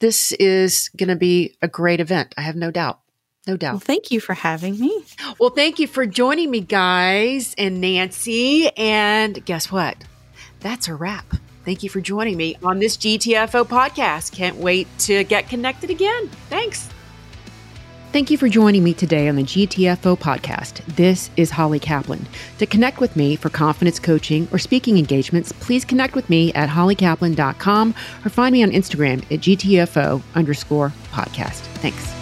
this 0.01 0.33
is 0.33 0.91
going 0.97 1.09
to 1.09 1.17
be 1.17 1.57
a 1.63 1.69
great 1.69 2.01
event. 2.01 2.35
I 2.37 2.43
have 2.43 2.57
no 2.57 2.71
doubt. 2.71 3.01
No 3.47 3.57
doubt. 3.57 3.73
Well, 3.75 3.81
thank 3.81 4.11
you 4.11 4.21
for 4.21 4.33
having 4.33 4.79
me. 4.79 5.05
Well, 5.39 5.51
thank 5.51 5.79
you 5.79 5.87
for 5.87 6.07
joining 6.07 6.51
me, 6.51 6.61
guys, 6.61 7.55
and 7.59 7.81
Nancy. 7.81 8.71
And 8.77 9.45
guess 9.45 9.71
what? 9.71 9.97
That's 10.61 10.89
a 10.89 10.95
wrap. 10.95 11.27
Thank 11.65 11.83
you 11.83 11.91
for 11.91 12.01
joining 12.01 12.37
me 12.37 12.57
on 12.63 12.79
this 12.79 12.97
GTFO 12.97 13.65
podcast. 13.67 14.33
Can't 14.33 14.57
wait 14.57 14.89
to 15.01 15.25
get 15.25 15.49
connected 15.49 15.91
again. 15.91 16.29
Thanks. 16.49 16.89
Thank 18.15 18.31
you 18.31 18.39
for 18.39 18.49
joining 18.49 18.85
me 18.85 18.95
today 18.95 19.27
on 19.27 19.35
the 19.35 19.43
GTFO 19.43 20.17
podcast. 20.17 20.85
This 20.87 21.31
is 21.37 21.51
Holly 21.51 21.81
Kaplan. 21.81 22.29
To 22.59 22.65
connect 22.65 23.01
with 23.01 23.17
me 23.17 23.35
for 23.35 23.51
confidence 23.51 23.99
coaching 23.99 24.47
or 24.53 24.61
speaking 24.61 24.99
engagements, 24.99 25.51
please 25.51 25.85
connect 25.85 26.15
with 26.15 26.31
me 26.31 26.53
at 26.53 26.69
hollykaplan.com 26.69 27.93
or 28.25 28.29
find 28.29 28.53
me 28.53 28.63
on 28.63 28.71
Instagram 28.71 29.25
at 29.33 29.41
GTFO 29.41 30.23
underscore 30.37 30.93
podcast. 31.11 31.63
Thanks. 31.83 32.14